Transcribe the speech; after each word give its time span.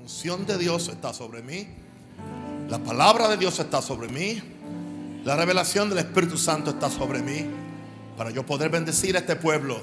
unción 0.00 0.46
de 0.46 0.56
Dios 0.56 0.88
está 0.88 1.12
sobre 1.12 1.42
mí. 1.42 1.68
La 2.68 2.78
palabra 2.78 3.28
de 3.28 3.36
Dios 3.36 3.58
está 3.58 3.82
sobre 3.82 4.08
mí. 4.08 4.40
La 5.24 5.36
revelación 5.36 5.90
del 5.90 5.98
Espíritu 5.98 6.38
Santo 6.38 6.70
está 6.70 6.88
sobre 6.90 7.20
mí. 7.20 7.46
Para 8.16 8.30
yo 8.30 8.46
poder 8.46 8.70
bendecir 8.70 9.16
a 9.16 9.20
este 9.20 9.36
pueblo 9.36 9.82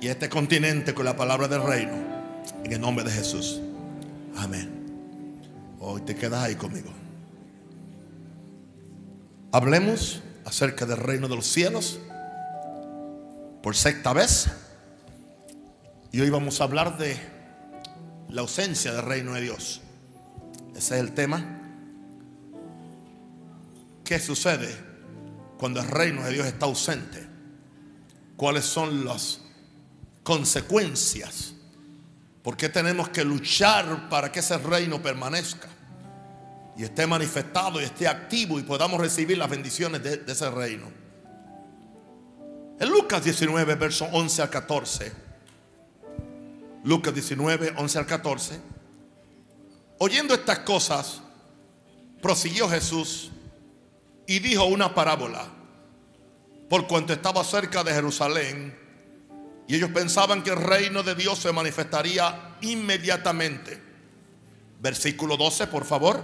y 0.00 0.08
este 0.08 0.28
continente 0.28 0.94
con 0.94 1.04
la 1.04 1.16
palabra 1.16 1.46
del 1.46 1.62
reino. 1.62 1.92
En 2.64 2.72
el 2.72 2.80
nombre 2.80 3.04
de 3.04 3.10
Jesús. 3.10 3.60
Amén. 4.36 4.70
Hoy 5.80 6.00
te 6.02 6.14
quedas 6.14 6.44
ahí 6.44 6.54
conmigo. 6.54 6.90
Hablemos 9.52 10.22
acerca 10.44 10.86
del 10.86 10.98
reino 10.98 11.28
de 11.28 11.36
los 11.36 11.46
cielos 11.46 11.98
por 13.62 13.76
sexta 13.76 14.12
vez. 14.12 14.48
Y 16.12 16.20
hoy 16.20 16.30
vamos 16.30 16.60
a 16.60 16.64
hablar 16.64 16.96
de 16.96 17.37
la 18.30 18.42
ausencia 18.42 18.92
del 18.92 19.02
reino 19.02 19.34
de 19.34 19.42
Dios. 19.42 19.80
Ese 20.74 20.94
es 20.94 21.00
el 21.00 21.12
tema. 21.12 21.44
¿Qué 24.04 24.18
sucede 24.18 24.74
cuando 25.58 25.80
el 25.80 25.88
reino 25.88 26.22
de 26.24 26.32
Dios 26.32 26.46
está 26.46 26.66
ausente? 26.66 27.26
¿Cuáles 28.36 28.64
son 28.64 29.04
las 29.04 29.40
consecuencias? 30.22 31.54
¿Por 32.42 32.56
qué 32.56 32.68
tenemos 32.68 33.08
que 33.08 33.24
luchar 33.24 34.08
para 34.08 34.30
que 34.30 34.40
ese 34.40 34.56
reino 34.58 35.02
permanezca? 35.02 35.68
Y 36.76 36.84
esté 36.84 37.06
manifestado 37.06 37.80
y 37.80 37.84
esté 37.84 38.06
activo 38.06 38.60
y 38.60 38.62
podamos 38.62 39.00
recibir 39.00 39.36
las 39.36 39.50
bendiciones 39.50 40.02
de, 40.02 40.22
ese 40.26 40.48
reino. 40.48 40.90
En 42.78 42.88
Lucas 42.88 43.24
19, 43.24 43.74
verso 43.74 44.04
11 44.12 44.42
al 44.42 44.50
14. 44.50 45.27
Lucas 46.84 47.12
19, 47.12 47.74
11 47.76 47.98
al 47.98 48.06
14. 48.06 48.60
Oyendo 49.98 50.34
estas 50.34 50.60
cosas, 50.60 51.20
prosiguió 52.22 52.68
Jesús 52.68 53.30
y 54.26 54.38
dijo 54.38 54.64
una 54.64 54.94
parábola, 54.94 55.46
por 56.68 56.86
cuanto 56.86 57.12
estaba 57.12 57.42
cerca 57.44 57.82
de 57.82 57.92
Jerusalén, 57.92 58.78
y 59.66 59.74
ellos 59.74 59.90
pensaban 59.90 60.42
que 60.42 60.50
el 60.50 60.56
reino 60.56 61.02
de 61.02 61.14
Dios 61.14 61.38
se 61.38 61.52
manifestaría 61.52 62.56
inmediatamente. 62.62 63.82
Versículo 64.80 65.36
12, 65.36 65.66
por 65.66 65.84
favor. 65.84 66.22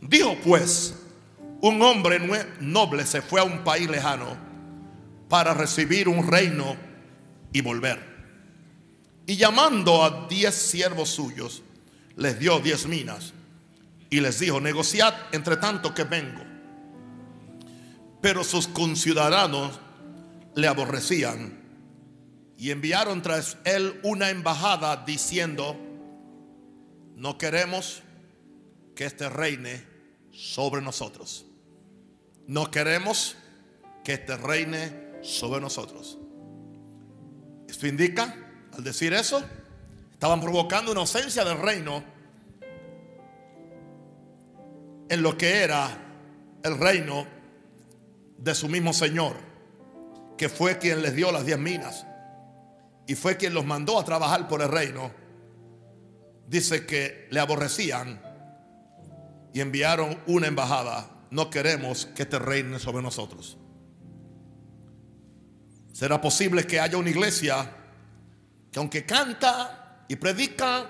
Dijo 0.00 0.36
pues, 0.44 0.94
un 1.60 1.80
hombre 1.80 2.20
noble 2.60 3.06
se 3.06 3.22
fue 3.22 3.40
a 3.40 3.44
un 3.44 3.64
país 3.64 3.88
lejano 3.88 4.36
para 5.28 5.54
recibir 5.54 6.08
un 6.08 6.26
reino 6.26 6.76
y 7.52 7.60
volver. 7.60 8.15
Y 9.26 9.36
llamando 9.36 10.04
a 10.04 10.28
diez 10.28 10.54
siervos 10.54 11.10
suyos, 11.10 11.62
les 12.16 12.38
dio 12.38 12.60
diez 12.60 12.86
minas 12.86 13.32
y 14.08 14.20
les 14.20 14.38
dijo, 14.38 14.60
negociad 14.60 15.14
entre 15.32 15.56
tanto 15.56 15.92
que 15.94 16.04
vengo. 16.04 16.42
Pero 18.20 18.44
sus 18.44 18.68
conciudadanos 18.68 19.80
le 20.54 20.68
aborrecían 20.68 21.60
y 22.56 22.70
enviaron 22.70 23.20
tras 23.20 23.58
él 23.64 24.00
una 24.04 24.30
embajada 24.30 25.04
diciendo, 25.04 25.76
no 27.16 27.36
queremos 27.36 28.02
que 28.94 29.04
este 29.06 29.28
reine 29.28 29.84
sobre 30.30 30.80
nosotros. 30.80 31.46
No 32.46 32.70
queremos 32.70 33.36
que 34.04 34.14
este 34.14 34.36
reine 34.36 35.18
sobre 35.22 35.60
nosotros. 35.60 36.16
Esto 37.68 37.88
indica 37.88 38.45
al 38.76 38.84
decir 38.84 39.14
eso, 39.14 39.42
estaban 40.12 40.40
provocando 40.40 40.92
una 40.92 41.00
ausencia 41.00 41.44
del 41.44 41.58
reino 41.58 42.02
en 45.08 45.22
lo 45.22 45.38
que 45.38 45.62
era 45.62 45.96
el 46.62 46.78
reino 46.78 47.26
de 48.36 48.54
su 48.54 48.68
mismo 48.68 48.92
Señor, 48.92 49.36
que 50.36 50.48
fue 50.48 50.78
quien 50.78 51.00
les 51.00 51.14
dio 51.14 51.32
las 51.32 51.46
diez 51.46 51.58
minas 51.58 52.06
y 53.06 53.14
fue 53.14 53.36
quien 53.36 53.54
los 53.54 53.64
mandó 53.64 53.98
a 53.98 54.04
trabajar 54.04 54.46
por 54.46 54.60
el 54.60 54.68
reino. 54.68 55.10
Dice 56.46 56.84
que 56.86 57.28
le 57.30 57.40
aborrecían 57.40 58.20
y 59.54 59.60
enviaron 59.60 60.18
una 60.26 60.48
embajada. 60.48 61.08
No 61.30 61.48
queremos 61.48 62.06
que 62.06 62.24
este 62.24 62.38
reine 62.38 62.78
sobre 62.78 63.02
nosotros. 63.02 63.56
¿Será 65.92 66.20
posible 66.20 66.66
que 66.66 66.78
haya 66.78 66.98
una 66.98 67.08
iglesia 67.08 67.85
que 68.76 68.80
aunque 68.80 69.06
canta 69.06 70.02
y 70.06 70.16
predica 70.16 70.84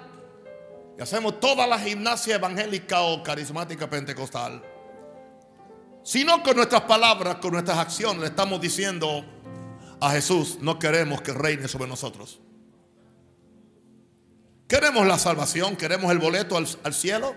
y 0.98 1.00
hacemos 1.00 1.38
toda 1.38 1.68
la 1.68 1.78
gimnasia 1.78 2.34
evangélica 2.34 3.02
o 3.02 3.22
carismática 3.22 3.88
pentecostal, 3.88 4.60
sino 6.02 6.42
con 6.42 6.56
nuestras 6.56 6.80
palabras, 6.80 7.36
con 7.36 7.52
nuestras 7.52 7.78
acciones, 7.78 8.22
le 8.22 8.26
estamos 8.26 8.60
diciendo 8.60 9.24
a 10.00 10.10
Jesús, 10.10 10.58
no 10.60 10.80
queremos 10.80 11.22
que 11.22 11.32
reine 11.32 11.68
sobre 11.68 11.86
nosotros. 11.86 12.40
Queremos 14.66 15.06
la 15.06 15.16
salvación, 15.16 15.76
queremos 15.76 16.10
el 16.10 16.18
boleto 16.18 16.56
al, 16.56 16.92
cielo, 16.92 17.36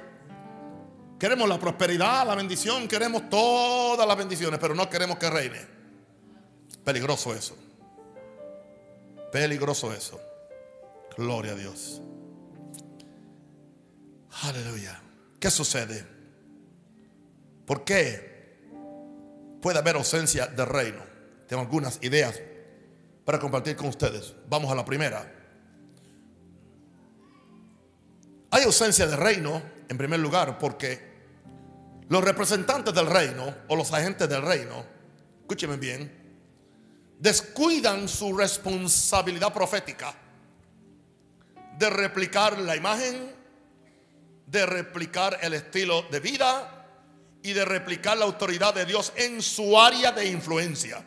queremos 1.19 1.47
la 1.47 1.59
prosperidad, 1.59 2.25
la 2.25 2.33
bendición, 2.33 2.87
queremos 2.87 3.29
todas 3.29 4.07
las 4.07 4.17
bendiciones, 4.17 4.59
pero 4.59 4.73
no 4.73 4.89
queremos 4.89 5.19
que 5.19 5.29
reine. 5.29 5.67
Peligroso 6.83 7.35
eso. 7.35 7.55
Peligroso 9.31 9.93
eso. 9.93 10.19
Gloria 11.19 11.51
a 11.51 11.55
Dios. 11.55 12.01
Aleluya. 14.43 15.01
¿Qué 15.37 15.51
sucede? 15.51 16.05
¿Por 17.65 17.83
qué 17.83 18.69
puede 19.61 19.79
haber 19.79 19.97
ausencia 19.97 20.47
de 20.47 20.63
reino? 20.63 21.03
Tengo 21.45 21.61
algunas 21.61 22.01
ideas 22.03 22.39
para 23.25 23.37
compartir 23.37 23.75
con 23.75 23.89
ustedes. 23.89 24.33
Vamos 24.47 24.71
a 24.71 24.75
la 24.75 24.85
primera. 24.85 25.29
Hay 28.51 28.63
ausencia 28.63 29.05
de 29.05 29.17
reino, 29.17 29.61
en 29.89 29.97
primer 29.97 30.21
lugar, 30.21 30.57
porque 30.57 31.01
los 32.07 32.23
representantes 32.23 32.93
del 32.93 33.07
reino 33.07 33.55
o 33.67 33.75
los 33.75 33.91
agentes 33.91 34.29
del 34.29 34.41
reino, 34.41 34.85
escúcheme 35.41 35.75
bien, 35.75 36.09
descuidan 37.19 38.07
su 38.07 38.37
responsabilidad 38.37 39.53
profética 39.53 40.15
de 41.79 41.89
replicar 41.89 42.59
la 42.59 42.75
imagen, 42.75 43.33
de 44.45 44.65
replicar 44.65 45.39
el 45.41 45.53
estilo 45.53 46.01
de 46.11 46.19
vida 46.19 46.85
y 47.41 47.53
de 47.53 47.63
replicar 47.63 48.17
la 48.17 48.25
autoridad 48.25 48.73
de 48.73 48.85
Dios 48.85 49.13
en 49.15 49.41
su 49.41 49.79
área 49.79 50.11
de 50.11 50.27
influencia. 50.27 51.01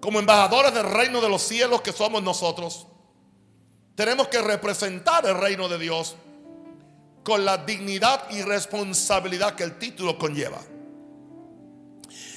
Como 0.00 0.18
embajadores 0.18 0.74
del 0.74 0.90
reino 0.90 1.20
de 1.20 1.28
los 1.28 1.42
cielos 1.42 1.80
que 1.80 1.92
somos 1.92 2.24
nosotros, 2.24 2.88
tenemos 3.94 4.26
que 4.26 4.42
representar 4.42 5.24
el 5.26 5.38
reino 5.38 5.68
de 5.68 5.78
Dios 5.78 6.16
con 7.22 7.44
la 7.44 7.58
dignidad 7.58 8.28
y 8.30 8.42
responsabilidad 8.42 9.54
que 9.54 9.62
el 9.62 9.78
título 9.78 10.18
conlleva. 10.18 10.60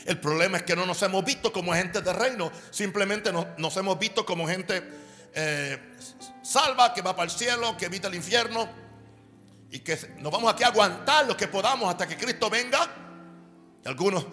El 0.05 0.19
problema 0.19 0.57
es 0.57 0.63
que 0.63 0.75
no 0.75 0.85
nos 0.85 1.01
hemos 1.01 1.25
visto 1.25 1.51
como 1.51 1.73
gente 1.73 2.01
de 2.01 2.13
reino, 2.13 2.51
simplemente 2.69 3.33
nos, 3.33 3.47
nos 3.57 3.75
hemos 3.77 3.97
visto 3.97 4.23
como 4.27 4.45
gente 4.45 5.01
eh, 5.35 5.95
salva, 6.41 6.93
que 6.93 7.01
va 7.01 7.15
para 7.15 7.25
el 7.25 7.31
cielo, 7.31 7.75
que 7.77 7.85
evita 7.85 8.07
el 8.07 8.15
infierno. 8.15 8.67
Y 9.71 9.79
que 9.79 9.97
nos 10.19 10.31
vamos 10.31 10.53
aquí 10.53 10.63
a 10.63 10.67
aguantar 10.67 11.25
lo 11.25 11.35
que 11.35 11.47
podamos 11.47 11.89
hasta 11.89 12.07
que 12.07 12.15
Cristo 12.15 12.49
venga. 12.49 12.87
Y 13.83 13.87
algunos 13.87 14.25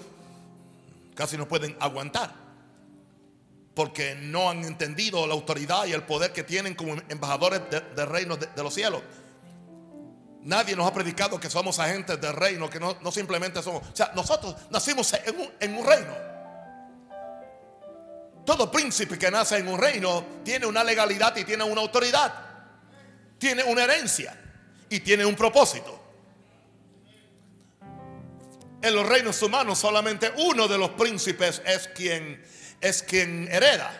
casi 1.14 1.36
no 1.36 1.48
pueden 1.48 1.76
aguantar. 1.80 2.34
Porque 3.74 4.16
no 4.16 4.50
han 4.50 4.64
entendido 4.64 5.26
la 5.26 5.34
autoridad 5.34 5.86
y 5.86 5.92
el 5.92 6.02
poder 6.02 6.32
que 6.32 6.44
tienen 6.44 6.74
como 6.74 6.94
embajadores 7.08 7.62
del 7.70 8.06
reino 8.06 8.36
de, 8.36 8.46
de, 8.46 8.62
los 8.62 8.74
cielos. 8.74 9.02
Nadie 10.42 10.76
nos 10.76 10.86
ha 10.86 10.92
predicado 10.92 11.40
que 11.40 11.48
somos 11.48 11.78
agentes 11.78 12.20
del 12.20 12.34
reino, 12.34 12.68
que 12.68 12.80
no, 12.80 12.96
simplemente 13.10 13.62
somos. 13.62 13.82
O 13.88 13.96
sea, 13.96 14.12
nosotros 14.14 14.54
nacimos 14.70 15.14
en 15.60 15.74
un 15.74 15.86
reino. 15.86 16.29
Todo 18.44 18.70
príncipe 18.70 19.18
que 19.18 19.30
nace 19.30 19.58
en 19.58 19.68
un 19.68 19.78
reino 19.78 20.24
tiene 20.44 20.66
una 20.66 20.82
legalidad 20.82 21.36
y 21.36 21.44
tiene 21.44 21.64
una 21.64 21.80
autoridad. 21.80 22.32
Tiene 23.38 23.62
una 23.64 23.84
herencia 23.84 24.38
y 24.88 25.00
tiene 25.00 25.24
un 25.24 25.34
propósito. 25.34 25.98
En 28.82 28.94
los 28.94 29.06
reinos 29.06 29.40
humanos 29.42 29.78
solamente 29.78 30.32
uno 30.38 30.66
de 30.66 30.78
los 30.78 30.90
príncipes 30.90 31.62
es 31.66 31.88
quien 31.88 32.42
es 32.80 33.02
quien 33.02 33.48
hereda. 33.52 33.90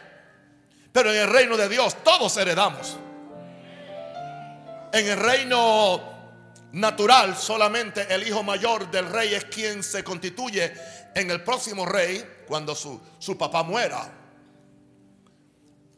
Pero 0.92 1.12
en 1.12 1.20
el 1.20 1.28
reino 1.28 1.56
de 1.56 1.68
Dios 1.68 2.02
todos 2.02 2.36
heredamos. 2.36 2.96
En 4.92 5.06
el 5.06 5.18
reino 5.18 6.20
natural 6.72 7.36
solamente 7.36 8.06
el 8.12 8.26
hijo 8.26 8.42
mayor 8.42 8.90
del 8.90 9.06
rey 9.06 9.34
es 9.34 9.44
quien 9.44 9.82
se 9.82 10.02
constituye 10.02 10.72
en 11.14 11.30
el 11.30 11.42
próximo 11.42 11.84
rey 11.84 12.42
cuando 12.46 12.74
su, 12.74 13.00
su 13.18 13.36
papá 13.36 13.62
muera. 13.62 14.19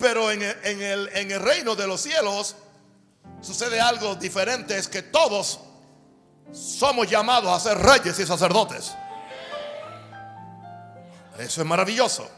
Pero 0.02 0.32
en 0.32 0.43
el, 0.43 1.40
reino 1.40 1.76
de 1.76 1.87
los 1.87 2.00
cielos, 2.00 2.56
sucede 3.40 3.81
algo 3.81 4.16
diferente, 4.16 4.76
es 4.76 4.88
que 4.88 5.00
todos 5.00 5.60
somos 6.52 7.08
llamados 7.08 7.52
a 7.52 7.60
ser 7.60 7.78
reyes 7.78 8.19
y 8.19 8.26
sacerdotes. 8.26 8.93
Eso 11.38 11.60
es 11.60 11.66
maravilloso. 11.69 12.28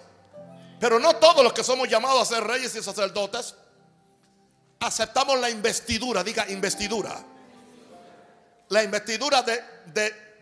Pero 0.79 1.01
no 1.01 1.17
todos 1.17 1.43
los 1.43 1.55
que 1.55 1.65
somos 1.65 1.89
llamados 1.89 2.21
a 2.21 2.35
ser 2.35 2.45
reyes 2.45 2.77
y 2.77 2.83
sacerdotes 2.83 3.55
aceptamos 4.81 5.41
la 5.41 5.49
investidura, 5.49 6.23
diga 6.23 6.47
investidura. 6.51 7.19
La 8.69 8.83
investidura 8.83 9.41
de, 9.41 9.65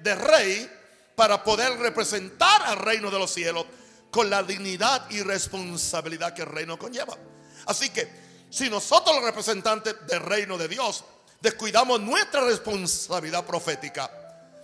de, 0.00 0.14
rey 0.16 0.68
para 1.14 1.44
poder 1.44 1.78
representar 1.78 2.62
al 2.62 2.78
reino 2.78 3.12
de 3.12 3.18
los 3.20 3.32
cielos 3.32 3.64
con 4.12 4.28
la 4.28 4.42
dignidad 4.42 5.10
y 5.10 5.22
responsabilidad 5.22 6.34
que 6.34 6.42
el 6.42 6.48
reino 6.48 6.78
conlleva. 6.78 7.16
Así 7.64 7.88
que 7.88 8.06
si 8.50 8.68
nosotros 8.68 9.16
los 9.16 9.24
representantes 9.24 9.96
del 10.06 10.20
reino 10.20 10.58
de 10.58 10.68
Dios 10.68 11.02
descuidamos 11.40 11.98
nuestra 11.98 12.42
responsabilidad 12.42 13.46
profética 13.46 14.10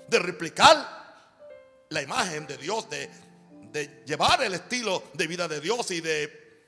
de 0.06 0.18
replicar 0.18 1.86
la 1.88 2.02
imagen 2.02 2.46
de 2.46 2.58
Dios, 2.58 2.90
de, 2.90 3.10
de 3.72 4.04
llevar 4.06 4.42
el 4.42 4.52
estilo 4.52 5.04
de 5.14 5.26
vida 5.26 5.48
de 5.48 5.60
Dios 5.60 5.90
y 5.92 6.02
de 6.02 6.66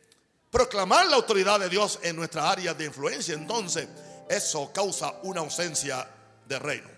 proclamar 0.50 1.06
la 1.06 1.16
autoridad 1.16 1.60
de 1.60 1.68
Dios 1.68 1.98
en 2.02 2.16
nuestra 2.16 2.50
área 2.50 2.72
de 2.72 2.86
influencia, 2.86 3.34
entonces 3.34 3.88
eso 4.26 4.72
causa 4.72 5.20
una 5.24 5.40
ausencia 5.40 6.08
de 6.46 6.58
reino. 6.58 6.88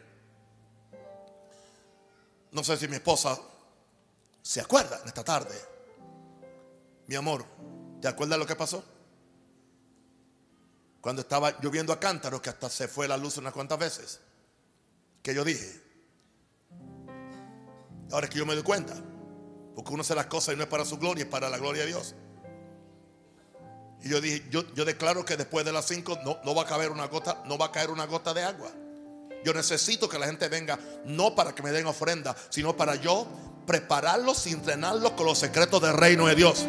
No 2.52 2.62
sé 2.62 2.76
si 2.76 2.86
mi 2.86 2.96
esposa 2.96 3.36
se 4.40 4.60
acuerda 4.60 5.00
en 5.02 5.08
esta 5.08 5.24
tarde. 5.24 5.71
Mi 7.06 7.14
amor, 7.14 7.44
¿te 8.00 8.08
acuerdas 8.08 8.38
lo 8.38 8.46
que 8.46 8.56
pasó? 8.56 8.84
Cuando 11.00 11.22
estaba 11.22 11.58
lloviendo 11.60 11.92
a 11.92 11.98
cántaros, 11.98 12.40
que 12.40 12.50
hasta 12.50 12.70
se 12.70 12.86
fue 12.86 13.08
la 13.08 13.16
luz 13.16 13.36
unas 13.36 13.52
cuantas 13.52 13.78
veces. 13.78 14.20
Que 15.22 15.34
yo 15.34 15.44
dije. 15.44 15.80
Ahora 18.12 18.26
es 18.26 18.30
que 18.30 18.38
yo 18.38 18.46
me 18.46 18.54
doy 18.54 18.62
cuenta. 18.62 18.94
Porque 19.74 19.92
uno 19.92 20.02
hace 20.02 20.14
las 20.14 20.26
cosas 20.26 20.54
y 20.54 20.56
no 20.56 20.62
es 20.62 20.68
para 20.68 20.84
su 20.84 20.98
gloria, 20.98 21.24
es 21.24 21.30
para 21.30 21.50
la 21.50 21.58
gloria 21.58 21.82
de 21.82 21.88
Dios. 21.88 22.14
Y 24.02 24.08
yo 24.10 24.20
dije, 24.20 24.46
yo, 24.50 24.62
yo 24.74 24.84
declaro 24.84 25.24
que 25.24 25.36
después 25.36 25.64
de 25.64 25.72
las 25.72 25.86
5 25.86 26.20
no, 26.24 26.38
no 26.44 26.54
va 26.54 26.62
a 26.62 26.66
caber 26.66 26.90
una 26.90 27.06
gota, 27.06 27.42
no 27.46 27.58
va 27.58 27.66
a 27.66 27.72
caer 27.72 27.90
una 27.90 28.06
gota 28.06 28.32
de 28.34 28.42
agua. 28.42 28.70
Yo 29.44 29.52
necesito 29.52 30.08
que 30.08 30.18
la 30.18 30.26
gente 30.26 30.48
venga, 30.48 30.78
no 31.04 31.34
para 31.34 31.52
que 31.52 31.62
me 31.62 31.72
den 31.72 31.86
ofrenda, 31.86 32.36
sino 32.48 32.76
para 32.76 32.94
yo 32.94 33.26
prepararlos 33.66 34.46
y 34.46 34.50
entrenarlos 34.50 35.12
con 35.12 35.26
los 35.26 35.38
secretos 35.38 35.80
del 35.82 35.94
reino 35.94 36.26
de 36.26 36.34
Dios. 36.34 36.64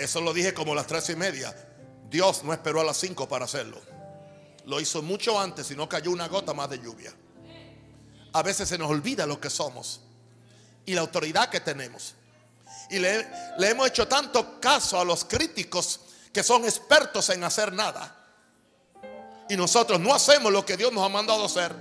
Eso 0.00 0.20
lo 0.20 0.32
dije 0.32 0.54
como 0.54 0.72
a 0.72 0.76
las 0.76 0.86
tres 0.86 1.08
y 1.10 1.16
media. 1.16 1.54
Dios 2.08 2.42
no 2.42 2.52
esperó 2.52 2.80
a 2.80 2.84
las 2.84 2.96
5 2.96 3.28
para 3.28 3.44
hacerlo. 3.44 3.80
Lo 4.66 4.80
hizo 4.80 5.02
mucho 5.02 5.38
antes 5.40 5.70
y 5.70 5.76
no 5.76 5.88
cayó 5.88 6.10
una 6.10 6.28
gota 6.28 6.52
más 6.54 6.68
de 6.70 6.78
lluvia 6.78 7.14
a 8.32 8.42
veces 8.42 8.68
se 8.68 8.78
nos 8.78 8.90
olvida 8.90 9.26
lo 9.26 9.40
que 9.40 9.50
somos 9.50 10.00
y 10.86 10.94
la 10.94 11.00
autoridad 11.00 11.48
que 11.48 11.60
tenemos. 11.60 12.14
Y 12.90 12.98
le, 12.98 13.26
hemos 13.60 13.88
hecho 13.88 14.06
tanto 14.08 14.60
caso 14.60 15.00
a 15.00 15.04
los 15.04 15.24
críticos 15.24 16.00
que 16.32 16.42
son 16.42 16.64
expertos 16.64 17.28
en 17.30 17.44
hacer 17.44 17.72
nada. 17.72 18.16
Y 19.48 19.56
nosotros 19.56 19.98
no 19.98 20.14
hacemos 20.14 20.52
lo 20.52 20.64
que 20.64 20.76
Dios 20.76 20.92
nos 20.92 21.04
ha 21.04 21.08
mandado 21.08 21.44
hacer, 21.44 21.74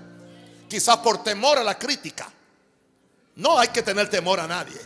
quizás 0.68 0.98
por 0.98 1.24
temor 1.24 1.58
a 1.58 1.64
la 1.64 1.78
crítica. 1.78 2.32
No 3.36 3.60
hay 3.60 3.70
que 3.70 3.84
tener 3.84 4.10
temor 4.10 4.40
a 4.40 4.48
nadie. 4.48 4.80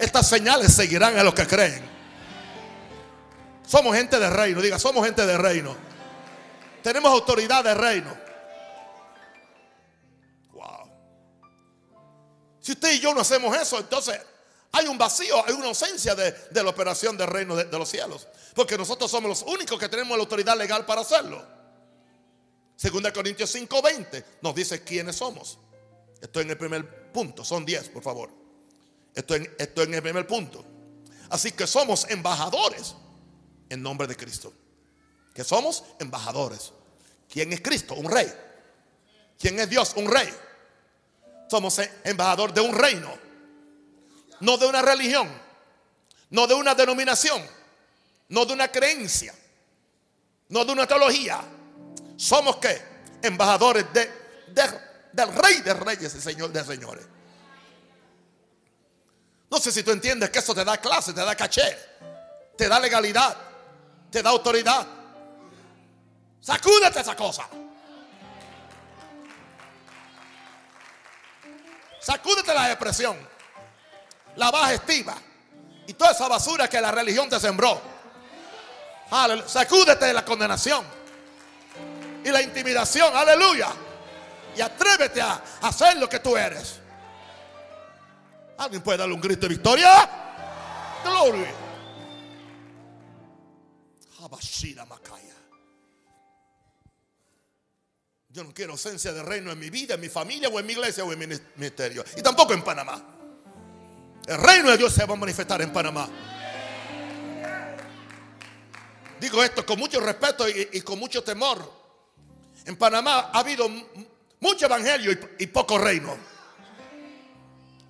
Estas 0.00 0.28
señales 0.28 0.72
seguirán 0.74 1.16
a 1.16 1.22
los 1.22 1.34
que 1.34 1.46
creen. 1.46 1.93
Somos 3.66 3.96
gente 3.96 4.18
de 4.18 4.30
reino, 4.30 4.60
diga, 4.60 4.78
somos 4.78 5.04
gente 5.04 5.24
de 5.26 5.38
reino. 5.38 5.76
Tenemos 6.82 7.10
autoridad 7.10 7.64
de 7.64 7.74
reino. 7.74 8.24
Si 12.60 12.72
usted 12.72 12.94
y 12.94 12.98
yo 12.98 13.12
no 13.12 13.20
hacemos 13.20 13.54
eso, 13.54 13.78
entonces 13.78 14.18
hay 14.72 14.86
un 14.86 14.96
vacío, 14.96 15.46
hay 15.46 15.52
una 15.52 15.66
ausencia 15.66 16.14
de, 16.14 16.34
la 16.50 16.70
operación 16.70 17.14
del 17.14 17.26
reino 17.26 17.54
de, 17.56 17.78
los 17.78 17.88
cielos. 17.88 18.26
Porque 18.54 18.78
nosotros 18.78 19.10
somos 19.10 19.28
los 19.28 19.42
únicos 19.42 19.78
que 19.78 19.86
tenemos 19.86 20.16
la 20.16 20.22
autoridad 20.22 20.56
legal 20.56 20.86
para 20.86 21.02
hacerlo. 21.02 21.44
Segunda 22.74 23.12
Corintios 23.12 23.54
5:20 23.54 24.24
nos 24.40 24.54
dice 24.54 24.82
quiénes 24.82 25.16
somos. 25.16 25.58
Estoy 26.22 26.44
en 26.44 26.50
el 26.52 26.56
primer 26.56 27.12
punto, 27.12 27.44
son 27.44 27.66
10, 27.66 27.90
por 27.90 28.02
favor. 28.02 28.30
Estoy 29.14 29.40
en, 29.40 29.54
estoy 29.58 29.84
en 29.84 29.94
el 29.94 30.02
primer 30.02 30.26
punto. 30.26 30.64
Así 31.28 31.52
que 31.52 31.66
somos 31.66 32.08
embajadores 32.08 32.94
en 33.68 33.82
nombre 33.82 34.06
de 34.06 34.16
Cristo. 34.16 34.52
Que 35.34 35.44
somos 35.44 35.84
embajadores. 35.98 36.72
¿Quién 37.28 37.52
es 37.52 37.60
Cristo? 37.60 37.94
Un 37.94 38.10
rey. 38.10 38.32
¿Quién 39.38 39.58
es 39.58 39.68
Dios? 39.68 39.92
Un 39.96 40.10
rey. 40.10 40.32
Somos 41.50 41.78
embajador 42.04 42.52
de 42.52 42.60
un 42.60 42.74
reino, 42.74 43.12
no 44.40 44.56
de 44.56 44.66
una 44.66 44.82
religión, 44.82 45.30
no 46.30 46.46
de 46.46 46.54
una 46.54 46.74
denominación, 46.74 47.44
no 48.28 48.46
de 48.46 48.54
una 48.54 48.68
creencia, 48.68 49.34
no 50.48 50.64
de 50.64 50.72
una 50.72 50.86
teología. 50.86 51.40
Somos 52.16 52.56
qué? 52.56 52.82
Embajadores 53.22 53.84
de, 53.92 54.10
del 55.12 55.34
rey 55.34 55.60
de 55.60 55.74
reyes 55.74 56.14
y 56.14 56.20
señor 56.20 56.50
de 56.50 56.64
señores. 56.64 57.06
No 59.50 59.58
sé 59.58 59.70
si 59.70 59.82
tú 59.82 59.92
entiendes 59.92 60.30
que 60.30 60.40
eso 60.40 60.54
te 60.54 60.64
da 60.64 60.78
clase, 60.78 61.12
te 61.12 61.20
da 61.20 61.36
caché, 61.36 61.78
te 62.56 62.68
da 62.68 62.80
legalidad, 62.80 63.36
te 64.14 64.22
da 64.22 64.30
autoridad. 64.30 64.86
Sacúdete 66.40 67.00
esa 67.00 67.16
cosa. 67.16 67.48
Sacúdete 72.00 72.54
la 72.54 72.68
depresión, 72.68 73.16
la 74.36 74.52
baja 74.52 74.74
estima 74.74 75.16
y 75.88 75.94
toda 75.94 76.12
esa 76.12 76.28
basura 76.28 76.68
que 76.68 76.80
la 76.80 76.92
religión 76.92 77.28
te 77.28 77.40
sembró. 77.40 77.82
Sacúdete 79.46 80.04
de 80.04 80.12
la 80.12 80.24
condenación 80.24 80.84
y 82.24 82.28
la 82.28 82.40
intimidación. 82.40 83.16
Aleluya. 83.16 83.70
Y 84.56 84.60
atrévete 84.60 85.20
a 85.22 85.42
hacer 85.62 85.96
lo 85.96 86.08
que 86.08 86.20
tú 86.20 86.36
eres. 86.36 86.78
¿Alguien 88.58 88.80
puede 88.80 88.98
darle 88.98 89.14
un 89.14 89.20
grito 89.20 89.40
de 89.40 89.48
victoria? 89.48 90.08
Gloria. 91.02 91.63
Yo 98.34 98.42
no 98.42 98.52
quiero 98.52 98.72
ausencia 98.72 99.12
de 99.12 99.22
reino 99.22 99.52
en 99.52 99.58
mi 99.60 99.70
vida, 99.70 99.94
en 99.94 100.00
mi 100.00 100.08
familia 100.08 100.48
o 100.48 100.58
en 100.58 100.66
mi 100.66 100.72
iglesia 100.72 101.04
o 101.04 101.12
en 101.12 101.18
mi 101.20 101.26
ministerio. 101.26 102.04
Y 102.16 102.20
tampoco 102.20 102.52
en 102.52 102.62
Panamá. 102.62 103.00
El 104.26 104.38
reino 104.38 104.72
de 104.72 104.76
Dios 104.76 104.92
se 104.92 105.04
va 105.06 105.14
a 105.14 105.16
manifestar 105.16 105.62
en 105.62 105.72
Panamá. 105.72 106.08
Digo 109.20 109.42
esto 109.44 109.64
con 109.64 109.78
mucho 109.78 110.00
respeto 110.00 110.46
y, 110.48 110.80
con 110.80 110.98
mucho 110.98 111.22
temor. 111.22 111.72
En 112.66 112.76
Panamá 112.76 113.30
ha 113.32 113.38
habido 113.38 113.68
mucho 114.40 114.66
evangelio 114.66 115.12
y, 115.12 115.44
y 115.44 115.46
poco 115.46 115.78
reino. 115.78 116.16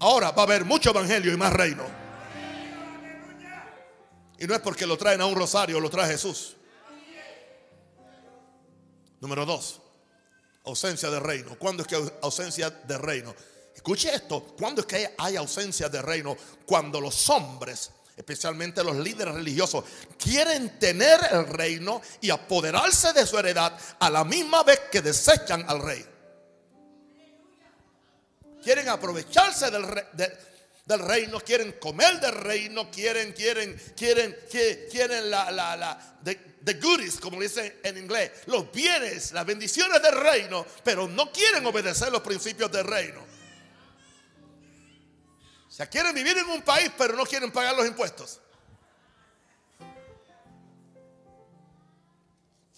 Ahora 0.01 0.31
va 0.33 0.43
a 0.43 0.45
haber 0.45 0.67
mucho 0.67 0.91
evangelio 0.91 1.33
y 1.33 1.39
más 1.39 1.55
reino. 1.55 2.04
Y 4.38 4.47
no 4.47 4.55
es 4.55 4.61
porque 4.61 4.87
lo 4.87 4.97
traen 4.97 5.21
a 5.21 5.26
un 5.26 5.37
rosario, 5.37 5.81
lo 5.81 5.91
trae 5.91 6.09
Jesús. 6.09 6.57
Número 9.21 9.47
dos 9.47 9.81
ausencia 10.64 11.11
de 11.11 11.21
reino? 11.21 11.57
¿Cuándo 11.59 11.83
es 11.83 11.88
que 11.88 11.97
hay 11.97 12.11
ausencia 12.23 12.71
de 12.71 12.99
reino? 12.99 13.35
Escuche 13.75 14.14
esto, 14.14 14.43
¿cuándo 14.59 14.83
es 14.83 14.87
que 14.87 15.14
hay 15.19 15.37
ausencia 15.37 15.88
de 15.88 16.00
reino? 16.00 16.37
Cuando 16.64 17.00
los 17.00 17.29
hombres, 17.31 17.91
especialmente 18.17 18.85
los 18.85 18.97
líderes 18.97 19.35
religiosos, 19.35 19.85
quieren 20.17 20.79
tener 20.79 21.21
el 21.33 21.47
reino 21.47 22.00
y 22.21 22.31
apoderarse 22.31 23.12
de 23.12 23.26
su 23.26 23.38
heredad 23.38 23.76
a 23.99 24.11
la 24.11 24.25
misma 24.25 24.62
vez 24.62 24.81
que 24.91 25.03
desechan 25.03 25.64
al 25.69 25.83
rey. 25.83 26.07
Quieren 28.62 28.88
aprovecharse 28.88 29.71
del, 29.71 29.85
del 30.87 31.00
reino, 31.00 31.41
quieren 31.41 31.73
comer 31.81 32.21
del 32.21 32.35
reino, 32.35 32.91
quieren, 32.91 33.33
quieren, 33.33 33.81
quieren, 33.97 34.37
quieren, 34.91 35.31
la, 35.31 35.50
la, 35.50 35.76
la 35.76 36.17
the 36.64 36.75
goodies, 36.75 37.21
como 37.21 37.41
dicen 37.41 37.79
en 37.83 37.99
inglés, 37.99 38.31
los 38.47 38.71
bienes, 38.73 39.33
las 39.33 39.45
bendiciones 39.45 40.03
del 40.03 40.14
reino, 40.14 40.67
pero 40.83 41.07
no 41.07 41.31
quieren 41.31 41.64
obedecer 41.67 42.11
los 42.11 42.23
principios 42.23 42.71
del 42.73 42.85
reino. 42.85 43.21
O 45.69 45.71
sea, 45.71 45.87
quieren 45.87 46.14
vivir 46.14 46.38
en 46.38 46.47
un 46.47 46.62
país, 46.62 46.91
pero 46.97 47.14
no 47.14 47.25
quieren 47.25 47.50
pagar 47.50 47.75
los 47.75 47.87
impuestos. 47.87 48.41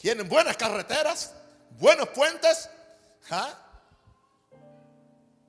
Tienen 0.00 0.28
buenas 0.28 0.56
carreteras, 0.56 1.32
buenos 1.70 2.08
puentes, 2.08 2.70
¿ah? 3.30 3.65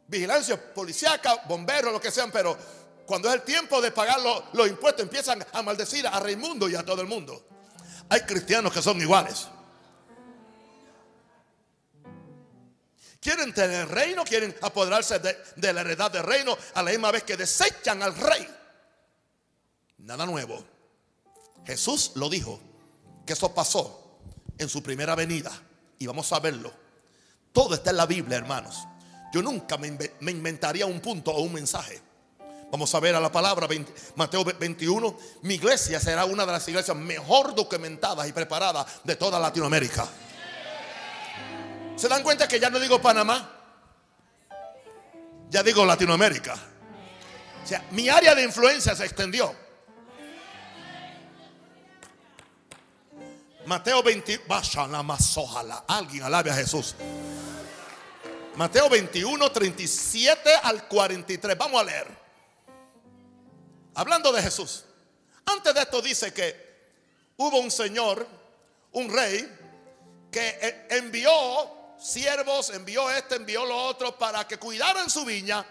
Vigilancia 0.07 0.73
policíaca, 0.73 1.43
bomberos, 1.47 1.91
lo 1.91 2.01
que 2.01 2.11
sean, 2.11 2.31
pero 2.31 2.57
Cuando 3.05 3.29
es 3.29 3.35
el 3.35 3.41
tiempo 3.43 3.79
de 3.79 3.91
pagar 3.91 4.19
los, 4.51 4.67
impuestos, 4.67 5.03
empiezan 5.03 5.45
a 5.53 5.61
maldecir 5.61 6.05
a 6.05 6.19
Raimundo 6.19 6.67
y 6.67 6.75
a 6.75 6.83
todo 6.83 7.01
el 7.01 7.07
mundo. 7.07 7.47
Hay 8.09 8.21
cristianos 8.21 8.73
que 8.73 8.81
son 8.81 8.99
iguales. 8.99 9.47
Quieren 13.21 13.53
tener 13.53 13.87
reino, 13.87 14.25
quieren 14.25 14.53
apoderarse 14.61 15.19
de, 15.19 15.37
de, 15.55 15.71
la 15.71 15.81
heredad 15.81 16.11
del 16.11 16.23
reino 16.23 16.57
a 16.73 16.83
la 16.83 16.91
misma 16.91 17.11
vez 17.11 17.23
que 17.23 17.37
desechan 17.37 18.03
al 18.03 18.13
rey. 18.13 18.45
Nada 19.99 20.25
nuevo. 20.25 20.65
Jesús 21.65 22.11
lo 22.15 22.29
dijo, 22.29 22.59
que 23.25 23.33
eso 23.33 23.53
pasó 23.53 24.19
en 24.57 24.67
su 24.67 24.83
primera 24.83 25.15
venida. 25.15 25.51
Y 25.99 26.07
vamos 26.07 26.31
a 26.33 26.39
verlo. 26.39 26.73
Todo 27.53 27.75
está 27.75 27.91
en 27.91 27.97
la 27.97 28.05
Biblia, 28.05 28.37
hermanos. 28.37 28.85
Yo 29.31 29.41
nunca 29.41 29.77
me, 29.77 29.87
inventaría 30.31 30.85
un 30.85 30.99
punto 30.99 31.31
o 31.31 31.41
un 31.41 31.53
mensaje. 31.53 32.01
Vamos 32.71 32.93
a 32.93 32.99
ver 32.99 33.15
a 33.15 33.19
la 33.19 33.31
palabra 33.31 33.67
Mateo 34.15 34.43
21. 34.43 35.17
Mi 35.43 35.55
iglesia 35.55 35.99
será 35.99 36.25
una 36.25 36.45
de 36.45 36.51
las 36.51 36.67
iglesias 36.67 36.95
mejor 36.97 37.55
documentadas 37.55 38.27
y 38.27 38.33
preparadas 38.33 38.85
de 39.03 39.15
toda 39.15 39.39
Latinoamérica. 39.39 40.07
¿Se 41.95 42.07
dan 42.07 42.23
cuenta 42.23 42.47
que 42.47 42.59
ya 42.59 42.69
no 42.69 42.79
digo 42.79 43.01
Panamá? 43.01 43.53
Ya 45.49 45.63
digo 45.63 45.85
Latinoamérica. 45.85 46.55
O 47.63 47.67
sea, 47.67 47.85
mi 47.91 48.07
área 48.09 48.35
de 48.35 48.43
influencia 48.43 48.95
se 48.95 49.05
extendió. 49.05 49.53
Mateo 53.65 54.01
20, 54.01 54.41
ojalá 55.35 55.83
alguien 55.87 56.23
alabe 56.23 56.51
a 56.51 56.53
Jesús. 56.53 56.95
Mateo 58.57 58.89
21, 58.89 59.51
37 59.51 60.49
al 60.63 60.87
43. 60.87 61.55
Vamos 61.55 61.79
a 61.79 61.83
leer. 61.83 62.07
Hablando 63.93 64.31
de 64.31 64.41
Jesús. 64.41 64.83
Antes 65.45 65.75
de 65.75 65.81
esto 65.81 66.01
dice 66.01 66.33
que 66.33 66.89
hubo 67.37 67.59
un 67.59 67.69
señor, 67.69 68.27
un 68.93 69.13
rey, 69.13 69.47
que 70.31 70.87
envió 70.89 71.29
siervos, 71.99 72.71
envió 72.71 73.11
este, 73.11 73.35
envió 73.35 73.63
lo 73.63 73.77
otro 73.77 74.17
para 74.17 74.47
que 74.47 74.57
cuidaran 74.57 75.07
su 75.07 75.23
viña. 75.23 75.63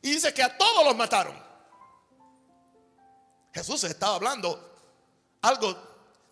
Y 0.00 0.12
dice 0.12 0.32
que 0.32 0.42
a 0.42 0.56
todos 0.56 0.86
los 0.86 0.96
mataron. 0.96 1.38
Jesús 3.52 3.84
estaba 3.84 4.14
hablando 4.14 4.78
algo 5.42 5.76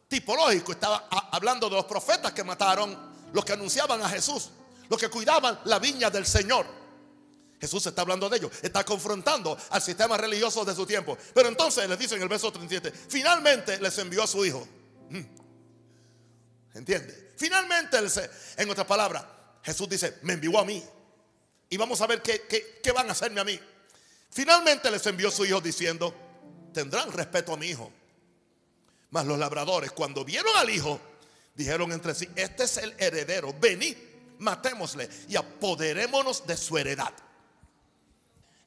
tipológico, 0.08 0.72
estaba 0.72 1.08
hablando 1.30 1.68
de 1.68 1.76
los 1.76 1.84
profetas 1.84 2.32
que 2.32 2.42
mataron, 2.42 3.12
los 3.34 3.44
que 3.44 3.52
anunciaban 3.52 4.00
a 4.00 4.08
Jesús, 4.08 4.50
los 4.88 4.98
que 4.98 5.08
cuidaban 5.08 5.60
la 5.64 5.78
viña 5.78 6.10
del 6.10 6.26
Señor. 6.26 6.66
Jesús 7.60 7.86
está 7.86 8.02
hablando 8.02 8.28
de 8.28 8.36
ellos, 8.36 8.52
está 8.62 8.84
confrontando 8.84 9.56
al 9.70 9.80
sistema 9.80 10.16
religioso 10.16 10.64
de 10.64 10.74
su 10.74 10.84
tiempo. 10.84 11.16
Pero 11.34 11.48
entonces 11.48 11.88
les 11.88 11.98
dice 11.98 12.16
en 12.16 12.22
el 12.22 12.28
verso 12.28 12.52
37, 12.52 12.92
finalmente 13.08 13.80
les 13.80 13.96
envió 13.98 14.22
a 14.22 14.26
su 14.26 14.44
hijo. 14.44 14.66
Mm. 15.08 15.22
¿Entiende? 16.74 17.32
Finalmente, 17.36 17.98
en 18.56 18.70
otras 18.70 18.86
palabras, 18.86 19.24
Jesús 19.62 19.88
dice, 19.88 20.18
me 20.22 20.34
envió 20.34 20.58
a 20.58 20.64
mí. 20.64 20.82
Y 21.70 21.76
vamos 21.76 22.00
a 22.00 22.06
ver 22.06 22.20
qué, 22.20 22.42
qué 22.82 22.92
van 22.92 23.08
a 23.08 23.12
hacerme 23.12 23.40
a 23.40 23.44
mí. 23.44 23.58
Finalmente 24.30 24.90
les 24.90 25.06
envió 25.06 25.28
a 25.28 25.30
su 25.30 25.44
hijo 25.44 25.60
diciendo, 25.60 26.14
tendrán 26.72 27.12
respeto 27.12 27.54
a 27.54 27.56
mi 27.56 27.68
hijo. 27.68 27.90
Mas 29.10 29.24
los 29.26 29.38
labradores, 29.38 29.92
cuando 29.92 30.24
vieron 30.24 30.54
al 30.56 30.68
hijo, 30.68 31.00
dijeron 31.54 31.92
entre 31.92 32.14
sí, 32.14 32.28
este 32.34 32.64
es 32.64 32.76
el 32.78 32.94
heredero, 32.98 33.54
venid, 33.60 33.96
matémosle 34.44 35.08
y 35.28 35.34
apoderémonos 35.34 36.46
de 36.46 36.56
su 36.56 36.78
heredad. 36.78 37.12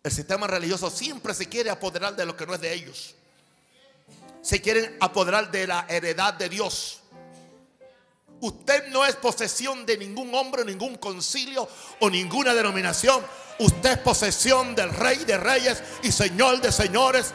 El 0.04 0.12
sistema 0.12 0.48
religioso 0.48 0.90
siempre 0.90 1.34
se 1.34 1.48
quiere 1.48 1.70
apoderar 1.70 2.16
de 2.16 2.26
lo 2.26 2.36
que 2.36 2.46
no 2.46 2.54
es 2.54 2.62
de 2.62 2.74
ellos. 2.74 3.16
Se 4.42 4.62
quieren 4.62 4.98
apoderar 5.00 5.52
de 5.52 5.68
la 5.68 5.86
heredad 5.90 6.34
de 6.34 6.50
Dios. 6.50 7.02
Usted 8.40 8.88
no 8.90 9.06
es 9.06 9.16
posesión 9.16 9.86
de 9.86 9.98
ningún 9.98 10.34
hombre, 10.36 10.64
ningún 10.64 10.96
concilio 10.96 11.68
o 12.00 12.10
ninguna 12.10 12.54
denominación. 12.54 13.26
Usted 13.60 13.92
es 13.92 13.98
posesión 13.98 14.76
del 14.76 14.92
Rey 14.92 15.18
de 15.26 15.38
Reyes 15.38 15.82
y 16.04 16.12
Señor 16.12 16.62
de 16.62 16.72
Señores. 16.72 17.34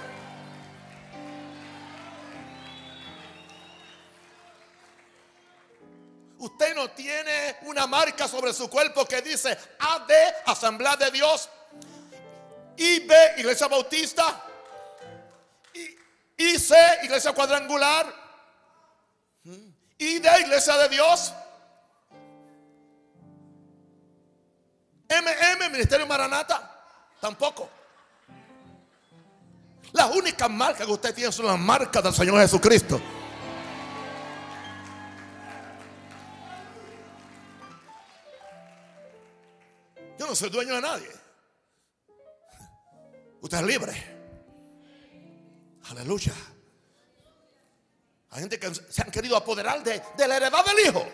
Usted 6.42 6.74
no 6.74 6.90
tiene 6.90 7.58
una 7.62 7.86
marca 7.86 8.26
sobre 8.26 8.52
su 8.52 8.68
cuerpo 8.68 9.04
que 9.04 9.22
dice 9.22 9.56
AD, 9.78 10.10
Asamblea 10.46 10.96
de 10.96 11.12
Dios, 11.12 11.48
IB, 12.76 13.12
Iglesia 13.36 13.68
Bautista, 13.68 14.42
IC, 16.36 17.04
Iglesia 17.04 17.32
Cuadrangular, 17.32 18.12
ID, 19.98 20.26
Iglesia 20.40 20.76
de 20.78 20.88
Dios, 20.88 21.32
MM, 25.10 25.70
Ministerio 25.70 26.08
Maranata, 26.08 26.84
tampoco. 27.20 27.70
Las 29.92 30.10
únicas 30.10 30.50
marcas 30.50 30.86
que 30.86 30.92
usted 30.92 31.14
tiene 31.14 31.30
son 31.30 31.46
las 31.46 31.58
marcas 31.60 32.02
del 32.02 32.12
Señor 32.12 32.40
Jesucristo. 32.40 33.00
No 40.32 40.36
soy 40.36 40.48
dueño 40.48 40.76
de 40.76 40.80
nadie. 40.80 41.10
Usted 43.42 43.58
es 43.58 43.64
libre. 43.64 43.92
Aleluya. 45.90 46.32
Hay 48.30 48.40
gente 48.40 48.58
que 48.58 48.74
se 48.74 49.02
han 49.02 49.10
querido 49.10 49.36
apoderar 49.36 49.84
de, 49.84 50.02
la 50.26 50.36
heredad 50.38 50.64
del 50.64 50.86
Hijo. 50.86 51.06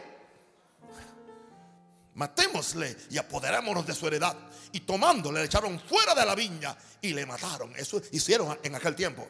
Matémosle 2.14 2.96
y 3.10 3.18
apoderémonos 3.18 3.84
de 3.84 3.92
su 3.92 4.06
heredad. 4.06 4.36
Y 4.70 4.80
tomándole, 4.80 5.40
le 5.40 5.46
echaron 5.46 5.80
fuera 5.80 6.14
de 6.14 6.24
la 6.24 6.36
viña 6.36 6.78
y 7.00 7.12
le 7.12 7.26
mataron. 7.26 7.74
Eso 7.74 8.00
hicieron 8.12 8.56
en 8.62 8.76
aquel 8.76 8.94
tiempo. 8.94 9.28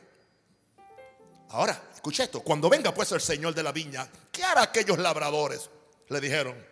Ahora, 1.48 1.82
escuche 1.94 2.24
esto. 2.24 2.42
Cuando 2.42 2.68
venga 2.68 2.92
pues 2.92 3.10
el 3.12 3.22
Señor 3.22 3.54
de 3.54 3.62
la 3.62 3.72
viña, 3.72 4.06
¿qué 4.30 4.44
hará 4.44 4.64
aquellos 4.64 4.98
labradores? 4.98 5.70
Le 6.10 6.20
dijeron, 6.20 6.62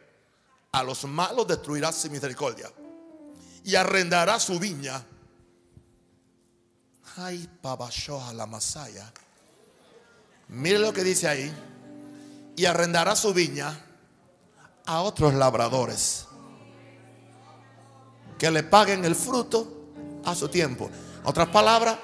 a 0.73 0.83
los 0.83 1.05
malos 1.05 1.47
destruirá 1.47 1.93
sin 1.93 2.13
misericordia 2.13 2.71
y 3.67 3.75
arrendará 3.75 4.39
su 4.39 4.61
viña. 4.61 5.03
Ay, 7.17 7.49
a 7.65 8.33
la 8.33 8.47
masaya. 8.47 9.13
Mire 10.49 10.79
lo 10.79 10.93
que 10.93 11.03
dice 11.03 11.27
ahí. 11.27 11.53
Y 12.57 12.65
arrendará 12.65 13.17
su 13.17 13.35
viña 13.35 13.77
a 14.87 15.03
otros 15.03 15.35
labradores 15.35 16.27
que 18.39 18.51
le 18.53 18.63
paguen 18.63 19.05
el 19.05 19.17
fruto 19.17 19.91
a 20.25 20.35
su 20.35 20.49
tiempo. 20.49 20.89
otras 21.25 21.49
palabras, 21.49 21.99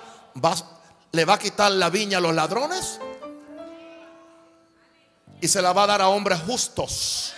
le 1.12 1.24
va 1.24 1.34
a 1.34 1.38
quitar 1.38 1.70
la 1.70 1.90
viña 1.90 2.18
a 2.18 2.20
los 2.20 2.34
ladrones 2.34 2.98
y 5.40 5.46
se 5.46 5.62
la 5.62 5.72
va 5.72 5.84
a 5.84 5.86
dar 5.86 6.02
a 6.02 6.08
hombres 6.08 6.40
justos, 6.40 7.32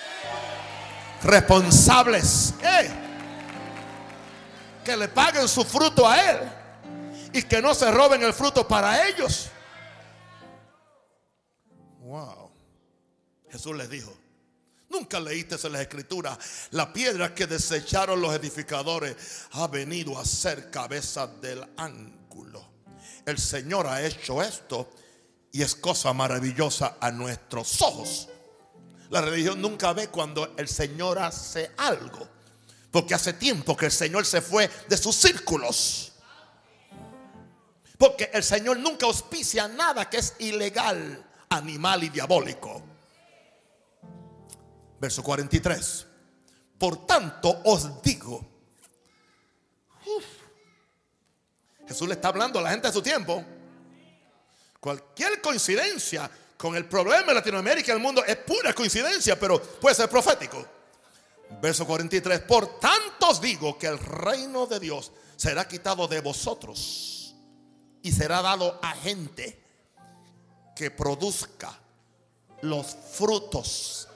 responsables. 1.23 2.55
Que 4.85 4.97
le 4.97 5.09
paguen 5.09 5.49
su 5.49 5.65
fruto 5.65 6.07
a 6.07 6.21
Él 6.31 6.39
y 7.33 7.43
que 7.43 7.61
no 7.61 7.75
se 7.75 7.91
roben 7.91 8.23
el 8.23 8.33
fruto 8.33 8.67
para 8.69 9.09
ellos. 9.09 9.49
Wow. 12.01 12.53
Jesús 13.51 13.77
les 13.77 13.89
dijo, 13.89 14.13
nunca 14.89 15.19
leíste 15.19 15.57
en 15.67 15.73
las 15.73 15.83
escrituras, 15.83 16.39
la 16.71 16.93
piedra 16.93 17.35
que 17.35 17.47
desecharon 17.47 18.21
los 18.21 18.35
edificadores 18.35 19.17
ha 19.53 19.67
venido 19.67 20.19
a 20.19 20.25
ser 20.25 20.71
cabeza 20.71 21.27
del 21.27 21.65
ángulo. 21.77 22.65
El 23.27 23.39
Señor 23.39 23.87
ha 23.87 24.05
hecho 24.05 24.43
esto 24.43 24.91
y 25.51 25.63
es 25.63 25.75
cosa 25.75 26.13
maravillosa 26.13 26.99
a 27.01 27.11
nuestros 27.11 27.81
ojos. 27.83 28.29
La 29.11 29.21
religión 29.21 29.61
nunca 29.61 29.93
ve 29.93 30.09
cuando 30.09 30.55
el 30.57 30.69
Señor 30.69 31.19
hace 31.19 31.71
algo. 31.77 32.34
Porque 32.95 33.13
hace 33.13 33.33
tiempo 33.33 33.77
que 33.77 33.87
el 33.87 33.91
Señor 33.91 34.25
se 34.25 34.41
fue 34.41 34.71
de 34.89 34.97
sus 34.97 35.17
círculos. 35.17 36.13
Porque 37.99 38.31
el 38.33 38.45
Señor 38.45 38.79
nunca 38.79 39.07
auspicia 39.07 39.67
nada 39.67 40.09
que 40.09 40.19
es 40.19 40.37
ilegal, 40.39 41.29
animal 41.49 42.05
y 42.05 42.11
diabólico. 42.11 42.85
Verso 45.01 45.25
43. 45.25 46.07
Por 46.79 47.05
tanto 47.05 47.63
os 47.65 48.01
digo. 48.01 48.47
Jesús 51.89 52.07
le 52.07 52.15
está 52.15 52.29
hablando 52.29 52.61
a 52.61 52.63
la 52.63 52.71
gente 52.71 52.87
de 52.87 52.93
su 52.93 53.03
tiempo. 53.03 53.45
Cualquier 54.79 55.41
coincidencia 55.41 56.31
con 56.57 56.77
el 56.77 56.85
problema 56.85 57.27
de 57.27 57.35
Latinoamérica 57.35 57.91
y 57.91 57.97
el 57.97 58.01
mundo 58.01 58.25
es 58.25 58.37
pura 58.37 58.73
coincidencia, 58.73 59.37
pero 59.37 59.61
puede 59.61 59.97
ser 59.97 60.09
profético. 60.09 60.84
Verso 61.61 61.87
43, 61.87 62.41
por 62.41 62.79
tanto 62.79 63.29
os 63.29 63.41
digo 63.41 63.79
que 63.79 63.87
el 63.87 63.99
reino 63.99 64.67
de 64.67 64.81
Dios 64.81 65.13
será 65.37 65.67
quitado 65.67 66.07
de 66.07 66.21
vosotros 66.21 67.35
y 68.03 68.13
será 68.13 68.43
dado 68.43 68.79
a 68.83 68.93
gente 68.93 69.63
que 70.77 70.91
produzca 70.91 71.79
los 72.63 72.97
frutos 73.13 74.09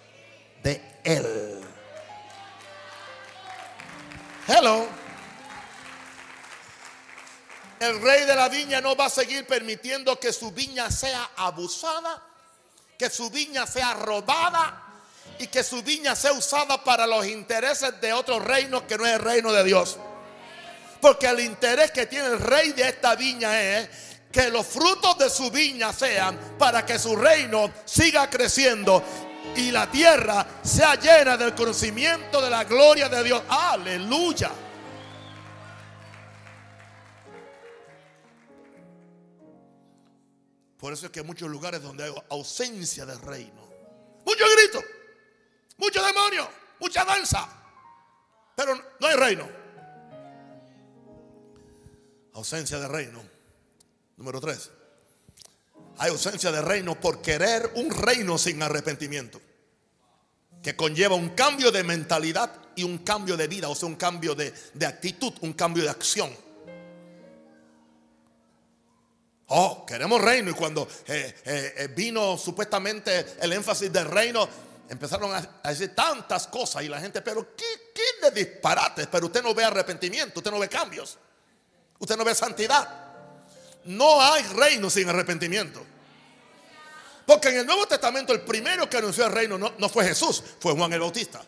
de 0.62 1.00
él. 1.04 1.60
Hello. 4.46 4.86
El 7.80 8.02
rey 8.02 8.24
de 8.24 8.34
la 8.34 8.48
viña 8.48 8.80
no 8.80 8.96
va 8.96 9.06
a 9.06 9.10
seguir 9.10 9.46
permitiendo 9.46 10.18
que 10.18 10.32
su 10.32 10.50
viña 10.50 10.90
sea 10.90 11.30
abusada, 11.36 12.22
que 12.98 13.08
su 13.08 13.30
viña 13.30 13.66
sea 13.66 13.94
robada 13.94 14.87
y 15.38 15.46
que 15.46 15.62
su 15.62 15.82
viña 15.82 16.16
sea 16.16 16.32
usada 16.32 16.82
para 16.82 17.06
los 17.06 17.26
intereses 17.26 18.00
de 18.00 18.12
otros 18.12 18.44
reinos 18.44 18.82
que 18.82 18.96
no 18.98 19.06
es 19.06 19.14
el 19.14 19.20
reino 19.20 19.52
de 19.52 19.64
Dios. 19.64 19.98
Porque 21.00 21.26
el 21.26 21.40
interés 21.40 21.90
que 21.92 22.06
tiene 22.06 22.26
el 22.26 22.40
rey 22.40 22.72
de 22.72 22.88
esta 22.88 23.14
viña 23.14 23.60
es 23.60 23.88
que 24.32 24.50
los 24.50 24.66
frutos 24.66 25.16
de 25.18 25.30
su 25.30 25.50
viña 25.50 25.92
sean 25.92 26.56
para 26.58 26.84
que 26.84 26.98
su 26.98 27.16
reino 27.16 27.70
siga 27.84 28.28
creciendo 28.28 29.02
y 29.56 29.70
la 29.70 29.90
tierra 29.90 30.46
sea 30.62 30.96
llena 30.96 31.36
del 31.36 31.54
conocimiento 31.54 32.40
de 32.40 32.50
la 32.50 32.64
gloria 32.64 33.08
de 33.08 33.24
Dios. 33.24 33.42
Aleluya. 33.48 34.50
Por 40.78 40.92
eso 40.92 41.06
es 41.06 41.12
que 41.12 41.20
hay 41.20 41.26
muchos 41.26 41.50
lugares 41.50 41.82
donde 41.82 42.04
hay 42.04 42.14
ausencia 42.30 43.04
del 43.04 43.20
reino. 43.20 43.68
Mucho 44.24 44.44
grito, 44.56 44.80
mucho 45.78 46.04
demonio, 46.04 46.48
mucha 46.80 47.04
danza. 47.04 47.48
Pero 48.54 48.74
no 48.74 49.06
hay 49.06 49.16
reino. 49.16 49.48
Ausencia 52.34 52.78
de 52.78 52.88
reino. 52.88 53.22
Número 54.16 54.40
tres. 54.40 54.70
Hay 55.98 56.10
ausencia 56.10 56.52
de 56.52 56.60
reino 56.62 56.98
por 57.00 57.22
querer 57.22 57.72
un 57.74 57.90
reino 57.90 58.36
sin 58.38 58.62
arrepentimiento. 58.62 59.40
Que 60.62 60.76
conlleva 60.76 61.14
un 61.14 61.30
cambio 61.30 61.70
de 61.70 61.84
mentalidad 61.84 62.52
y 62.74 62.82
un 62.82 62.98
cambio 62.98 63.36
de 63.36 63.46
vida. 63.46 63.68
O 63.68 63.74
sea, 63.74 63.88
un 63.88 63.96
cambio 63.96 64.34
de, 64.34 64.52
actitud, 64.86 65.32
un 65.40 65.52
cambio 65.52 65.84
de 65.84 65.90
acción. 65.90 66.30
Oh, 69.46 69.86
queremos 69.86 70.20
reino. 70.20 70.50
Y 70.50 70.54
cuando 70.54 70.88
eh, 71.06 71.34
eh, 71.44 71.74
eh, 71.76 71.88
vino 71.94 72.36
supuestamente 72.36 73.34
el 73.40 73.52
énfasis 73.52 73.92
del 73.92 74.06
reino, 74.06 74.48
empezaron 74.88 75.34
a, 75.34 75.68
decir 75.68 75.94
tantas 75.94 76.46
cosas. 76.46 76.82
Y 76.82 76.88
la 76.88 77.00
gente, 77.00 77.22
pero 77.22 77.54
¿qué, 77.54 77.92
qué 77.94 78.30
de 78.30 78.44
disparates? 78.44 79.06
Pero 79.06 79.26
usted 79.26 79.42
no 79.42 79.54
ve 79.54 79.64
arrepentimiento, 79.64 80.40
usted 80.40 80.50
no 80.50 80.58
ve 80.58 80.68
cambios, 80.68 81.18
usted 81.98 82.16
no 82.16 82.24
ve 82.24 82.34
santidad. 82.34 83.06
No 83.84 84.20
hay 84.20 84.42
reino 84.42 84.90
sin 84.90 85.08
arrepentimiento. 85.08 85.84
Porque 87.24 87.48
en 87.48 87.58
el 87.58 87.66
Nuevo 87.66 87.86
Testamento 87.86 88.32
el 88.32 88.40
primero 88.40 88.88
que 88.88 88.96
anunció 88.96 89.26
el 89.26 89.32
reino 89.32 89.58
no, 89.58 89.74
no, 89.78 89.88
fue 89.88 90.04
Jesús, 90.04 90.42
fue 90.58 90.72
Juan 90.72 90.92
el 90.92 91.00
Bautista. 91.00 91.42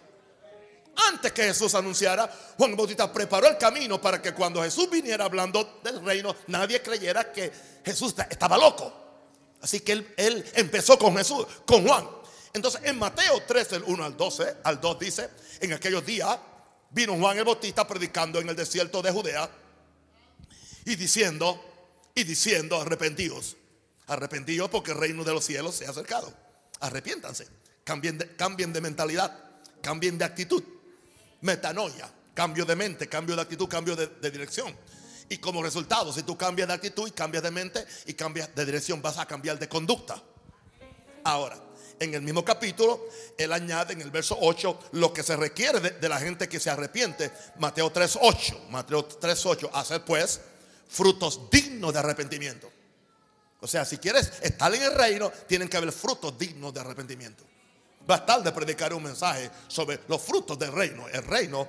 Antes 1.09 1.32
que 1.32 1.44
Jesús 1.44 1.75
anunciara, 1.75 2.30
Juan 2.59 2.70
el 2.70 2.76
Bautista 2.76 3.11
preparó 3.11 3.49
el 3.49 3.56
camino 3.56 3.99
para 4.00 4.20
que 4.20 4.35
cuando 4.35 4.62
Jesús 4.62 4.90
viniera 4.90 5.25
hablando 5.25 5.80
del 5.82 6.04
reino, 6.04 6.37
nadie 6.49 6.82
creyera 6.82 7.32
que 7.32 7.50
Jesús 7.82 8.14
estaba 8.28 8.59
loco. 8.59 8.92
Así 9.62 9.80
que 9.80 9.92
él, 9.92 10.14
él 10.16 10.44
empezó 10.54 10.99
con 10.99 11.16
Jesús, 11.16 11.47
con 11.64 11.87
Juan. 11.87 12.20
Entonces 12.52 12.80
en 12.85 12.99
Mateo 12.99 13.42
13, 13.47 13.76
el 13.76 13.83
1 13.85 14.04
al 14.04 14.16
12, 14.16 14.57
al 14.64 14.80
2 14.80 14.99
dice, 14.99 15.30
en 15.61 15.73
aquellos 15.73 16.04
días 16.04 16.38
vino 16.90 17.16
Juan 17.16 17.38
el 17.38 17.45
Bautista 17.45 17.87
predicando 17.87 18.40
en 18.40 18.49
el 18.49 18.57
desierto 18.57 19.00
de 19.02 19.12
Judea 19.12 19.49
y 20.85 20.96
diciendo, 20.96 21.70
y 22.14 22.25
diciendo. 22.25 22.81
Arrepentidos 22.81 24.68
porque 24.70 24.90
el 24.90 24.98
reino 24.98 25.22
de 25.22 25.33
los 25.33 25.44
cielos 25.44 25.77
se 25.77 25.87
ha 25.87 25.90
acercado. 25.90 26.33
Arrepiéntanse. 26.81 27.46
Cambien 27.85 28.18
de, 28.18 28.35
cambien 28.35 28.72
de 28.72 28.81
mentalidad. 28.81 29.33
Cambien 29.81 30.18
de 30.18 30.25
actitud. 30.25 30.62
Metanoia. 31.42 32.11
Cambio 32.35 32.64
de 32.64 32.75
mente, 32.75 33.09
cambio 33.09 33.37
de 33.37 33.42
actitud, 33.42 33.68
cambio 33.68 33.94
de, 33.94 34.07
de 34.07 34.31
dirección. 34.31 34.75
Y 35.29 35.38
como 35.38 35.62
resultado, 35.62 36.12
si 36.12 36.22
tú 36.22 36.37
cambias 36.37 36.66
de 36.68 36.75
actitud 36.75 37.07
y 37.07 37.12
cambias 37.12 37.42
de 37.42 37.51
mente 37.51 37.85
y 38.07 38.14
cambias 38.14 38.53
de 38.55 38.64
dirección, 38.64 39.01
vas 39.01 39.18
a 39.18 39.27
cambiar 39.27 39.59
de 39.59 39.68
conducta. 39.68 40.20
Ahora, 41.22 41.57
en 42.01 42.15
el 42.15 42.23
mismo 42.23 42.43
capítulo, 42.43 43.09
él 43.37 43.53
añade 43.53 43.93
en 43.93 44.01
el 44.01 44.11
verso 44.11 44.37
8 44.41 44.79
lo 44.93 45.13
que 45.13 45.23
se 45.23 45.37
requiere 45.37 45.81
de, 45.81 46.09
la 46.09 46.19
gente 46.19 46.49
que 46.49 46.59
se 46.59 46.71
arrepiente. 46.71 47.31
Mateo 47.59 47.93
3.8. 47.93 48.71
Mateo 48.71 49.07
3.8. 49.07 49.71
Hacer 49.75 50.03
pues 50.03 50.41
frutos 50.89 51.51
dignos 51.51 51.93
de 51.93 51.99
arrepentimiento. 51.99 52.73
O 53.61 53.67
sea, 53.67 53.85
si 53.85 53.99
quieres 53.99 54.33
estar 54.41 54.75
en 54.75 54.83
el 54.83 54.95
reino, 54.95 55.31
tienen 55.47 55.69
que 55.69 55.77
haber 55.77 55.93
frutos 55.93 56.37
dignos 56.39 56.73
de 56.73 56.81
arrepentimiento. 56.81 57.45
Estar 58.09 58.43
de 58.43 58.51
predicar 58.51 58.95
un 58.95 59.03
mensaje 59.03 59.51
sobre 59.69 60.01
los 60.09 60.23
frutos 60.23 60.59
del 60.59 60.73
reino. 60.73 61.07
El 61.07 61.23
reino 61.25 61.69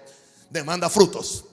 demanda 0.49 0.89
frutos. 0.89 1.43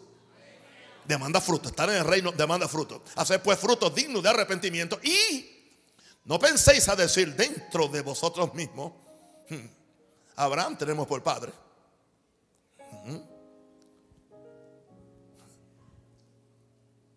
Demanda 1.05 1.41
frutos. 1.41 1.73
Estar 1.73 1.91
en 1.91 1.97
el 1.97 2.05
reino 2.05 2.31
demanda 2.31 2.69
frutos. 2.69 3.03
Hacer 3.17 3.43
pues 3.43 3.59
frutos 3.59 3.93
dignos 3.93 4.23
de 4.23 4.29
arrepentimiento. 4.29 5.01
Y 5.03 5.58
no 6.29 6.38
penséis 6.38 6.87
a 6.88 6.95
decir 6.95 7.35
dentro 7.35 7.88
de 7.88 8.03
vosotros 8.03 8.53
mismos, 8.53 8.93
hmm, 9.49 9.67
Abraham 10.37 10.77
tenemos 10.77 11.07
por 11.07 11.23
padre. 11.23 11.53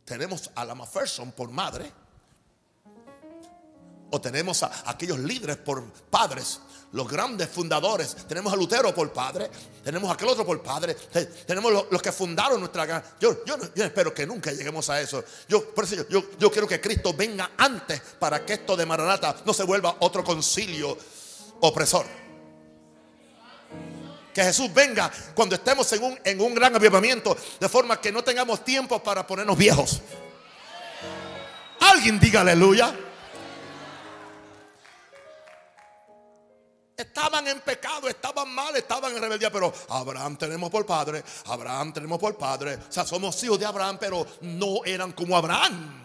tenemos 0.05 0.51
a 0.55 0.65
la 0.65 0.75
Macpherson 0.75 1.31
por 1.31 1.49
madre, 1.51 1.89
o 4.11 4.21
tenemos 4.21 4.61
a 4.63 4.71
aquellos 4.85 5.19
líderes 5.19 5.57
por 5.57 5.83
padres, 6.09 6.59
los 6.91 7.09
grandes 7.09 7.49
fundadores. 7.49 8.15
Tenemos 8.27 8.51
a 8.51 8.55
Lutero 8.55 8.93
por 8.93 9.11
padre, 9.11 9.49
tenemos 9.83 10.09
a 10.09 10.13
aquel 10.13 10.27
otro 10.27 10.45
por 10.45 10.61
padre, 10.61 10.95
tenemos 11.45 11.87
los, 11.89 12.01
que 12.01 12.11
fundaron 12.11 12.59
nuestra. 12.59 13.15
Yo, 13.19 13.43
yo, 13.45 13.57
yo, 13.73 13.83
espero 13.83 14.13
que 14.13 14.27
nunca 14.27 14.51
lleguemos 14.51 14.89
a 14.89 15.01
eso. 15.01 15.23
Yo, 15.47 15.73
por 15.73 15.85
eso 15.85 16.07
yo, 16.09 16.23
yo 16.37 16.51
quiero 16.51 16.67
que 16.67 16.81
Cristo 16.81 17.13
venga 17.13 17.51
antes 17.57 18.01
para 18.19 18.45
que 18.45 18.53
esto 18.53 18.75
de 18.75 18.85
Maranata 18.85 19.37
no 19.45 19.53
se 19.53 19.63
vuelva 19.63 19.95
otro 19.99 20.23
concilio 20.23 20.97
opresor. 21.61 22.05
Que 24.33 24.43
Jesús 24.43 24.73
venga 24.73 25.11
cuando 25.33 25.55
estemos 25.55 25.91
en 25.93 26.03
un, 26.03 26.19
en 26.23 26.39
un 26.39 26.55
gran 26.55 26.75
avivamiento, 26.75 27.35
de 27.59 27.69
forma 27.69 27.99
que 27.99 28.11
no 28.11 28.23
tengamos 28.23 28.63
tiempo 28.63 29.01
para 29.01 29.25
ponernos 29.25 29.57
viejos. 29.57 30.01
Alguien 31.79 32.19
diga 32.19 32.41
aleluya. 32.41 32.93
Estaban 37.01 37.47
en 37.47 37.59
pecado, 37.61 38.07
estaban 38.07 38.53
mal, 38.53 38.75
estaban 38.75 39.15
en 39.15 39.21
rebeldía, 39.21 39.51
pero 39.51 39.73
Abraham 39.89 40.37
tenemos 40.37 40.69
por 40.69 40.85
padre, 40.85 41.23
Abraham 41.45 41.91
tenemos 41.93 42.19
por 42.19 42.37
padre. 42.37 42.75
O 42.75 42.91
sea, 42.91 43.05
somos 43.05 43.43
hijos 43.43 43.59
de 43.59 43.65
Abraham, 43.65 43.97
pero 43.99 44.25
no 44.41 44.85
eran 44.85 45.11
como 45.13 45.35
Abraham. 45.35 45.99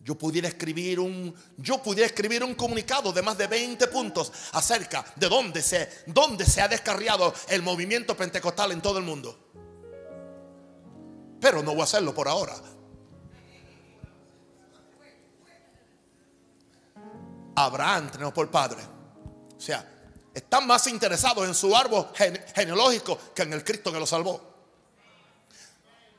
Yo 0.00 0.16
pudiera 0.16 0.48
escribir 0.48 0.98
un 0.98 1.34
yo 1.56 1.82
pudiera 1.82 2.06
escribir 2.06 2.42
un 2.42 2.54
comunicado 2.54 3.10
de 3.12 3.22
más 3.22 3.38
de 3.38 3.46
20 3.46 3.86
puntos 3.86 4.30
acerca 4.52 5.02
de 5.16 5.28
dónde 5.28 5.62
se 5.62 5.88
dónde 6.06 6.44
se 6.44 6.60
ha 6.60 6.68
descarriado 6.68 7.32
el 7.48 7.62
movimiento 7.62 8.14
pentecostal 8.16 8.72
en 8.72 8.82
todo 8.82 8.98
el 8.98 9.04
mundo. 9.04 9.38
Pero 11.40 11.62
no 11.62 11.70
voy 11.72 11.82
a 11.82 11.84
hacerlo 11.84 12.12
por 12.12 12.26
ahora. 12.28 12.54
Abraham 17.54 18.10
tenemos 18.10 18.32
por 18.32 18.50
padre. 18.50 18.82
O 19.56 19.60
sea, 19.60 19.86
están 20.34 20.66
más 20.66 20.86
interesados 20.86 21.46
en 21.46 21.54
su 21.54 21.74
árbol 21.76 22.10
genealógico 22.54 23.18
que 23.34 23.42
en 23.42 23.52
el 23.52 23.64
Cristo 23.64 23.92
que 23.92 23.98
lo 23.98 24.06
salvó. 24.06 24.40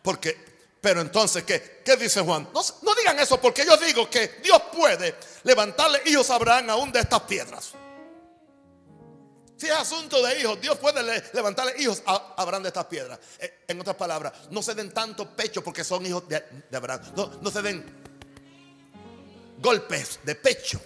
Porque 0.01 0.55
pero 0.85 1.01
entonces, 1.01 1.43
¿qué, 1.43 1.81
¿Qué 1.83 1.97
dice 1.97 2.21
Juan? 2.21 2.47
No, 2.53 2.93
digan 2.93 3.17
eso 3.17 3.41
porque 3.41 3.65
yo 3.65 3.75
digo 3.75 4.07
que 4.07 4.39
Dios 4.43 4.61
puede 4.71 5.15
levantarle 5.43 5.99
hijos 6.05 6.29
a 6.29 6.35
Abraham 6.35 6.69
aún 6.69 6.91
de 6.91 6.99
estas 6.99 7.21
piedras. 7.21 7.71
Si 9.57 9.65
es 9.65 9.71
asunto 9.71 10.21
de 10.21 10.39
hijos, 10.39 10.61
Dios 10.61 10.77
puede 10.77 11.23
levantarle 11.33 11.73
hijos 11.81 12.03
a 12.05 12.35
Abraham 12.37 12.61
de 12.61 12.67
estas 12.69 12.85
piedras. 12.85 13.17
Eh, 13.39 13.63
en 13.67 13.81
otras 13.81 13.95
palabras, 13.95 14.31
no 14.51 14.61
se 14.61 14.75
den 14.75 14.91
tanto 14.93 15.35
pecho 15.35 15.63
porque 15.63 15.83
son 15.83 16.05
hijos 16.05 16.29
de, 16.29 16.43
Abraham. 16.71 17.01
No, 17.15 17.31
no 17.41 17.49
se 17.49 17.63
den 17.63 17.83
golpes 19.57 20.19
de 20.21 20.35
pecho. 20.35 20.79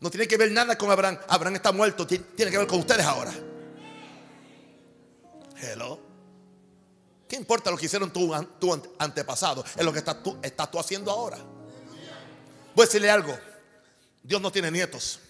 No 0.00 0.10
tiene 0.10 0.28
que 0.28 0.36
ver 0.36 0.52
nada 0.52 0.76
con 0.76 0.90
Abraham. 0.90 1.18
Abraham 1.28 1.56
está 1.56 1.72
muerto. 1.72 2.06
Tiene 2.06 2.50
que 2.50 2.58
ver 2.58 2.66
con 2.66 2.80
ustedes 2.80 3.04
ahora. 3.04 3.32
Hello. 5.60 6.00
¿Qué 7.28 7.36
importa 7.36 7.70
lo 7.70 7.76
que 7.76 7.86
hicieron 7.86 8.12
tu, 8.12 8.32
tu 8.60 8.82
antepasado? 8.98 9.64
Es 9.76 9.84
lo 9.84 9.92
que 9.92 9.98
estás 9.98 10.22
tú, 10.22 10.38
estás 10.42 10.70
tú 10.70 10.78
haciendo 10.78 11.10
ahora. 11.10 11.38
Voy 12.74 12.82
a 12.82 12.86
decirle 12.86 13.10
algo. 13.10 13.36
Dios 14.22 14.40
no 14.40 14.52
tiene 14.52 14.70
nietos. 14.70 15.20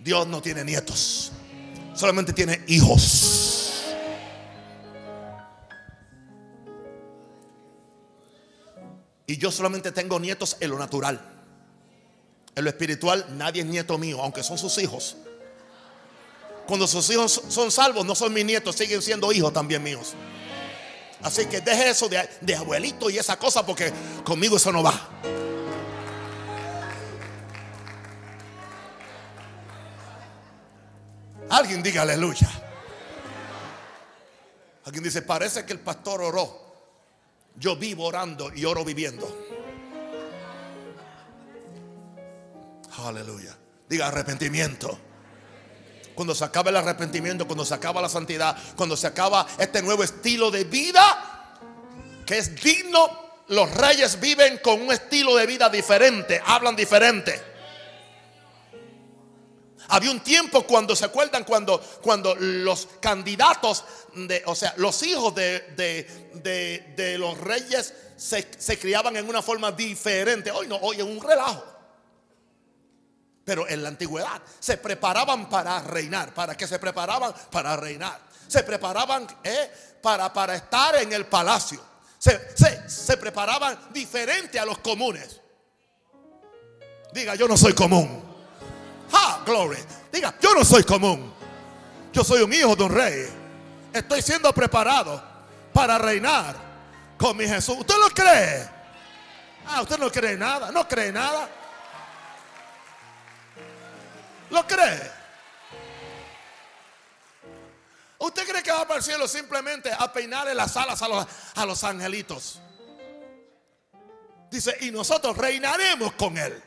Dios 0.00 0.26
no 0.26 0.42
tiene 0.42 0.64
nietos. 0.64 1.32
Solamente 1.94 2.32
tiene 2.32 2.64
hijos. 2.66 3.53
Y 9.34 9.36
yo 9.36 9.50
solamente 9.50 9.90
tengo 9.90 10.20
nietos 10.20 10.56
en 10.60 10.70
lo 10.70 10.78
natural. 10.78 11.20
En 12.54 12.62
lo 12.62 12.70
espiritual 12.70 13.26
nadie 13.30 13.62
es 13.62 13.66
nieto 13.66 13.98
mío, 13.98 14.22
aunque 14.22 14.44
son 14.44 14.56
sus 14.56 14.78
hijos. 14.78 15.16
Cuando 16.68 16.86
sus 16.86 17.10
hijos 17.10 17.42
son 17.48 17.72
salvos, 17.72 18.06
no 18.06 18.14
son 18.14 18.32
mis 18.32 18.44
nietos, 18.44 18.76
siguen 18.76 19.02
siendo 19.02 19.32
hijos 19.32 19.52
también 19.52 19.82
míos. 19.82 20.12
Así 21.20 21.46
que 21.46 21.60
deje 21.60 21.90
eso 21.90 22.08
de, 22.08 22.30
de 22.42 22.54
abuelito 22.54 23.10
y 23.10 23.18
esa 23.18 23.36
cosa 23.36 23.66
porque 23.66 23.92
conmigo 24.22 24.56
eso 24.56 24.70
no 24.70 24.84
va. 24.84 25.10
Alguien 31.50 31.82
diga 31.82 32.02
aleluya. 32.02 32.48
Alguien 34.84 35.02
dice, 35.02 35.22
parece 35.22 35.66
que 35.66 35.72
el 35.72 35.80
pastor 35.80 36.22
oró. 36.22 36.63
Yo 37.56 37.76
vivo 37.76 38.06
orando 38.06 38.52
y 38.54 38.64
oro 38.64 38.84
viviendo. 38.84 39.26
Aleluya. 42.98 43.56
Diga 43.88 44.08
arrepentimiento. 44.08 44.98
Cuando 46.14 46.34
se 46.34 46.44
acaba 46.44 46.70
el 46.70 46.76
arrepentimiento, 46.76 47.46
cuando 47.46 47.64
se 47.64 47.74
acaba 47.74 48.00
la 48.00 48.08
santidad, 48.08 48.56
cuando 48.76 48.96
se 48.96 49.06
acaba 49.06 49.46
este 49.58 49.82
nuevo 49.82 50.04
estilo 50.04 50.50
de 50.50 50.64
vida 50.64 51.58
que 52.24 52.38
es 52.38 52.54
digno, 52.62 53.24
los 53.48 53.70
reyes 53.72 54.18
viven 54.20 54.58
con 54.58 54.80
un 54.80 54.92
estilo 54.92 55.36
de 55.36 55.46
vida 55.46 55.68
diferente, 55.68 56.40
hablan 56.44 56.74
diferente. 56.74 57.53
Había 59.88 60.10
un 60.10 60.20
tiempo 60.20 60.62
cuando 60.64 60.96
se 60.96 61.04
acuerdan 61.04 61.44
cuando, 61.44 61.78
cuando 62.00 62.34
los 62.34 62.88
candidatos, 63.00 63.84
de, 64.14 64.42
o 64.46 64.54
sea, 64.54 64.74
los 64.78 65.02
hijos 65.02 65.34
de, 65.34 67.16
los 67.18 67.38
reyes 67.38 67.92
se, 68.16 68.78
criaban 68.78 69.16
en 69.16 69.28
una 69.28 69.42
forma 69.42 69.72
diferente. 69.72 70.50
Hoy 70.50 70.66
no, 70.66 70.76
hoy 70.76 70.96
es 70.96 71.02
un 71.02 71.20
relajo. 71.20 71.64
Pero 73.44 73.68
en 73.68 73.82
la 73.82 73.90
antigüedad 73.90 74.40
se 74.58 74.78
preparaban 74.78 75.50
para 75.50 75.80
reinar. 75.82 76.32
¿Para 76.32 76.56
qué 76.56 76.66
se 76.66 76.78
preparaban? 76.78 77.34
Para 77.50 77.76
reinar. 77.76 78.18
Se 78.48 78.62
preparaban 78.62 79.26
eh, 79.44 79.70
para, 80.02 80.32
para 80.32 80.54
estar 80.54 80.96
en 80.96 81.12
el 81.12 81.26
palacio. 81.26 81.80
Se, 82.18 82.56
se, 82.56 82.88
se 82.88 83.16
preparaban 83.18 83.92
diferente 83.92 84.58
a 84.58 84.64
los 84.64 84.78
comunes. 84.78 85.40
Diga, 87.12 87.34
yo 87.34 87.46
no 87.46 87.56
soy 87.58 87.74
común. 87.74 88.33
Ha, 89.14 89.42
glory. 89.46 89.78
Diga, 90.10 90.34
yo 90.40 90.54
no 90.54 90.64
soy 90.64 90.82
común. 90.82 91.32
Yo 92.12 92.24
soy 92.24 92.42
un 92.42 92.52
hijo 92.52 92.74
de 92.74 92.82
un 92.82 92.94
rey. 92.94 93.28
Estoy 93.92 94.22
siendo 94.22 94.52
preparado 94.52 95.22
para 95.72 95.98
reinar 95.98 96.56
con 97.16 97.36
mi 97.36 97.46
Jesús. 97.46 97.76
¿Usted 97.78 97.94
lo 97.96 98.10
cree? 98.10 98.68
Ah, 99.66 99.82
usted 99.82 99.98
no 99.98 100.10
cree 100.10 100.36
nada. 100.36 100.72
No 100.72 100.86
cree 100.88 101.12
nada. 101.12 101.48
¿Lo 104.50 104.66
cree? 104.66 105.12
¿Usted 108.18 108.48
cree 108.48 108.62
que 108.62 108.72
va 108.72 108.86
para 108.86 108.98
el 108.98 109.04
cielo 109.04 109.28
simplemente 109.28 109.92
a 109.92 110.12
peinarle 110.12 110.54
las 110.54 110.76
alas 110.76 111.02
a 111.54 111.66
los 111.66 111.84
angelitos? 111.84 112.60
Dice, 114.50 114.76
y 114.80 114.90
nosotros 114.90 115.36
reinaremos 115.36 116.12
con 116.14 116.38
él. 116.38 116.62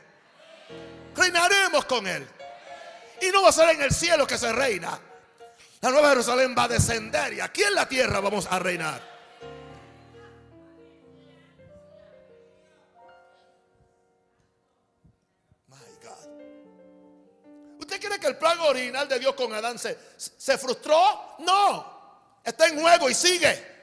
Reinaremos 1.16 1.84
con 1.86 2.06
él. 2.06 2.28
Y 3.20 3.30
no 3.30 3.42
va 3.42 3.48
a 3.48 3.52
ser 3.52 3.70
en 3.70 3.82
el 3.82 3.92
cielo 3.92 4.26
que 4.26 4.38
se 4.38 4.52
reina. 4.52 4.98
La 5.80 5.90
nueva 5.90 6.10
Jerusalén 6.10 6.54
va 6.56 6.64
a 6.64 6.68
descender 6.68 7.34
y 7.34 7.40
aquí 7.40 7.62
en 7.62 7.74
la 7.74 7.88
tierra 7.88 8.20
vamos 8.20 8.46
a 8.50 8.58
reinar. 8.58 9.00
My 15.68 15.76
God. 16.02 17.80
¿Usted 17.80 18.00
cree 18.00 18.18
que 18.18 18.26
el 18.26 18.36
plan 18.36 18.58
original 18.60 19.08
de 19.08 19.20
Dios 19.20 19.34
con 19.34 19.52
Adán 19.54 19.78
se, 19.78 19.96
se 20.16 20.58
frustró? 20.58 21.36
No. 21.38 21.98
Está 22.42 22.66
en 22.66 22.80
juego 22.80 23.08
y 23.08 23.14
sigue. 23.14 23.78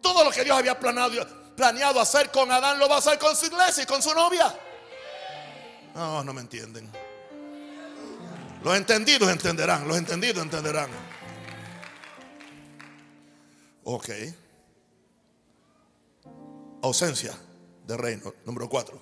Todo 0.00 0.24
lo 0.24 0.30
que 0.30 0.42
Dios 0.42 0.58
había 0.58 0.78
planeado, 0.78 1.54
planeado 1.54 2.00
hacer 2.00 2.30
con 2.30 2.50
Adán 2.50 2.78
lo 2.78 2.88
va 2.88 2.96
a 2.96 2.98
hacer 2.98 3.18
con 3.18 3.36
su 3.36 3.46
iglesia 3.46 3.84
y 3.84 3.86
con 3.86 4.02
su 4.02 4.12
novia. 4.14 4.52
No, 5.94 6.24
no 6.24 6.32
me 6.32 6.40
entienden. 6.40 6.90
Los 8.62 8.76
entendidos 8.76 9.30
entenderán, 9.30 9.86
los 9.86 9.96
entendidos 9.96 10.42
entenderán. 10.42 10.90
Ok. 13.84 14.08
Ausencia 16.82 17.38
de 17.86 17.96
reino. 17.96 18.34
Número 18.44 18.68
cuatro. 18.68 19.00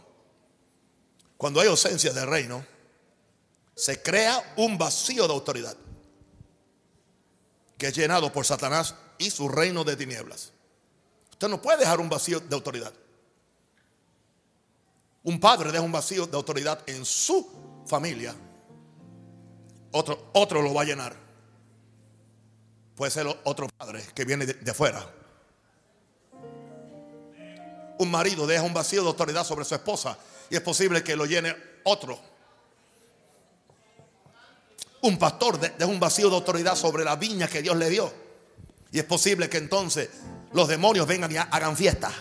Cuando 1.37 1.61
hay 1.61 1.69
ausencia 1.69 2.13
de 2.13 2.27
reino, 2.27 2.65
se 3.75 4.03
crea 4.03 4.55
un 4.57 4.77
vacío 4.77 5.27
de 5.27 5.33
autoridad 5.33 5.77
que 7.79 7.89
es 7.89 7.97
llenado 7.97 8.33
por 8.33 8.47
Satanás 8.47 8.95
y 9.19 9.31
su 9.31 9.49
reino 9.49 9.83
de 9.83 9.97
tinieblas. 9.97 10.53
Usted 11.33 11.49
no 11.49 11.61
puede 11.61 11.79
dejar 11.79 11.99
un 11.99 12.09
vacío 12.09 12.39
de 12.39 12.55
autoridad. 12.55 12.93
Un 15.25 15.39
padre 15.39 15.71
deja 15.71 15.83
un 15.83 15.93
vacío 15.93 16.27
de 16.27 16.37
autoridad 16.37 16.83
en 16.87 17.05
su 17.05 17.85
familia. 17.87 18.35
Otro, 19.93 20.31
otro 20.33 20.63
lo 20.63 20.75
va 20.75 20.83
a 20.83 20.85
llenar. 20.85 21.15
Puede 22.97 23.11
ser 23.11 23.27
otro 23.45 23.69
padre 23.69 24.05
que 24.15 24.25
viene 24.25 24.47
de, 24.47 24.71
afuera. 24.71 25.05
Un 27.99 28.11
marido 28.11 28.47
deja 28.47 28.63
un 28.63 28.75
vacío 28.75 29.03
de 29.03 29.09
autoridad 29.09 29.45
sobre 29.45 29.65
su 29.65 29.75
esposa 29.75 30.19
y 30.51 30.57
es 30.57 30.61
posible 30.61 31.05
que 31.05 31.15
lo 31.15 31.25
llene 31.25 31.55
otro. 31.85 32.19
Un 35.03 35.19
pastor 35.19 35.59
deja 35.59 35.87
un 35.87 36.01
vacío 36.01 36.29
de 36.31 36.37
autoridad 36.37 36.75
sobre 36.75 37.05
la 37.05 37.17
viña 37.17 37.49
que 37.49 37.63
Dios 37.63 37.77
le 37.77 37.89
dio. 37.91 38.13
Y 38.91 38.99
es 38.99 39.05
posible 39.05 39.49
que 39.49 39.59
entonces 39.59 40.11
los 40.53 40.69
demonios 40.69 41.07
vengan 41.07 41.31
y 41.33 41.37
hagan 41.37 41.77
fiesta. 41.77 42.13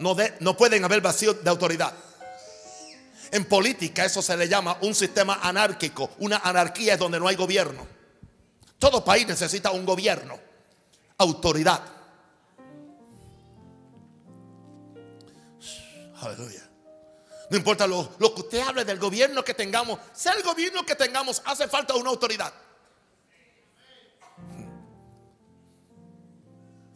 No, 0.00 0.56
pueden 0.56 0.82
haber 0.82 1.02
vacío 1.02 1.34
de 1.34 1.50
autoridad. 1.50 1.92
En 3.30 3.44
política 3.44 4.04
eso 4.04 4.22
se 4.22 4.36
le 4.36 4.48
llama 4.48 4.78
un 4.80 4.94
sistema 4.94 5.40
anárquico. 5.42 6.10
Una 6.18 6.38
anarquía 6.38 6.94
es 6.94 6.98
donde 6.98 7.20
no 7.20 7.28
hay 7.28 7.36
gobierno. 7.36 7.86
Todo 8.78 9.04
país 9.04 9.26
necesita 9.26 9.70
un 9.70 9.84
gobierno, 9.84 10.38
autoridad. 11.18 11.82
Aleluya. 16.22 16.66
No 17.50 17.56
importa 17.56 17.86
lo, 17.86 18.10
lo, 18.18 18.34
que 18.34 18.40
usted 18.40 18.60
hable 18.60 18.84
del 18.84 18.98
gobierno 18.98 19.44
que 19.44 19.54
tengamos, 19.54 19.98
sea 20.14 20.32
el 20.32 20.42
gobierno 20.42 20.86
que 20.86 20.94
tengamos, 20.94 21.42
hace 21.44 21.68
falta 21.68 21.94
una 21.94 22.10
autoridad. 22.10 22.52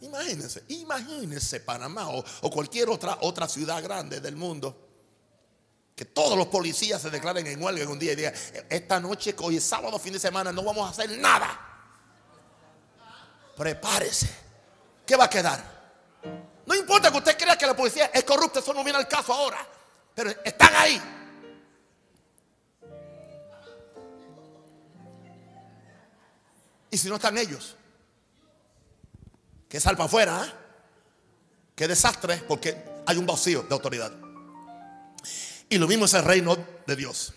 Imagínense, 0.01 0.63
imagínense 0.67 1.59
Panamá 1.61 2.09
o, 2.09 2.23
cualquier 2.51 2.89
otra, 2.89 3.17
otra 3.21 3.47
ciudad 3.47 3.81
grande 3.81 4.19
del 4.19 4.35
mundo. 4.35 4.81
Que 5.95 6.05
todos 6.05 6.37
los 6.37 6.47
policías 6.47 7.01
se 7.01 7.09
declaren 7.09 7.47
en 7.47 7.61
huelga 7.63 7.83
en 7.83 7.89
un 7.89 7.97
día 7.97 8.11
y 8.13 8.15
digan, 8.15 8.33
esta 8.69 8.99
noche, 8.99 9.33
hoy 9.39 9.57
es 9.57 9.63
sábado, 9.63 9.97
fin 9.97 10.13
de 10.13 10.19
semana, 10.19 10.51
no 10.51 10.63
vamos 10.63 10.85
a 10.85 10.89
hacer 10.91 11.17
nada. 11.17 11.59
Prepárese. 13.55 14.29
¿Qué 15.05 15.15
va 15.15 15.25
a 15.25 15.29
quedar? 15.29 15.75
No 16.65 16.75
importa 16.75 17.11
que 17.11 17.17
usted 17.17 17.37
crea 17.37 17.57
que 17.57 17.65
la 17.65 17.75
policía 17.75 18.07
es 18.13 18.23
corrupta, 18.23 18.59
eso 18.59 18.73
no 18.73 18.83
viene 18.83 18.97
al 18.97 19.07
caso 19.07 19.33
ahora. 19.33 19.65
Pero 20.13 20.31
están 20.43 20.75
ahí. 20.75 21.01
Y 26.89 26.97
si 26.97 27.09
no 27.09 27.15
están 27.15 27.37
ellos, 27.37 27.74
que 29.69 29.79
salpa 29.79 30.05
afuera. 30.05 30.45
¿eh? 30.45 30.51
Qué 31.75 31.87
desastre, 31.87 32.37
porque 32.47 32.75
hay 33.05 33.17
un 33.17 33.25
vacío 33.25 33.63
de 33.63 33.73
autoridad. 33.73 34.11
Y 35.69 35.77
lo 35.77 35.87
mismo 35.87 36.05
es 36.05 36.13
el 36.13 36.23
reino 36.23 36.57
de 36.85 36.95
Dios. 36.95 37.33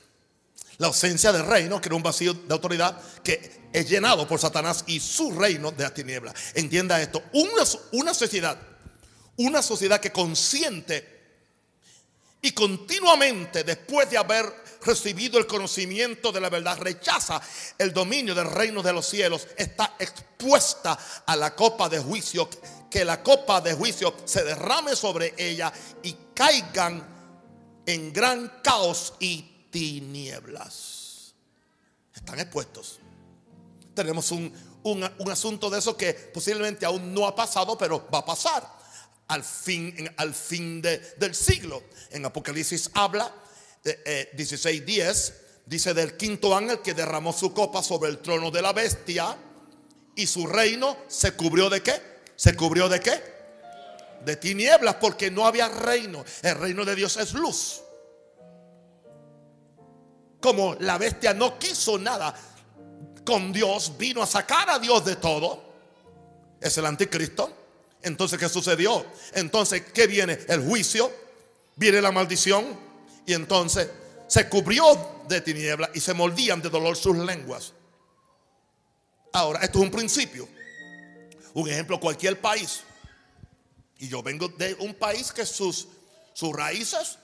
La 0.78 0.86
ausencia 0.86 1.32
del 1.32 1.44
reino 1.44 1.80
crea 1.80 1.96
un 1.96 2.02
vacío 2.02 2.34
de 2.34 2.52
autoridad 2.54 3.00
que 3.22 3.68
es 3.72 3.88
llenado 3.88 4.28
por 4.28 4.38
Satanás 4.38 4.84
y 4.86 5.00
su 5.00 5.32
reino 5.32 5.72
de 5.72 5.82
la 5.82 5.92
tiniebla. 5.92 6.32
Entienda 6.54 7.00
esto, 7.02 7.22
una, 7.32 7.64
una 7.92 8.14
sociedad, 8.14 8.56
una 9.36 9.60
sociedad 9.60 10.00
que 10.00 10.12
consiente 10.12 11.18
y 12.40 12.52
continuamente 12.52 13.64
después 13.64 14.08
de 14.08 14.18
haber 14.18 14.46
recibido 14.82 15.38
el 15.38 15.46
conocimiento 15.46 16.30
de 16.32 16.40
la 16.40 16.48
verdad, 16.50 16.78
rechaza 16.78 17.40
el 17.78 17.92
dominio 17.92 18.34
del 18.34 18.50
reino 18.50 18.82
de 18.82 18.92
los 18.92 19.06
cielos, 19.06 19.46
está 19.56 19.94
expuesta 19.98 20.98
a 21.26 21.36
la 21.36 21.54
copa 21.54 21.88
de 21.88 21.98
juicio, 21.98 22.48
que 22.90 23.04
la 23.04 23.22
copa 23.22 23.60
de 23.60 23.74
juicio 23.74 24.14
se 24.24 24.44
derrame 24.44 24.94
sobre 24.96 25.34
ella 25.36 25.72
y 26.02 26.14
caigan 26.34 27.06
en 27.86 28.12
gran 28.12 28.60
caos 28.62 29.14
y 29.18 29.42
tinieblas. 29.70 31.34
Están 32.14 32.40
expuestos. 32.40 32.98
Tenemos 33.94 34.30
un, 34.30 34.52
un, 34.84 35.10
un 35.18 35.30
asunto 35.30 35.68
de 35.70 35.78
eso 35.78 35.96
que 35.96 36.12
posiblemente 36.14 36.86
aún 36.86 37.12
no 37.12 37.26
ha 37.26 37.34
pasado, 37.34 37.76
pero 37.76 38.08
va 38.12 38.18
a 38.20 38.24
pasar 38.24 38.78
al 39.28 39.44
fin, 39.44 40.10
al 40.16 40.34
fin 40.34 40.80
de- 40.80 40.98
del 41.18 41.34
siglo. 41.34 41.82
En 42.10 42.24
Apocalipsis 42.24 42.90
habla, 42.94 43.32
eh, 43.88 44.03
eh, 44.05 44.31
16.10, 44.37 45.35
dice 45.66 45.94
del 45.94 46.16
quinto 46.16 46.55
ángel 46.57 46.81
que 46.81 46.94
derramó 46.94 47.33
su 47.33 47.53
copa 47.53 47.83
sobre 47.83 48.11
el 48.11 48.18
trono 48.18 48.51
de 48.51 48.62
la 48.62 48.72
bestia 48.72 49.37
y 50.14 50.27
su 50.27 50.46
reino 50.46 50.96
se 51.07 51.33
cubrió 51.33 51.70
de 51.70 51.83
qué? 51.83 52.01
¿Se 52.37 52.57
cubrió 52.57 52.88
de 52.88 53.01
qué? 53.01 53.22
De 54.24 54.37
tinieblas 54.37 54.96
porque 54.96 55.31
no 55.31 55.46
había 55.46 55.68
reino. 55.68 56.24
El 56.42 56.57
reino 56.57 56.85
de 56.85 56.94
Dios 56.94 57.16
es 57.16 57.35
luz. 57.35 57.83
Como 60.40 60.74
la 60.77 60.98
bestia 60.98 61.35
no 61.35 61.59
quiso 61.59 61.98
nada 61.98 62.35
con 63.24 63.53
Dios, 63.53 63.96
vino 63.98 64.22
a 64.22 64.27
sacar 64.27 64.70
a 64.70 64.79
Dios 64.79 65.05
de 65.05 65.16
todo. 65.16 65.62
Es 66.61 66.77
el 66.79 66.87
anticristo. 66.87 67.53
Entonces, 68.03 68.38
¿qué 68.38 68.48
sucedió? 68.48 69.05
Entonces, 69.35 69.83
¿qué 69.92 70.07
viene? 70.07 70.38
El 70.48 70.62
juicio, 70.62 71.12
viene 71.77 72.01
la 72.01 72.12
maldición 72.12 72.88
y 73.28 73.34
entonces 73.34 73.90
se 74.26 74.48
cubrió 74.48 74.84
de 75.28 75.42
tinieblas 75.42 75.90
y 75.92 76.00
se 76.00 76.14
mordían 76.14 76.62
de 76.62 76.70
dolor 76.70 76.96
sus 76.96 77.14
lenguas. 77.14 77.74
Ahora, 79.34 79.60
esto 79.60 79.78
es 79.80 79.84
un 79.84 79.90
principio. 79.90 80.48
Un 81.52 81.68
ejemplo, 81.68 82.00
cualquier 82.00 82.40
país. 82.40 82.80
Y 83.98 84.08
yo 84.08 84.22
vengo 84.22 84.48
de 84.48 84.72
un 84.80 84.94
país 84.94 85.30
que 85.30 85.44
sus, 85.44 85.88
sus 86.32 86.54
raíces 86.56 87.18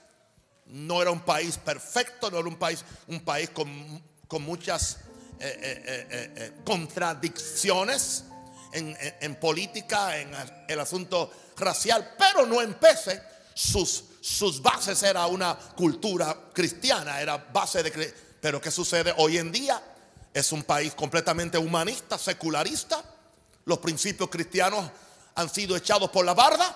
no 0.67 1.01
era 1.01 1.09
un 1.09 1.21
país 1.21 1.57
perfecto, 1.57 2.29
no 2.29 2.37
era 2.37 2.47
un 2.47 2.57
país, 2.57 2.85
un 3.07 3.21
país 3.21 3.49
con, 3.49 4.03
con 4.27 4.43
muchas 4.43 4.97
eh, 5.39 5.57
eh, 5.59 6.07
eh, 6.35 6.51
contradicciones 6.63 8.25
en, 8.73 8.89
en- 8.89 9.15
en 9.21 9.35
política, 9.39 10.19
en 10.19 10.29
el 10.67 10.79
asunto 10.79 11.31
racial, 11.57 12.13
pero 12.15 12.45
no 12.45 12.61
empecé. 12.61 13.23
Sus, 13.55 14.03
sus 14.25 14.59
bases 14.59 15.03
era 15.03 15.27
una 15.27 15.55
cultura 15.55 16.35
cristiana, 16.51 17.21
era 17.21 17.37
base 17.37 17.83
de... 17.83 17.91
Pero 18.41 18.59
¿qué 18.59 18.71
sucede 18.71 19.13
hoy 19.17 19.37
en 19.37 19.51
día? 19.51 19.79
Es 20.33 20.51
un 20.51 20.63
país 20.63 20.95
completamente 20.95 21.59
humanista, 21.59 22.17
secularista. 22.17 23.03
Los 23.65 23.77
principios 23.77 24.27
cristianos 24.31 24.89
han 25.35 25.47
sido 25.47 25.75
echados 25.75 26.09
por 26.09 26.25
la 26.25 26.33
barda 26.33 26.75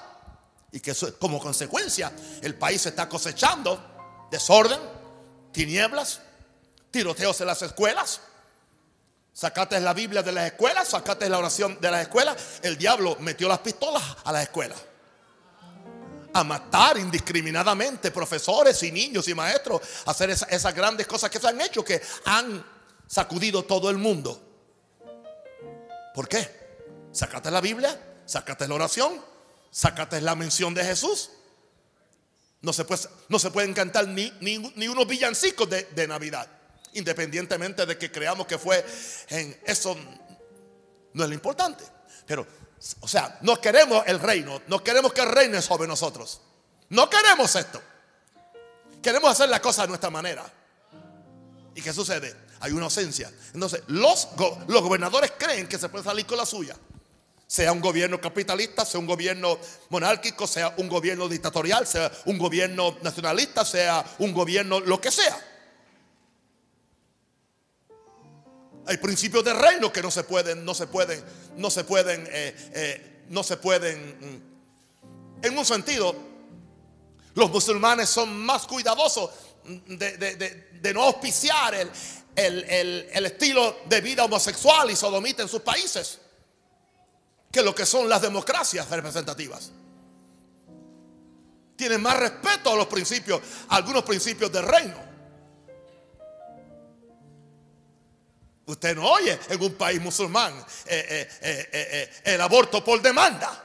y 0.71 0.79
que 0.79 0.93
como 1.17 1.39
consecuencia 1.39 2.13
el 2.43 2.53
país 2.53 2.85
está 2.85 3.09
cosechando 3.09 4.27
desorden, 4.29 4.79
tinieblas, 5.51 6.21
tiroteos 6.91 7.41
en 7.41 7.47
las 7.47 7.63
escuelas. 7.63 8.21
Sacaste 9.33 9.79
la 9.79 9.95
Biblia 9.95 10.21
de 10.21 10.33
las 10.33 10.45
escuelas, 10.45 10.89
sacaste 10.89 11.27
la 11.27 11.39
oración 11.39 11.81
de 11.81 11.89
las 11.89 12.03
escuelas. 12.03 12.37
El 12.61 12.77
diablo 12.77 13.17
metió 13.21 13.47
las 13.47 13.59
pistolas 13.59 14.03
a 14.23 14.31
las 14.31 14.43
escuelas. 14.43 14.77
A 16.33 16.43
matar 16.43 16.97
indiscriminadamente 16.97 18.11
profesores 18.11 18.81
y 18.83 18.91
niños 18.91 19.27
y 19.27 19.33
maestros. 19.33 19.81
Hacer 20.05 20.29
esa- 20.29 20.45
esas 20.47 20.73
grandes 20.75 21.07
cosas 21.07 21.29
que 21.29 21.39
se 21.39 21.47
han 21.47 21.59
hecho, 21.61 21.83
que 21.83 22.01
han 22.25 22.63
sacudido 23.07 23.63
todo 23.63 23.89
el 23.89 23.97
mundo. 23.97 24.39
¿Por 26.13 26.27
qué? 26.27 26.59
Sacaste 27.11 27.49
la 27.49 27.61
Biblia, 27.61 27.99
sacaste 28.25 28.67
la 28.67 28.75
oración, 28.75 29.19
sacaste 29.71 30.21
la 30.21 30.35
mención 30.35 30.73
de 30.73 30.83
Jesús. 30.83 31.31
No 32.61 32.73
se, 32.73 32.83
puede, 32.83 33.07
no 33.29 33.39
se 33.39 33.51
pueden 33.51 33.73
cantar 33.73 34.07
ni 34.07 34.87
unos 34.87 35.07
villancicos 35.07 35.69
de, 35.69 35.83
de 35.85 36.07
Navidad. 36.07 36.47
Independientemente 36.93 37.85
de 37.85 37.97
que 37.97 38.11
creamos 38.11 38.45
que 38.47 38.57
fue 38.57 38.83
en 39.29 39.59
eso, 39.65 39.95
no 41.13 41.23
es 41.23 41.29
lo 41.29 41.33
importante. 41.33 41.83
Pero, 42.25 42.45
o 43.01 43.07
sea, 43.07 43.37
no 43.41 43.59
queremos 43.59 44.03
el 44.07 44.19
reino, 44.19 44.61
no 44.67 44.83
queremos 44.83 45.13
que 45.13 45.25
reine 45.25 45.61
sobre 45.61 45.87
nosotros. 45.87 46.41
No 46.89 47.09
queremos 47.09 47.55
esto. 47.55 47.81
Queremos 49.01 49.31
hacer 49.31 49.49
la 49.49 49.61
cosa 49.61 49.83
de 49.83 49.89
nuestra 49.89 50.09
manera. 50.09 50.45
¿Y 51.75 51.81
qué 51.81 51.93
sucede? 51.93 52.35
Hay 52.61 52.71
una 52.71 52.85
ausencia. 52.85 53.31
Entonces, 53.53 53.83
los, 53.87 54.29
go- 54.35 54.59
los 54.67 54.81
gobernadores 54.81 55.33
creen 55.37 55.67
que 55.67 55.77
se 55.77 55.87
puede 55.89 56.03
salir 56.03 56.25
con 56.25 56.37
la 56.37 56.45
suya. 56.45 56.75
Sea 57.47 57.71
un 57.71 57.79
gobierno 57.81 58.19
capitalista, 58.21 58.85
sea 58.85 58.99
un 58.99 59.07
gobierno 59.07 59.57
monárquico, 59.89 60.45
sea 60.45 60.73
un 60.77 60.87
gobierno 60.89 61.27
dictatorial, 61.27 61.87
sea 61.87 62.11
un 62.25 62.37
gobierno 62.37 62.97
nacionalista, 63.01 63.63
sea 63.65 64.05
un 64.19 64.33
gobierno 64.33 64.79
lo 64.79 64.99
que 65.01 65.09
sea. 65.11 65.39
Hay 68.89 68.97
principios 68.97 69.43
de 69.43 69.53
reino 69.53 69.93
que 69.93 70.01
no 70.01 70.09
se 70.09 70.23
pueden, 70.23 70.65
no 70.65 70.73
se 70.73 70.87
pueden, 70.87 71.23
no 71.57 71.69
se 71.69 71.83
pueden, 71.83 72.27
eh, 72.31 72.55
eh, 72.73 73.23
no 73.29 73.43
se 73.43 73.55
pueden. 73.57 74.17
mm. 74.19 75.45
En 75.45 75.55
un 75.55 75.63
sentido, 75.63 76.15
los 77.35 77.51
musulmanes 77.51 78.09
son 78.09 78.35
más 78.43 78.65
cuidadosos 78.65 79.29
de, 79.63 80.91
no 80.91 81.03
auspiciar 81.03 81.75
el- 81.75 81.91
el 82.35 83.25
estilo 83.27 83.77
de 83.85 84.01
vida 84.01 84.23
homosexual 84.25 84.89
y 84.89 84.95
sodomita 84.95 85.43
en 85.43 85.49
sus 85.49 85.61
países 85.61 86.17
que 87.51 87.61
lo 87.61 87.75
que 87.75 87.85
son 87.85 88.09
las 88.09 88.23
democracias 88.23 88.89
representativas. 88.89 89.71
Tienen 91.75 92.01
más 92.01 92.17
respeto 92.17 92.71
a 92.71 92.75
los 92.75 92.87
principios, 92.87 93.39
a 93.67 93.75
algunos 93.75 94.03
principios 94.03 94.51
del 94.51 94.63
reino. 94.63 95.08
Usted 98.69 98.95
no 98.95 99.09
oye 99.09 99.39
en 99.49 99.61
un 99.63 99.73
país 99.73 99.99
musulmán 99.99 100.53
eh, 100.85 101.27
eh, 101.41 101.69
eh, 101.71 102.09
el 102.23 102.39
aborto 102.39 102.83
por 102.83 103.01
demanda. 103.01 103.63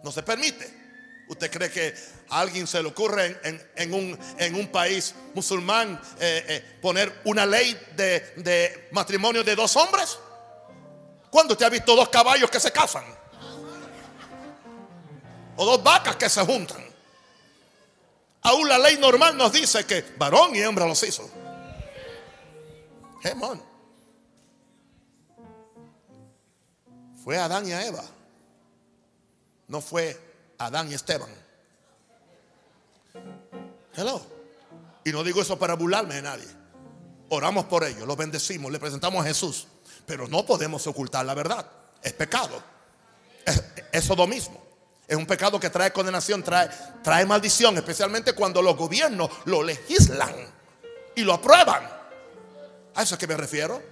No 0.00 0.12
se 0.12 0.22
permite. 0.22 0.82
¿Usted 1.26 1.50
cree 1.50 1.70
que 1.72 1.92
a 2.28 2.38
alguien 2.38 2.68
se 2.68 2.80
le 2.80 2.88
ocurre 2.90 3.40
en, 3.42 3.70
en- 3.74 3.92
un, 3.92 4.18
en 4.38 4.54
un 4.54 4.68
país 4.68 5.12
musulmán 5.34 6.00
poner 6.80 7.20
una 7.24 7.44
ley 7.46 7.76
de, 7.96 8.20
de 8.36 8.88
matrimonio 8.92 9.42
de 9.42 9.56
dos 9.56 9.74
hombres? 9.74 10.18
¿Cuándo 11.28 11.54
usted 11.54 11.66
ha 11.66 11.70
visto 11.70 11.96
dos 11.96 12.08
caballos 12.10 12.48
que 12.48 12.60
se 12.60 12.70
casan? 12.70 13.04
O 15.56 15.66
dos 15.66 15.82
vacas 15.82 16.14
que 16.14 16.28
se 16.28 16.42
juntan. 16.42 16.84
Aún 18.42 18.68
la 18.68 18.78
ley 18.78 18.98
normal 18.98 19.36
nos 19.36 19.50
dice 19.52 19.84
que 19.84 20.04
varón 20.16 20.54
y 20.54 20.60
hembra 20.60 20.86
los 20.86 21.02
hizo. 21.02 21.28
Fue 27.22 27.38
Adán 27.38 27.66
y 27.66 27.72
a 27.72 27.86
Eva. 27.86 28.04
No 29.68 29.80
fue 29.80 30.20
Adán 30.58 30.90
y 30.90 30.94
Esteban. 30.94 31.30
Hello. 33.96 34.20
Y 35.04 35.12
no 35.12 35.24
digo 35.24 35.40
eso 35.40 35.58
para 35.58 35.74
burlarme 35.74 36.16
de 36.16 36.22
nadie. 36.22 36.48
Oramos 37.30 37.64
por 37.64 37.84
ellos, 37.84 38.06
los 38.06 38.16
bendecimos, 38.16 38.70
le 38.70 38.78
presentamos 38.78 39.24
a 39.24 39.28
Jesús. 39.28 39.68
Pero 40.04 40.28
no 40.28 40.44
podemos 40.44 40.86
ocultar 40.86 41.24
la 41.24 41.32
verdad. 41.32 41.66
Es 42.02 42.12
pecado. 42.12 42.62
Es, 43.46 43.64
es 43.90 44.04
sodomismo. 44.04 44.62
Es 45.08 45.16
un 45.16 45.24
pecado 45.24 45.58
que 45.58 45.70
trae 45.70 45.92
condenación, 45.92 46.42
trae, 46.42 46.68
trae 47.02 47.24
maldición, 47.24 47.76
especialmente 47.76 48.34
cuando 48.34 48.60
los 48.60 48.76
gobiernos 48.76 49.30
lo 49.46 49.62
legislan 49.62 50.34
y 51.14 51.22
lo 51.22 51.32
aprueban. 51.32 52.03
¿A 52.94 53.02
eso 53.02 53.14
es 53.14 53.18
que 53.18 53.26
me 53.26 53.36
refiero? 53.36 53.82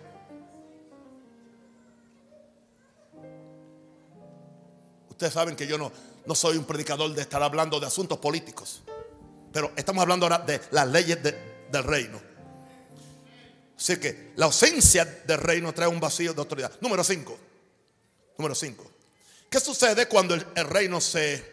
Ustedes 5.09 5.33
saben 5.33 5.57
que 5.57 5.67
yo 5.67 5.79
no, 5.79 5.93
no 6.27 6.35
soy 6.35 6.57
un 6.57 6.65
predicador 6.65 7.13
de 7.15 7.23
estar 7.23 7.43
hablando 7.43 7.79
de 7.79 7.87
asuntos 7.87 8.19
políticos. 8.19 8.83
Pero 9.53 9.73
estamos 9.77 10.03
hablando 10.03 10.27
ahora 10.27 10.39
de 10.39 10.61
las 10.71 10.89
leyes 10.89 11.23
de- 11.23 11.53
del 11.71 11.85
reino. 11.85 12.21
Así 13.77 13.97
que 13.99 14.33
la 14.37 14.47
ausencia 14.47 15.05
del 15.05 15.39
reino 15.39 15.73
trae 15.73 15.89
un 15.89 16.01
vacío 16.01 16.33
de 16.33 16.41
autoridad. 16.41 16.73
Número 16.81 17.03
5. 17.05 17.39
Número 18.39 18.55
5. 18.55 18.85
¿Qué 19.51 19.61
sucede 19.61 20.07
cuando 20.09 20.35
el, 20.35 20.47
el 20.55 20.67
reino 20.67 21.01
se, 21.01 21.45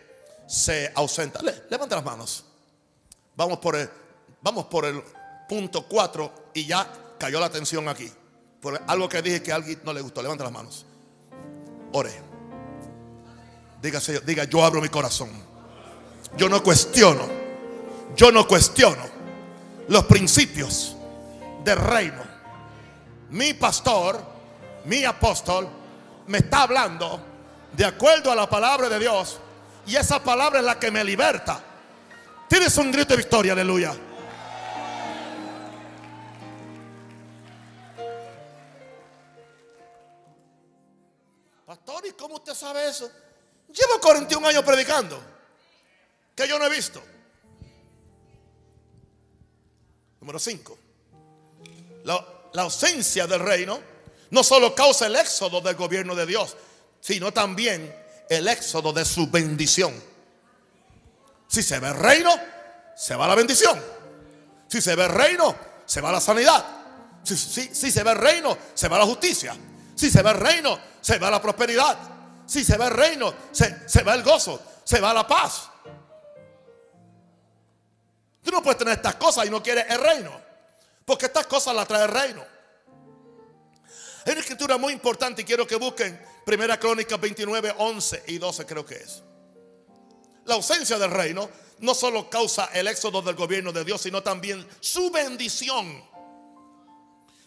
se 0.47 0.91
ausenta? 0.95 1.41
Le- 1.41 1.63
levanta 1.69 1.95
las 1.95 2.05
manos. 2.05 2.45
Vamos 3.35 3.59
por 3.59 3.75
el, 3.75 3.89
vamos 4.41 4.65
por 4.65 4.85
el 4.85 5.01
punto 5.47 5.85
4 5.87 6.51
y 6.53 6.65
ya 6.65 6.87
cayó 7.19 7.39
la 7.39 7.45
atención 7.45 7.87
aquí. 7.87 8.11
Por 8.61 8.81
algo 8.87 9.07
que 9.07 9.21
dije 9.21 9.43
que 9.43 9.51
a 9.51 9.55
alguien 9.55 9.79
no 9.83 9.93
le 9.93 10.01
gustó. 10.01 10.21
Levanta 10.21 10.43
las 10.43 10.53
manos. 10.53 10.85
Ore. 11.91 12.11
Diga, 13.81 14.01
Señor, 14.01 14.25
diga, 14.25 14.45
yo 14.45 14.63
abro 14.63 14.81
mi 14.81 14.89
corazón. 14.89 15.29
Yo 16.35 16.49
no 16.49 16.63
cuestiono. 16.63 17.27
Yo 18.15 18.31
no 18.31 18.47
cuestiono 18.47 19.03
los 19.87 20.05
principios 20.05 20.95
del 21.63 21.77
reino. 21.77 22.23
Mi 23.29 23.53
pastor, 23.53 24.19
mi 24.85 25.03
apóstol, 25.05 25.69
me 26.27 26.39
está 26.39 26.63
hablando 26.63 27.21
de 27.75 27.85
acuerdo 27.85 28.31
a 28.31 28.35
la 28.35 28.49
palabra 28.49 28.89
de 28.89 28.99
Dios. 28.99 29.39
Y 29.85 29.95
esa 29.95 30.21
palabra 30.23 30.59
es 30.59 30.65
la 30.65 30.79
que 30.79 30.91
me 30.91 31.03
liberta. 31.03 31.63
Tienes 32.47 32.75
un 32.77 32.91
grito 32.91 33.13
de 33.13 33.17
victoria, 33.17 33.53
aleluya. 33.53 33.95
¿Cómo 42.17 42.35
usted 42.35 42.53
sabe 42.53 42.87
eso? 42.87 43.09
Llevo 43.67 43.99
41 44.01 44.47
años 44.47 44.63
predicando, 44.63 45.21
que 46.35 46.47
yo 46.47 46.57
no 46.57 46.65
he 46.65 46.69
visto. 46.69 47.01
Número 50.19 50.39
5. 50.39 50.77
La, 52.03 52.61
ausencia 52.61 53.27
del 53.27 53.39
reino 53.41 53.79
no 54.31 54.43
solo 54.43 54.73
causa 54.73 55.05
el 55.05 55.15
éxodo 55.15 55.61
del 55.61 55.75
gobierno 55.75 56.15
de 56.15 56.25
Dios, 56.25 56.57
sino 56.99 57.31
también 57.31 57.95
el 58.29 58.47
éxodo 58.47 58.91
de 58.91 59.05
su 59.05 59.29
bendición. 59.29 59.93
Si 61.47 61.61
se 61.63 61.79
ve 61.79 61.89
el 61.89 61.95
reino, 61.95 62.31
se 62.95 63.15
va 63.15 63.27
la 63.27 63.35
bendición. 63.35 63.79
Si 64.67 64.81
se 64.81 64.95
ve 64.95 65.05
el 65.05 65.11
reino, 65.11 65.55
se 65.85 66.01
va 66.01 66.11
la 66.11 66.19
sanidad. 66.19 66.65
Si, 67.23 67.35
se 67.37 68.03
ve 68.03 68.11
el 68.11 68.17
reino, 68.17 68.57
se 68.73 68.87
va 68.87 68.97
la 68.97 69.05
justicia. 69.05 69.55
Si 69.99 70.09
se 70.09 70.21
ve 70.21 70.29
el 70.29 70.37
reino, 70.37 70.79
se 71.01 71.19
va 71.19 71.29
la 71.29 71.41
prosperidad. 71.41 71.97
Si 72.45 72.63
se 72.63 72.77
ve 72.77 72.85
el 72.85 72.91
reino, 72.91 73.33
se, 73.51 73.85
se 73.85 74.01
va 74.01 74.13
el 74.13 74.23
gozo, 74.23 74.61
se 74.85 75.01
va 75.01 75.13
la 75.13 75.27
paz. 75.27 75.69
Tú 78.41 78.49
no 78.49 78.63
puedes 78.63 78.77
tener 78.77 78.93
estas 78.93 79.15
cosas 79.15 79.45
y 79.45 79.49
no 79.49 79.61
quieres 79.61 79.83
el 79.89 79.99
reino. 79.99 80.31
Porque 81.03 81.25
estas 81.25 81.47
cosas 81.47 81.75
las 81.75 81.85
trae 81.85 82.05
el 82.05 82.11
reino. 82.11 82.41
Hay 84.25 84.31
una 84.31 84.39
escritura 84.39 84.77
muy 84.77 84.93
importante 84.93 85.41
y 85.41 85.45
quiero 85.45 85.67
que 85.67 85.75
busquen 85.75 86.17
Primera 86.45 86.79
Crónica 86.79 87.17
29, 87.17 87.75
11 87.77 88.23
y 88.27 88.37
12 88.37 88.65
creo 88.65 88.85
que 88.85 88.95
es. 88.95 89.21
La 90.45 90.55
ausencia 90.55 90.97
del 90.97 91.11
reino 91.11 91.49
no 91.79 91.93
solo 91.93 92.29
causa 92.29 92.69
el 92.73 92.87
éxodo 92.87 93.21
del 93.21 93.35
gobierno 93.35 93.73
de 93.73 93.83
Dios, 93.83 93.99
sino 93.99 94.23
también 94.23 94.65
su 94.79 95.11
bendición. 95.11 96.01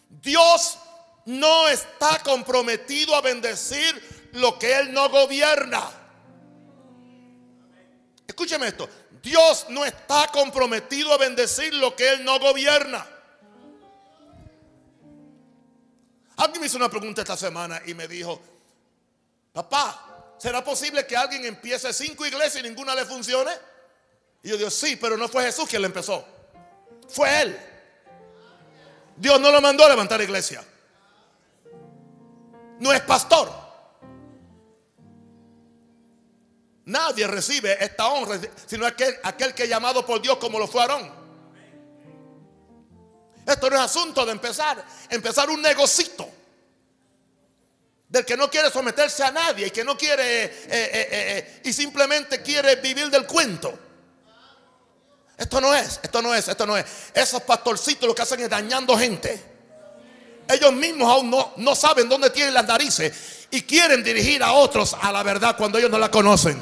Dios 0.07 0.77
no 1.25 1.67
está 1.67 2.19
comprometido 2.23 3.15
a 3.15 3.21
bendecir 3.21 4.29
lo 4.33 4.57
que 4.59 4.75
Él 4.75 4.93
no 4.93 5.09
gobierna. 5.09 5.83
Escúcheme 8.27 8.67
esto. 8.67 8.89
Dios 9.21 9.67
no 9.69 9.85
está 9.85 10.27
comprometido 10.33 11.13
a 11.13 11.17
bendecir 11.17 11.73
lo 11.73 11.95
que 11.95 12.09
Él 12.09 12.25
no 12.25 12.39
gobierna. 12.39 13.07
Alguien 16.35 16.61
me 16.61 16.67
hizo 16.67 16.77
una 16.77 16.89
pregunta 16.89 17.21
esta 17.21 17.37
semana 17.37 17.81
y 17.85 17.93
me 17.93 18.07
dijo, 18.07 18.41
papá, 19.53 20.33
¿será 20.37 20.63
posible 20.63 21.05
que 21.05 21.15
alguien 21.15 21.45
empiece 21.45 21.93
cinco 21.93 22.25
iglesias 22.25 22.57
y 22.57 22.67
ninguna 22.67 22.95
le 22.95 23.05
funcione? 23.05 23.51
Y 24.41 24.49
yo 24.49 24.57
digo, 24.57 24.69
sí, 24.69 24.97
pero 24.97 25.15
no 25.15 25.29
fue 25.29 25.43
Jesús 25.43 25.69
quien 25.69 25.83
le 25.83 25.85
empezó. 25.85 26.25
Fue 27.07 27.41
Él. 27.43 27.57
Dios 29.15 29.39
no 29.39 29.51
lo 29.51 29.61
mandó 29.61 29.85
a 29.85 29.89
levantar 29.89 30.21
iglesia. 30.21 30.65
No 32.83 32.91
es 32.91 32.99
pastor. 32.99 33.49
Nadie 36.83 37.25
recibe 37.27 37.81
esta 37.81 38.07
honra, 38.07 38.37
sino 38.65 38.85
aquel, 38.85 39.17
aquel 39.23 39.53
que 39.53 39.63
es 39.63 39.69
llamado 39.69 40.05
por 40.05 40.21
Dios 40.21 40.35
como 40.35 40.59
lo 40.59 40.67
fue 40.67 40.81
Aarón. 40.81 41.09
Esto 43.47 43.69
no 43.69 43.77
es 43.77 43.81
asunto 43.83 44.25
de 44.25 44.33
empezar, 44.33 44.83
empezar 45.09 45.49
un 45.49 45.61
negocito. 45.61 46.29
Del 48.09 48.25
que 48.25 48.35
no 48.35 48.51
quiere 48.51 48.69
someterse 48.69 49.23
a 49.23 49.31
nadie 49.31 49.67
y 49.67 49.71
que 49.71 49.85
no 49.85 49.97
quiere 49.97 50.43
eh, 50.43 50.51
eh, 50.67 51.07
eh, 51.09 51.61
y 51.63 51.71
simplemente 51.71 52.41
quiere 52.41 52.75
vivir 52.75 53.09
del 53.09 53.25
cuento. 53.25 53.79
Esto 55.37 55.61
no 55.61 55.73
es, 55.73 56.01
esto 56.03 56.21
no 56.21 56.35
es, 56.35 56.49
esto 56.49 56.65
no 56.65 56.77
es. 56.77 56.85
Esos 57.13 57.43
pastorcitos 57.43 58.09
lo 58.09 58.13
que 58.13 58.23
hacen 58.23 58.41
es 58.41 58.49
dañando 58.49 58.97
gente. 58.97 59.52
Ellos 60.47 60.73
mismos 60.73 61.09
aún 61.09 61.29
no, 61.29 61.53
no 61.57 61.75
saben 61.75 62.09
dónde 62.09 62.29
tienen 62.29 62.53
las 62.53 62.67
narices 62.67 63.47
y 63.49 63.61
quieren 63.61 64.03
dirigir 64.03 64.43
a 64.43 64.53
otros 64.53 64.95
a 64.99 65.11
la 65.11 65.23
verdad 65.23 65.55
cuando 65.57 65.77
ellos 65.77 65.91
no 65.91 65.97
la 65.97 66.11
conocen. 66.11 66.61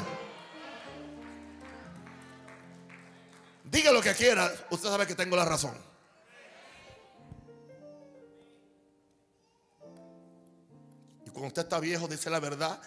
Diga 3.64 3.90
lo 3.90 4.02
que 4.02 4.14
quiera, 4.14 4.52
usted 4.70 4.88
sabe 4.88 5.06
que 5.06 5.14
tengo 5.14 5.34
la 5.34 5.44
razón. 5.44 5.74
Cuando 11.32 11.48
usted 11.48 11.62
está 11.62 11.80
viejo, 11.80 12.06
dice 12.06 12.28
la 12.28 12.38
verdad 12.38 12.78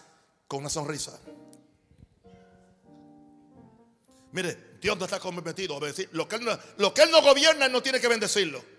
con 0.47 0.59
una 0.59 0.69
sonrisa. 0.69 1.19
Mire, 4.31 4.75
Dios 4.79 4.97
no 4.97 5.05
está 5.05 5.19
comprometido 5.19 5.77
a 5.77 5.79
bendecir. 5.79 6.09
Lo 6.11 6.27
que, 6.27 6.35
él 6.35 6.45
no, 6.45 6.59
lo 6.77 6.93
que 6.93 7.03
Él 7.03 7.09
no 7.09 7.21
gobierna, 7.21 7.65
Él 7.65 7.71
no 7.71 7.81
tiene 7.81 7.99
que 7.99 8.07
bendecirlo. 8.07 8.74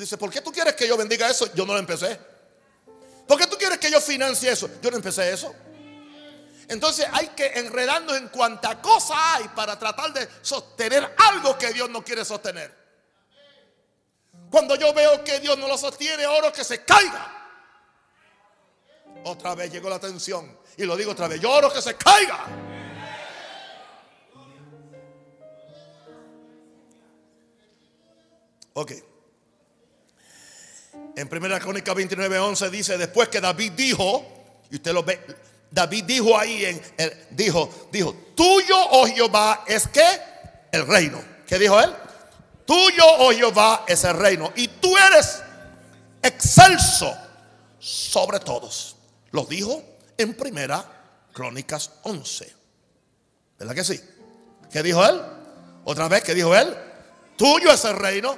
Dice, 0.00 0.18
¿por 0.18 0.30
qué 0.30 0.42
tú 0.42 0.52
quieres 0.52 0.74
que 0.74 0.86
yo 0.86 0.96
bendiga 0.96 1.28
eso? 1.30 1.52
Yo 1.54 1.64
no 1.64 1.72
lo 1.72 1.78
empecé. 1.78 2.20
¿Por 3.26 3.38
qué 3.38 3.46
tú 3.46 3.56
quieres 3.56 3.78
que 3.78 3.90
yo 3.90 4.00
financie 4.00 4.50
eso? 4.50 4.68
Yo 4.82 4.90
no 4.90 4.96
empecé 4.96 5.32
eso. 5.32 5.54
Entonces 6.68 7.06
hay 7.12 7.28
que 7.28 7.46
enredarnos 7.58 8.16
en 8.16 8.28
cuánta 8.28 8.80
cosa 8.82 9.34
hay 9.34 9.48
para 9.48 9.78
tratar 9.78 10.12
de 10.12 10.28
sostener 10.42 11.14
algo 11.16 11.56
que 11.56 11.72
Dios 11.72 11.88
no 11.88 12.04
quiere 12.04 12.24
sostener. 12.24 12.74
Cuando 14.50 14.76
yo 14.76 14.92
veo 14.92 15.24
que 15.24 15.40
Dios 15.40 15.56
no 15.56 15.66
lo 15.66 15.78
sostiene, 15.78 16.26
oro 16.26 16.52
que 16.52 16.62
se 16.62 16.84
caiga. 16.84 17.32
Otra 19.24 19.54
vez 19.54 19.72
llegó 19.72 19.88
la 19.88 19.96
atención. 19.96 20.58
Y 20.76 20.84
lo 20.84 20.96
digo 20.96 21.12
otra 21.12 21.26
vez. 21.26 21.40
Lloro 21.40 21.72
que 21.72 21.80
se 21.80 21.96
caiga. 21.96 22.44
Ok. 28.74 28.92
En 31.16 31.28
primera 31.28 31.58
crónica 31.58 31.94
29, 31.94 32.38
11 32.38 32.70
dice, 32.70 32.98
después 32.98 33.28
que 33.28 33.40
David 33.40 33.72
dijo, 33.72 34.24
y 34.70 34.76
usted 34.76 34.92
lo 34.92 35.02
ve, 35.02 35.20
David 35.70 36.04
dijo 36.04 36.38
ahí, 36.38 36.64
en 36.64 36.82
dijo, 37.30 37.88
dijo, 37.90 38.14
tuyo, 38.34 38.76
oh 38.90 39.06
Jehová, 39.06 39.64
es 39.66 39.88
que 39.88 40.04
el 40.72 40.86
reino. 40.86 41.22
¿Qué 41.46 41.58
dijo 41.58 41.80
él? 41.80 41.92
Tuyo, 42.66 43.04
oh 43.18 43.30
Jehová, 43.32 43.84
es 43.86 44.04
el 44.04 44.14
reino. 44.14 44.52
Y 44.56 44.68
tú 44.68 44.94
eres 44.96 45.42
excelso 46.22 47.16
sobre 47.78 48.40
todos. 48.40 48.96
Lo 49.30 49.44
dijo 49.44 49.82
en 50.18 50.34
primera 50.34 50.84
Crónicas 51.32 51.92
11. 52.02 52.54
¿Verdad 53.58 53.74
que 53.74 53.84
sí? 53.84 54.00
¿Qué 54.70 54.82
dijo 54.82 55.04
él? 55.06 55.20
Otra 55.84 56.08
vez, 56.08 56.22
¿qué 56.24 56.34
dijo 56.34 56.54
él? 56.54 56.74
Tuyo 57.36 57.72
es 57.72 57.84
el 57.84 57.96
reino 57.96 58.36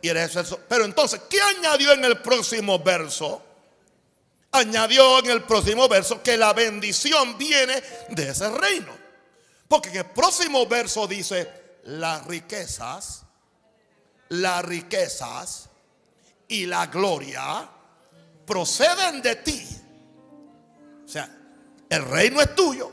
y 0.00 0.08
eso. 0.08 0.60
Pero 0.68 0.84
entonces, 0.84 1.20
¿qué 1.28 1.40
añadió 1.40 1.92
en 1.92 2.04
el 2.04 2.18
próximo 2.20 2.78
verso? 2.78 3.42
Añadió 4.52 5.18
en 5.18 5.30
el 5.30 5.42
próximo 5.42 5.88
verso 5.88 6.22
que 6.22 6.36
la 6.36 6.52
bendición 6.52 7.36
viene 7.36 7.82
de 8.10 8.30
ese 8.30 8.48
reino. 8.50 8.96
Porque 9.68 9.90
en 9.90 9.96
el 9.96 10.06
próximo 10.06 10.66
verso 10.66 11.06
dice, 11.06 11.50
las 11.84 12.26
riquezas, 12.26 13.22
las 14.30 14.64
riquezas 14.64 15.68
y 16.48 16.66
la 16.66 16.86
gloria 16.86 17.68
proceden 18.46 19.20
de 19.20 19.36
ti 19.36 19.78
o 21.08 21.10
sea, 21.10 21.26
el 21.88 22.04
reino 22.04 22.38
es 22.42 22.54
tuyo. 22.54 22.92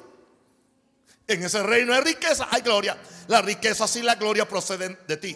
En 1.28 1.44
ese 1.44 1.62
reino 1.62 1.94
hay 1.94 2.00
riqueza, 2.00 2.48
hay 2.50 2.62
gloria. 2.62 2.98
Las 3.28 3.44
riquezas 3.44 3.94
y 3.98 4.04
la 4.04 4.16
gloria 4.16 4.48
proceden 4.48 4.98
de 5.06 5.18
ti. 5.18 5.36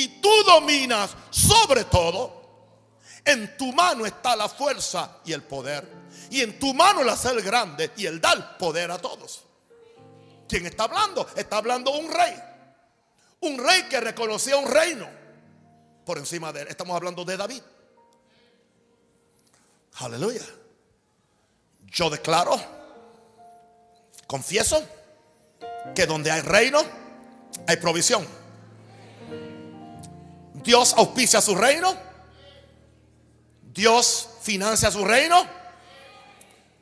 Y 0.00 0.08
tú 0.20 0.30
dominas 0.46 1.10
sobre 1.28 1.84
todo. 1.84 2.40
En 3.22 3.54
tu 3.58 3.70
mano 3.74 4.06
está 4.06 4.34
la 4.34 4.48
fuerza 4.48 5.18
y 5.26 5.32
el 5.34 5.42
poder. 5.42 5.86
Y 6.30 6.40
en 6.40 6.58
tu 6.58 6.72
mano 6.72 7.02
el 7.02 7.08
hacer 7.10 7.42
grande 7.42 7.90
y 7.98 8.06
el 8.06 8.18
dar 8.18 8.56
poder 8.56 8.90
a 8.90 8.98
todos. 8.98 9.42
¿Quién 10.48 10.64
está 10.64 10.84
hablando? 10.84 11.28
Está 11.36 11.58
hablando 11.58 11.90
un 11.90 12.10
rey. 12.10 12.34
Un 13.40 13.58
rey 13.58 13.82
que 13.90 14.00
reconocía 14.00 14.56
un 14.56 14.70
reino 14.70 15.06
por 16.06 16.16
encima 16.16 16.50
de 16.50 16.62
él. 16.62 16.68
Estamos 16.68 16.96
hablando 16.96 17.22
de 17.26 17.36
David. 17.36 17.62
Aleluya. 19.96 20.46
Yo 21.88 22.08
declaro, 22.08 22.58
confieso, 24.26 24.82
que 25.94 26.06
donde 26.06 26.30
hay 26.30 26.40
reino, 26.40 26.80
hay 27.66 27.76
provisión. 27.76 28.39
Dios 30.62 30.94
auspicia 30.96 31.40
su 31.40 31.54
reino. 31.54 31.96
Dios 33.72 34.28
financia 34.42 34.90
su 34.90 35.04
reino. 35.04 35.46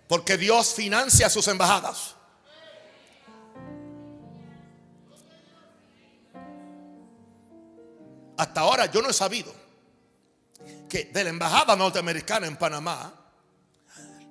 Porque 0.08 0.36
Dios 0.36 0.74
financia 0.74 1.28
sus 1.28 1.48
embajadas. 1.48 2.14
Hasta 8.36 8.60
ahora 8.60 8.86
yo 8.86 9.02
no 9.02 9.10
he 9.10 9.12
sabido 9.12 9.52
que 10.88 11.04
de 11.04 11.24
la 11.24 11.30
embajada 11.30 11.74
norteamericana 11.74 12.46
en 12.46 12.56
Panamá 12.56 13.12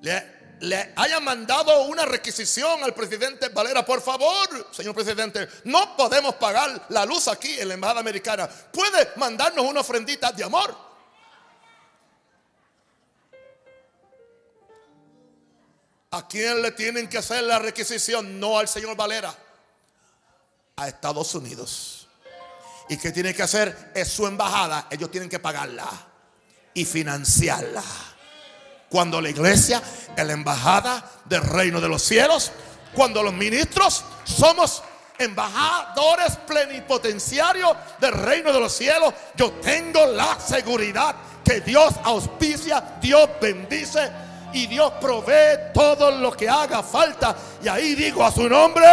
le 0.01 0.36
le 0.61 0.93
haya 0.95 1.19
mandado 1.19 1.83
una 1.83 2.05
requisición 2.05 2.83
al 2.83 2.93
presidente 2.93 3.49
Valera, 3.49 3.85
por 3.85 4.01
favor, 4.01 4.67
señor 4.71 4.95
presidente, 4.95 5.47
no 5.65 5.95
podemos 5.95 6.35
pagar 6.35 6.87
la 6.89 7.05
luz 7.05 7.27
aquí 7.27 7.59
en 7.59 7.67
la 7.67 7.73
embajada 7.75 7.99
americana. 7.99 8.47
¿Puede 8.47 9.11
mandarnos 9.17 9.65
una 9.65 9.81
ofrendita 9.81 10.31
de 10.31 10.43
amor? 10.43 10.75
¿A 16.11 16.27
quién 16.27 16.61
le 16.61 16.71
tienen 16.71 17.07
que 17.07 17.17
hacer 17.17 17.43
la 17.43 17.59
requisición? 17.59 18.39
No 18.39 18.57
al 18.57 18.67
señor 18.67 18.95
Valera, 18.95 19.35
a 20.77 20.87
Estados 20.87 21.35
Unidos. 21.35 22.07
¿Y 22.89 22.97
qué 22.97 23.11
tiene 23.11 23.33
que 23.33 23.43
hacer? 23.43 23.91
Es 23.93 24.07
su 24.07 24.25
embajada. 24.25 24.87
Ellos 24.89 25.11
tienen 25.11 25.29
que 25.29 25.39
pagarla 25.39 25.89
y 26.73 26.85
financiarla. 26.85 27.83
Cuando 28.89 29.19
la 29.19 29.29
iglesia 29.29 29.81
es 30.15 30.25
la 30.25 30.33
embajada 30.33 31.03
del 31.25 31.41
reino 31.41 31.81
de 31.81 31.89
los 31.89 32.01
cielos, 32.01 32.51
cuando 32.93 33.21
los 33.21 33.33
ministros 33.33 34.03
somos 34.23 34.81
embajadores 35.19 36.37
plenipotenciarios 36.47 37.75
del 37.99 38.13
reino 38.13 38.53
de 38.53 38.59
los 38.59 38.71
cielos, 38.71 39.13
yo 39.35 39.51
tengo 39.53 40.05
la 40.05 40.39
seguridad 40.39 41.15
que 41.43 41.61
Dios 41.61 41.93
auspicia, 42.03 42.97
Dios 43.01 43.29
bendice 43.41 44.09
y 44.53 44.67
Dios 44.67 44.93
provee 45.01 45.71
todo 45.73 46.11
lo 46.11 46.31
que 46.31 46.49
haga 46.49 46.81
falta. 46.81 47.35
Y 47.63 47.67
ahí 47.67 47.95
digo 47.95 48.23
a 48.23 48.31
su 48.31 48.47
nombre. 48.47 48.85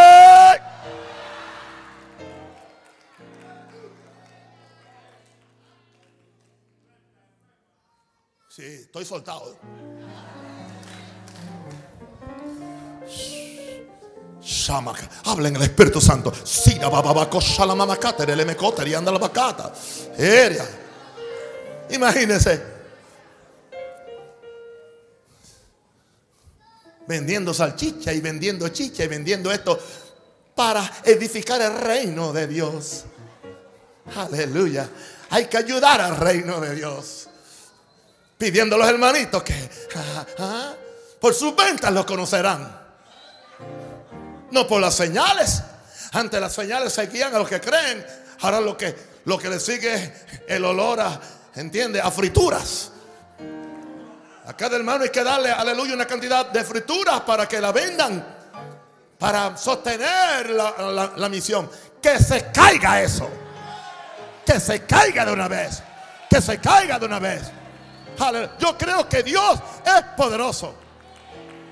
Sí, 8.54 8.62
estoy 8.62 9.04
soltado. 9.04 9.58
Habla 15.24 15.48
en 15.48 15.56
el 15.56 15.62
Espíritu 15.62 16.00
Santo. 16.00 16.32
Imagínense. 21.90 22.62
Vendiendo 27.08 27.52
salchicha 27.52 28.12
y 28.12 28.20
vendiendo 28.20 28.68
chicha 28.68 29.02
y 29.02 29.08
vendiendo 29.08 29.50
esto 29.50 29.76
para 30.54 30.88
edificar 31.02 31.60
el 31.60 31.76
reino 31.76 32.32
de 32.32 32.46
Dios. 32.46 33.02
Aleluya. 34.14 34.88
Hay 35.30 35.46
que 35.46 35.56
ayudar 35.56 36.00
al 36.00 36.16
reino 36.18 36.60
de 36.60 36.76
Dios. 36.76 37.30
Pidiendo 38.44 38.76
a 38.76 38.78
los 38.80 38.88
hermanitos 38.88 39.42
que 39.42 39.54
por 41.18 41.32
sus 41.32 41.56
ventas 41.56 41.90
lo 41.90 42.04
conocerán 42.04 42.84
no 44.54 44.66
por 44.66 44.80
las 44.80 44.94
señales. 44.94 45.62
Ante 46.12 46.40
las 46.40 46.52
señales 46.52 46.92
se 46.92 47.06
guían 47.08 47.34
a 47.34 47.38
los 47.38 47.48
que 47.48 47.60
creen. 47.60 48.06
Ahora 48.40 48.60
lo 48.60 48.76
que, 48.76 48.94
lo 49.24 49.36
que 49.36 49.48
le 49.50 49.58
sigue 49.58 49.94
es 49.94 50.12
el 50.46 50.64
olor 50.64 51.00
a, 51.00 51.20
¿entiende? 51.56 52.00
A 52.00 52.10
frituras. 52.10 52.92
A 54.46 54.54
cada 54.54 54.76
hermano 54.76 55.04
hay 55.04 55.10
que 55.10 55.24
darle, 55.24 55.50
aleluya, 55.50 55.94
una 55.94 56.06
cantidad 56.06 56.46
de 56.46 56.62
frituras 56.64 57.20
para 57.22 57.48
que 57.48 57.60
la 57.60 57.72
vendan. 57.72 58.24
Para 59.18 59.56
sostener 59.56 60.50
la, 60.50 61.12
la 61.16 61.28
misión. 61.28 61.68
Que 62.00 62.18
se 62.18 62.52
caiga 62.52 63.02
eso. 63.02 63.28
Que 64.46 64.60
se 64.60 64.84
caiga 64.84 65.24
de 65.24 65.32
una 65.32 65.48
vez. 65.48 65.82
Que 66.30 66.40
se 66.40 66.58
caiga 66.60 66.98
de 66.98 67.06
una 67.06 67.18
vez. 67.18 67.42
Yo 68.58 68.76
creo 68.78 69.08
que 69.08 69.22
Dios 69.22 69.58
es 69.84 70.02
poderoso. 70.16 70.74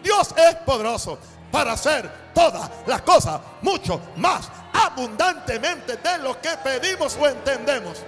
Dios 0.03 0.35
es 0.37 0.57
poderoso 0.57 1.19
para 1.51 1.73
hacer 1.73 2.11
todas 2.35 2.71
las 2.87 3.03
cosas 3.03 3.41
mucho 3.61 4.01
más 4.17 4.51
abundantemente 4.73 5.97
de 5.97 6.19
lo 6.19 6.41
que 6.41 6.51
pedimos 6.65 7.17
o 7.21 7.29
entendemos. 7.29 7.99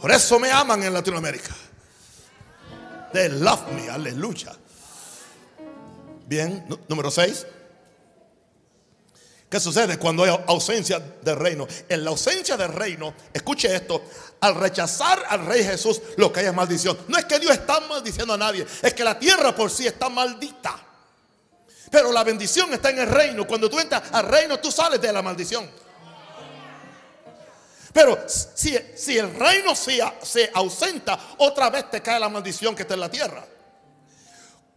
Por 0.00 0.10
eso 0.10 0.40
me 0.40 0.50
aman 0.50 0.82
en 0.82 0.92
Latinoamérica. 0.92 1.54
They 3.12 3.28
love 3.28 3.70
me, 3.72 3.88
aleluya. 3.88 4.52
Bien, 6.26 6.66
número 6.88 7.10
6. 7.10 7.46
¿Qué 9.52 9.60
sucede 9.60 9.98
cuando 9.98 10.24
hay 10.24 10.34
ausencia 10.46 10.98
del 10.98 11.36
reino? 11.36 11.68
En 11.86 12.02
la 12.02 12.08
ausencia 12.08 12.56
del 12.56 12.72
reino, 12.72 13.12
escuche 13.34 13.76
esto, 13.76 14.02
al 14.40 14.54
rechazar 14.54 15.24
al 15.28 15.44
rey 15.44 15.62
Jesús, 15.62 16.00
lo 16.16 16.32
que 16.32 16.40
hay 16.40 16.46
es 16.46 16.54
maldición. 16.54 16.96
No 17.06 17.18
es 17.18 17.26
que 17.26 17.38
Dios 17.38 17.52
está 17.52 17.78
maldiciendo 17.80 18.32
a 18.32 18.38
nadie, 18.38 18.66
es 18.80 18.94
que 18.94 19.04
la 19.04 19.18
tierra 19.18 19.54
por 19.54 19.70
sí 19.70 19.86
está 19.86 20.08
maldita. 20.08 20.74
Pero 21.90 22.10
la 22.12 22.24
bendición 22.24 22.72
está 22.72 22.88
en 22.88 23.00
el 23.00 23.08
reino. 23.08 23.46
Cuando 23.46 23.68
tú 23.68 23.78
entras 23.78 24.04
al 24.12 24.26
reino, 24.26 24.58
tú 24.58 24.72
sales 24.72 24.98
de 25.02 25.12
la 25.12 25.20
maldición. 25.20 25.70
Pero 27.92 28.24
si, 28.26 28.74
si 28.96 29.18
el 29.18 29.34
reino 29.34 29.76
se, 29.76 30.02
se 30.22 30.50
ausenta, 30.54 31.34
otra 31.36 31.68
vez 31.68 31.90
te 31.90 32.00
cae 32.00 32.18
la 32.18 32.30
maldición 32.30 32.74
que 32.74 32.82
está 32.82 32.94
en 32.94 33.00
la 33.00 33.10
tierra. 33.10 33.44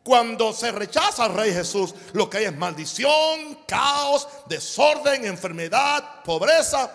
Cuando 0.06 0.54
se 0.54 0.72
rechaza 0.72 1.26
al 1.26 1.34
Rey 1.34 1.52
Jesús, 1.52 1.96
lo 2.14 2.30
que 2.30 2.38
hay 2.38 2.46
es 2.46 2.56
maldición, 2.56 3.58
caos, 3.68 4.28
desorden, 4.48 5.26
enfermedad, 5.26 6.22
pobreza 6.24 6.92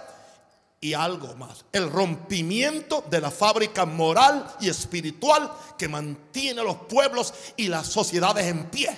y 0.80 0.94
algo 0.94 1.34
más. 1.34 1.64
El 1.72 1.90
rompimiento 1.90 3.02
de 3.10 3.20
la 3.20 3.32
fábrica 3.32 3.84
moral 3.84 4.54
y 4.60 4.68
espiritual 4.68 5.50
que 5.76 5.88
mantiene 5.88 6.60
a 6.60 6.62
los 6.62 6.76
pueblos 6.82 7.34
y 7.56 7.66
las 7.66 7.88
sociedades 7.88 8.46
en 8.46 8.70
pie. 8.70 8.96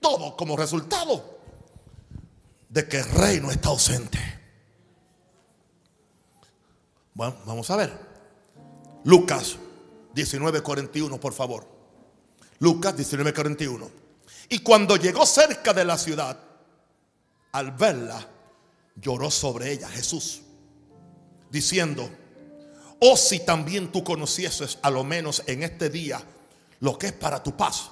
Todo 0.00 0.34
como 0.34 0.56
resultado 0.56 1.38
de 2.70 2.88
que 2.88 3.00
el 3.00 3.10
rey 3.10 3.40
no 3.42 3.50
está 3.50 3.68
ausente. 3.68 4.18
Bueno, 7.12 7.36
vamos 7.44 7.68
a 7.68 7.76
ver. 7.76 7.92
Lucas 9.04 9.58
19:41, 10.14 11.20
por 11.20 11.34
favor. 11.34 11.73
Lucas 12.58 12.96
19:41. 12.96 13.90
Y 14.48 14.58
cuando 14.60 14.96
llegó 14.96 15.26
cerca 15.26 15.72
de 15.72 15.84
la 15.84 15.98
ciudad, 15.98 16.38
al 17.52 17.70
verla, 17.72 18.28
lloró 18.96 19.30
sobre 19.30 19.72
ella 19.72 19.88
Jesús, 19.88 20.42
diciendo, 21.50 22.08
oh 23.00 23.16
si 23.16 23.40
también 23.40 23.90
tú 23.90 24.04
conocieses 24.04 24.78
a 24.82 24.90
lo 24.90 25.04
menos 25.04 25.42
en 25.46 25.62
este 25.62 25.88
día 25.90 26.22
lo 26.80 26.98
que 26.98 27.08
es 27.08 27.12
para 27.12 27.42
tu 27.42 27.56
paz, 27.56 27.90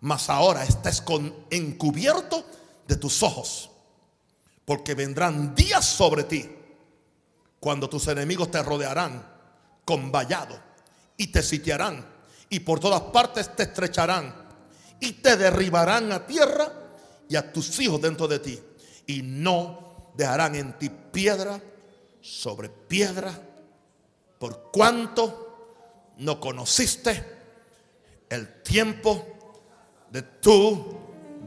mas 0.00 0.28
ahora 0.28 0.64
estás 0.64 1.00
con, 1.00 1.34
encubierto 1.50 2.44
de 2.86 2.96
tus 2.96 3.22
ojos, 3.22 3.70
porque 4.64 4.94
vendrán 4.94 5.54
días 5.54 5.84
sobre 5.84 6.24
ti 6.24 6.48
cuando 7.60 7.88
tus 7.88 8.06
enemigos 8.08 8.50
te 8.50 8.62
rodearán 8.62 9.26
con 9.84 10.12
vallado 10.12 10.58
y 11.16 11.28
te 11.28 11.42
sitiarán 11.42 12.15
y 12.48 12.60
por 12.60 12.80
todas 12.80 13.00
partes 13.02 13.54
te 13.54 13.64
estrecharán 13.64 14.34
y 15.00 15.12
te 15.12 15.36
derribarán 15.36 16.12
a 16.12 16.26
tierra 16.26 16.72
y 17.28 17.36
a 17.36 17.52
tus 17.52 17.78
hijos 17.80 18.00
dentro 18.00 18.28
de 18.28 18.38
ti 18.38 18.60
y 19.06 19.22
no 19.22 20.12
dejarán 20.14 20.54
en 20.54 20.78
ti 20.78 20.88
piedra 20.88 21.60
sobre 22.20 22.68
piedra 22.68 23.32
por 24.38 24.70
cuanto 24.72 26.14
no 26.18 26.40
conociste 26.40 27.24
el 28.28 28.62
tiempo 28.62 29.24
de 30.10 30.22
tu 30.22 30.98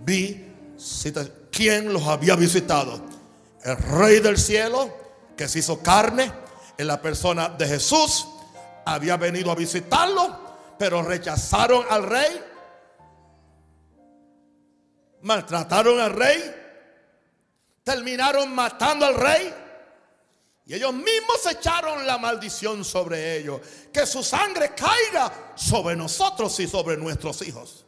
visita. 0.06 1.26
¿Quién 1.52 1.92
los 1.92 2.04
había 2.04 2.36
visitado? 2.36 3.02
El 3.64 3.78
rey 3.78 4.20
del 4.20 4.38
cielo 4.38 4.90
que 5.36 5.48
se 5.48 5.60
hizo 5.60 5.82
carne 5.82 6.32
en 6.78 6.88
la 6.88 7.02
persona 7.02 7.50
de 7.50 7.68
Jesús 7.68 8.28
había 8.86 9.18
venido 9.18 9.52
a 9.52 9.56
visitarlo 9.56 10.49
pero 10.80 11.04
rechazaron 11.04 11.86
al 11.90 12.04
rey, 12.04 12.42
maltrataron 15.22 16.00
al 16.00 16.14
rey, 16.14 16.56
terminaron 17.84 18.56
matando 18.56 19.06
al 19.06 19.16
rey. 19.16 19.54
Y 20.66 20.76
ellos 20.76 20.94
mismos 20.94 21.46
echaron 21.52 22.08
la 22.08 22.18
maldición 22.18 22.86
sobre 22.86 23.38
ellos. 23.38 23.60
Que 23.92 24.06
su 24.06 24.24
sangre 24.24 24.74
caiga 24.74 25.52
sobre 25.56 25.96
nosotros 25.96 26.58
y 26.60 26.68
sobre 26.68 26.96
nuestros 26.96 27.42
hijos. 27.42 27.86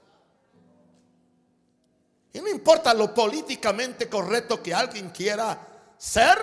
Y 2.34 2.42
no 2.42 2.50
importa 2.50 2.94
lo 2.94 3.14
políticamente 3.14 4.10
correcto 4.10 4.62
que 4.62 4.74
alguien 4.74 5.12
quiera 5.12 5.58
ser, 5.98 6.38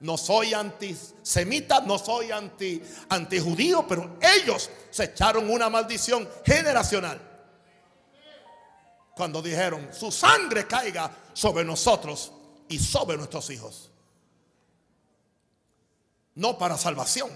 no 0.00 0.16
soy 0.16 0.54
antisemita, 0.54 1.80
no 1.80 1.98
soy 1.98 2.30
anti, 2.30 2.80
antijudío, 3.08 3.86
pero 3.86 4.16
ellos 4.20 4.70
se 4.90 5.04
echaron 5.04 5.50
una 5.50 5.68
maldición 5.68 6.28
generacional. 6.44 7.20
Cuando 9.16 9.42
dijeron, 9.42 9.88
su 9.92 10.12
sangre 10.12 10.68
caiga 10.68 11.10
sobre 11.32 11.64
nosotros 11.64 12.30
y 12.68 12.78
sobre 12.78 13.16
nuestros 13.16 13.50
hijos. 13.50 13.90
No 16.36 16.56
para 16.56 16.78
salvación, 16.78 17.30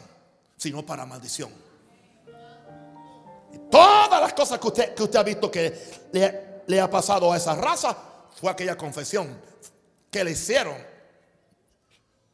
sino 0.57 0.87
para 0.87 1.05
maldición. 1.05 1.51
Y 3.53 3.59
todas 3.69 4.21
las 4.21 4.33
cosas 4.35 4.61
que 4.61 4.67
usted, 4.69 4.95
que 4.95 5.03
usted 5.03 5.19
ha 5.19 5.25
visto 5.25 5.51
que 5.51 6.09
le, 6.13 6.63
le 6.69 6.81
ha 6.81 6.89
pasado 6.89 7.33
a 7.33 7.37
esa 7.37 7.57
raza 7.57 7.97
fue 8.41 8.53
aquella 8.53 8.77
confesión 8.77 9.37
que 10.09 10.23
le 10.23 10.31
hicieron 10.31 10.91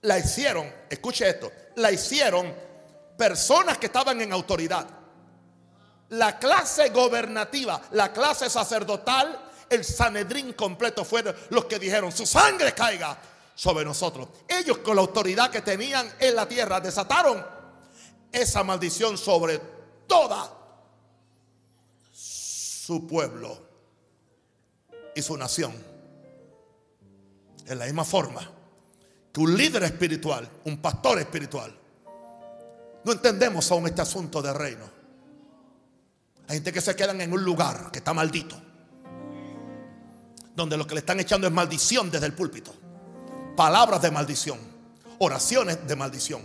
la 0.02 0.18
hicieron, 0.18 0.72
escuche 0.88 1.28
esto, 1.28 1.50
la 1.76 1.90
hicieron 1.90 2.54
personas 3.16 3.78
que 3.78 3.86
estaban 3.86 4.20
en 4.20 4.32
autoridad. 4.32 4.86
La 6.10 6.38
clase 6.38 6.90
gobernativa, 6.90 7.80
la 7.92 8.12
clase 8.12 8.48
sacerdotal, 8.48 9.50
el 9.68 9.84
Sanedrín 9.84 10.52
completo 10.54 11.04
fueron 11.04 11.34
los 11.50 11.66
que 11.66 11.78
dijeron, 11.78 12.12
su 12.12 12.26
sangre 12.26 12.72
caiga 12.72 13.18
sobre 13.54 13.84
nosotros. 13.84 14.28
Ellos 14.46 14.78
con 14.78 14.96
la 14.96 15.02
autoridad 15.02 15.50
que 15.50 15.60
tenían 15.60 16.10
en 16.18 16.34
la 16.34 16.46
tierra 16.46 16.80
desataron 16.80 17.44
esa 18.30 18.62
maldición 18.62 19.18
sobre 19.18 19.60
toda 20.06 20.54
su 22.12 23.06
pueblo 23.06 23.58
y 25.14 25.20
su 25.20 25.36
nación. 25.36 25.74
En 27.66 27.78
la 27.78 27.84
misma 27.84 28.04
forma 28.04 28.57
que 29.32 29.40
un 29.40 29.56
líder 29.56 29.82
espiritual, 29.84 30.48
un 30.64 30.78
pastor 30.78 31.18
espiritual, 31.18 31.74
no 33.04 33.12
entendemos 33.12 33.70
aún 33.70 33.86
este 33.86 34.02
asunto 34.02 34.42
de 34.42 34.52
reino. 34.52 34.84
Hay 36.48 36.56
gente 36.56 36.72
que 36.72 36.80
se 36.80 36.96
quedan 36.96 37.20
en 37.20 37.32
un 37.32 37.44
lugar 37.44 37.90
que 37.92 37.98
está 37.98 38.14
maldito, 38.14 38.60
donde 40.54 40.76
lo 40.76 40.86
que 40.86 40.94
le 40.94 41.00
están 41.00 41.20
echando 41.20 41.46
es 41.46 41.52
maldición 41.52 42.10
desde 42.10 42.26
el 42.26 42.32
púlpito, 42.32 42.74
palabras 43.56 44.02
de 44.02 44.10
maldición, 44.10 44.58
oraciones 45.18 45.86
de 45.86 45.94
maldición, 45.94 46.42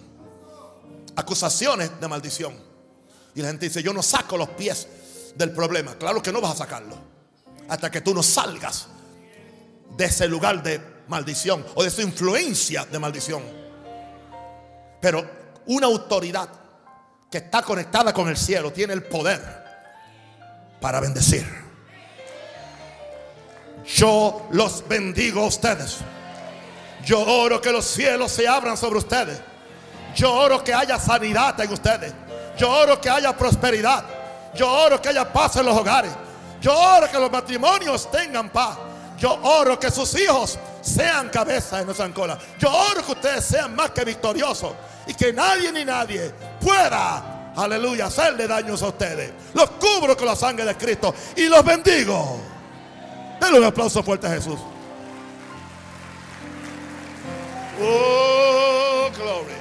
acusaciones 1.16 2.00
de 2.00 2.08
maldición. 2.08 2.54
Y 3.36 3.42
la 3.42 3.48
gente 3.48 3.68
dice, 3.68 3.82
yo 3.82 3.94
no 3.94 4.04
saco 4.04 4.38
los 4.38 4.50
pies 4.50 4.88
del 5.36 5.52
problema. 5.52 5.96
Claro 5.96 6.22
que 6.22 6.32
no 6.32 6.42
vas 6.42 6.52
a 6.52 6.58
sacarlo 6.58 6.96
hasta 7.68 7.90
que 7.90 8.02
tú 8.02 8.14
no 8.14 8.22
salgas 8.22 8.88
de 9.98 10.06
ese 10.06 10.28
lugar 10.28 10.62
de 10.62 10.93
maldición 11.08 11.66
o 11.76 11.84
de 11.84 11.90
esa 11.90 12.02
influencia 12.02 12.86
de 12.86 13.00
maldición. 13.00 13.44
Pero 15.02 15.26
una 15.66 15.88
autoridad 15.88 16.50
que 17.30 17.40
está 17.40 17.62
conectada 17.62 18.14
con 18.14 18.28
el 18.30 18.38
cielo 18.38 18.72
tiene 18.72 18.94
el 18.94 19.04
poder 19.04 19.42
para 20.80 21.00
bendecir. 21.00 21.46
Yo 23.86 24.48
los 24.52 24.88
bendigo 24.88 25.42
a 25.42 25.48
ustedes. 25.48 25.98
Yo 27.06 27.20
oro 27.20 27.60
que 27.60 27.72
los 27.72 27.86
cielos 27.86 28.32
se 28.32 28.48
abran 28.48 28.78
sobre 28.78 29.00
ustedes. 29.00 29.42
Yo 30.16 30.32
oro 30.34 30.64
que 30.64 30.74
haya 30.74 31.00
sanidad 31.00 31.60
en 31.60 31.72
ustedes. 31.72 32.14
Yo 32.58 32.70
oro 32.70 33.02
que 33.02 33.10
haya 33.10 33.36
prosperidad. 33.36 34.06
Yo 34.56 34.72
oro 34.72 35.02
que 35.02 35.10
haya 35.10 35.32
paz 35.32 35.56
en 35.58 35.66
los 35.66 35.78
hogares. 35.78 36.12
Yo 36.62 36.74
oro 36.74 37.10
que 37.10 37.18
los 37.20 37.32
matrimonios 37.32 38.10
tengan 38.10 38.50
paz. 38.50 38.78
Yo 39.24 39.40
oro 39.42 39.80
que 39.80 39.90
sus 39.90 40.20
hijos 40.20 40.60
sean 40.82 41.30
cabeza 41.30 41.80
en 41.80 41.86
nuestra 41.86 42.14
cola. 42.14 42.38
Yo 42.60 42.70
oro 42.70 43.06
que 43.06 43.14
ustedes 43.14 43.46
sean 43.46 43.74
más 43.74 43.92
que 43.92 44.04
victoriosos 44.04 44.74
y 45.08 45.14
que 45.14 45.32
nadie 45.32 45.72
ni 45.72 45.86
nadie 45.86 46.30
pueda, 46.60 47.54
aleluya, 47.56 48.08
hacerle 48.08 48.50
daños 48.50 48.84
a 48.84 48.90
ustedes. 48.90 49.32
Los 49.54 49.70
cubro 49.80 50.18
con 50.18 50.26
la 50.26 50.36
sangre 50.36 50.66
de 50.66 50.76
Cristo 50.76 51.16
y 51.38 51.48
los 51.48 51.64
bendigo. 51.64 52.38
Denle 53.40 53.60
un 53.60 53.64
aplauso 53.64 54.04
fuerte 54.04 54.28
a 54.28 54.32
Jesús. 54.32 54.60
Oh, 57.82 59.10
glory. 59.16 59.56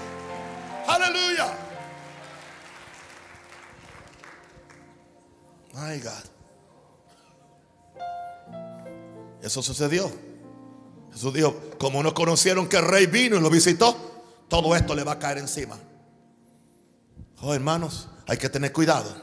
Aleluya. 0.89 1.47
My 5.73 6.01
God. 6.01 6.32
Eso 9.43 9.63
sucedió. 9.63 10.11
Jesús 11.13 11.35
dijo, 11.35 11.61
como 11.79 12.03
no 12.03 12.15
conocieron 12.15 12.69
que 12.69 12.77
el 12.79 12.87
rey 12.87 13.07
vino 13.07 13.37
y 13.37 13.41
lo 13.41 13.51
visitó, 13.51 14.13
todo 14.49 14.75
esto 14.77 14.95
le 14.95 15.05
va 15.05 15.13
a 15.13 15.19
caer 15.19 15.39
encima. 15.39 15.79
Oh, 17.41 17.53
hermanos, 17.53 18.09
hay 18.29 18.39
que 18.39 18.49
tener 18.49 18.73
cuidado. 18.73 19.15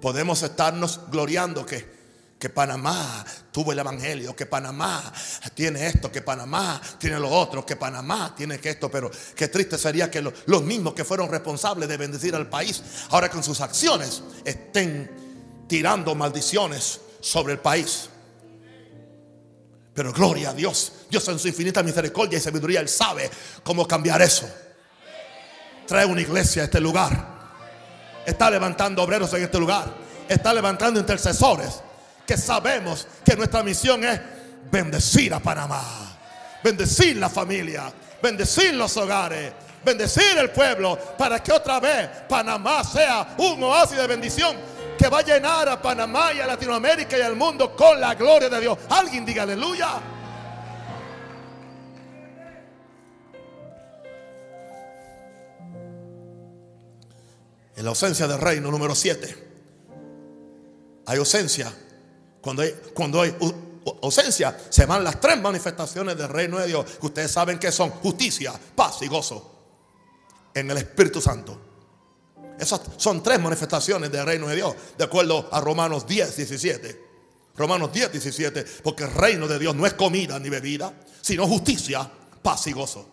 Podemos 0.00 0.42
estarnos 0.42 1.00
gloriando 1.10 1.64
que, 1.64 1.94
que 2.38 2.50
Panamá 2.50 3.24
tuvo 3.50 3.72
el 3.72 3.78
evangelio, 3.78 4.36
que 4.36 4.44
Panamá 4.44 5.12
tiene 5.54 5.86
esto, 5.86 6.12
que 6.12 6.20
Panamá 6.20 6.80
tiene 6.98 7.18
lo 7.18 7.30
otro, 7.30 7.64
que 7.64 7.76
Panamá 7.76 8.34
tiene 8.36 8.58
que 8.60 8.70
esto, 8.70 8.90
pero 8.90 9.10
qué 9.34 9.48
triste 9.48 9.78
sería 9.78 10.10
que 10.10 10.20
los 10.20 10.62
mismos 10.62 10.92
que 10.92 11.04
fueron 11.04 11.30
responsables 11.30 11.88
de 11.88 11.96
bendecir 11.96 12.34
al 12.34 12.50
país, 12.50 12.82
ahora 13.08 13.30
con 13.30 13.42
sus 13.42 13.62
acciones 13.62 14.22
estén 14.44 15.10
tirando 15.66 16.14
maldiciones 16.14 17.00
sobre 17.20 17.54
el 17.54 17.60
país. 17.60 18.10
Pero 19.94 20.12
gloria 20.12 20.50
a 20.50 20.52
Dios. 20.52 20.92
Dios 21.08 21.26
en 21.28 21.38
su 21.38 21.48
infinita 21.48 21.82
misericordia 21.82 22.36
y 22.38 22.40
sabiduría, 22.40 22.80
Él 22.80 22.88
sabe 22.88 23.30
cómo 23.62 23.86
cambiar 23.86 24.20
eso. 24.20 24.48
Trae 25.86 26.04
una 26.04 26.20
iglesia 26.20 26.62
a 26.62 26.64
este 26.64 26.80
lugar. 26.80 27.34
Está 28.26 28.50
levantando 28.50 29.02
obreros 29.02 29.32
en 29.34 29.44
este 29.44 29.58
lugar. 29.58 29.84
Está 30.28 30.52
levantando 30.52 30.98
intercesores 30.98 31.80
que 32.26 32.36
sabemos 32.36 33.06
que 33.24 33.36
nuestra 33.36 33.62
misión 33.62 34.02
es 34.04 34.20
bendecir 34.70 35.32
a 35.32 35.40
Panamá. 35.40 36.16
Bendecir 36.62 37.16
la 37.16 37.28
familia. 37.28 37.92
Bendecir 38.20 38.74
los 38.74 38.96
hogares. 38.96 39.52
Bendecir 39.84 40.38
el 40.38 40.50
pueblo 40.50 40.98
para 41.16 41.40
que 41.42 41.52
otra 41.52 41.78
vez 41.78 42.08
Panamá 42.28 42.82
sea 42.82 43.36
un 43.38 43.62
oasis 43.62 43.98
de 43.98 44.06
bendición 44.06 44.56
que 44.96 45.08
va 45.08 45.18
a 45.18 45.22
llenar 45.22 45.68
a 45.68 45.80
Panamá 45.80 46.32
y 46.32 46.40
a 46.40 46.46
Latinoamérica 46.46 47.18
y 47.18 47.22
al 47.22 47.36
mundo 47.36 47.74
con 47.76 48.00
la 48.00 48.14
gloria 48.14 48.48
de 48.48 48.60
Dios. 48.60 48.78
Alguien 48.90 49.24
diga 49.24 49.42
aleluya. 49.42 50.00
En 57.76 57.84
la 57.84 57.90
ausencia 57.90 58.28
del 58.28 58.40
reino 58.40 58.70
número 58.70 58.94
7. 58.94 59.44
Hay 61.06 61.18
ausencia. 61.18 61.72
Cuando 62.40 62.62
hay, 62.62 62.74
cuando 62.94 63.20
hay 63.20 63.34
ausencia, 64.02 64.56
se 64.68 64.86
van 64.86 65.02
las 65.02 65.20
tres 65.20 65.40
manifestaciones 65.40 66.16
del 66.16 66.28
reino 66.28 66.58
de 66.58 66.68
Dios. 66.68 66.84
Que 67.00 67.06
ustedes 67.06 67.30
saben 67.30 67.58
que 67.58 67.72
son 67.72 67.90
justicia, 67.90 68.52
paz 68.76 69.02
y 69.02 69.08
gozo. 69.08 69.50
En 70.54 70.70
el 70.70 70.78
Espíritu 70.78 71.20
Santo. 71.20 71.73
Esas 72.58 72.80
son 72.96 73.22
tres 73.22 73.40
manifestaciones 73.40 74.10
del 74.10 74.24
reino 74.24 74.46
de 74.48 74.56
Dios, 74.56 74.74
de 74.96 75.04
acuerdo 75.04 75.48
a 75.50 75.60
Romanos 75.60 76.06
10, 76.06 76.36
17. 76.36 77.04
Romanos 77.56 77.92
10, 77.92 78.12
17, 78.12 78.64
porque 78.82 79.04
el 79.04 79.12
reino 79.12 79.46
de 79.46 79.58
Dios 79.58 79.74
no 79.74 79.86
es 79.86 79.94
comida 79.94 80.38
ni 80.38 80.48
bebida, 80.48 80.92
sino 81.20 81.46
justicia, 81.46 82.10
paz 82.42 82.66
y 82.66 82.72
gozo. 82.72 83.08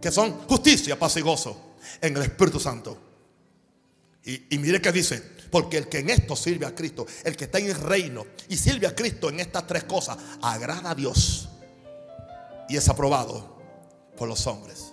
Que 0.00 0.10
son 0.10 0.46
justicia, 0.46 0.98
paz 0.98 1.16
y 1.16 1.20
gozo 1.20 1.76
en 2.00 2.16
el 2.16 2.22
Espíritu 2.22 2.60
Santo. 2.60 2.98
Y, 4.24 4.54
y 4.54 4.58
mire 4.58 4.80
que 4.80 4.92
dice, 4.92 5.22
porque 5.50 5.78
el 5.78 5.88
que 5.88 5.98
en 5.98 6.10
esto 6.10 6.36
sirve 6.36 6.66
a 6.66 6.74
Cristo, 6.74 7.06
el 7.24 7.36
que 7.36 7.44
está 7.44 7.58
en 7.58 7.66
el 7.66 7.74
reino 7.74 8.26
y 8.48 8.56
sirve 8.56 8.86
a 8.86 8.94
Cristo 8.94 9.28
en 9.28 9.40
estas 9.40 9.66
tres 9.66 9.84
cosas, 9.84 10.16
agrada 10.40 10.90
a 10.90 10.94
Dios 10.94 11.48
y 12.68 12.76
es 12.76 12.88
aprobado 12.88 13.60
por 14.16 14.28
los 14.28 14.46
hombres. 14.46 14.92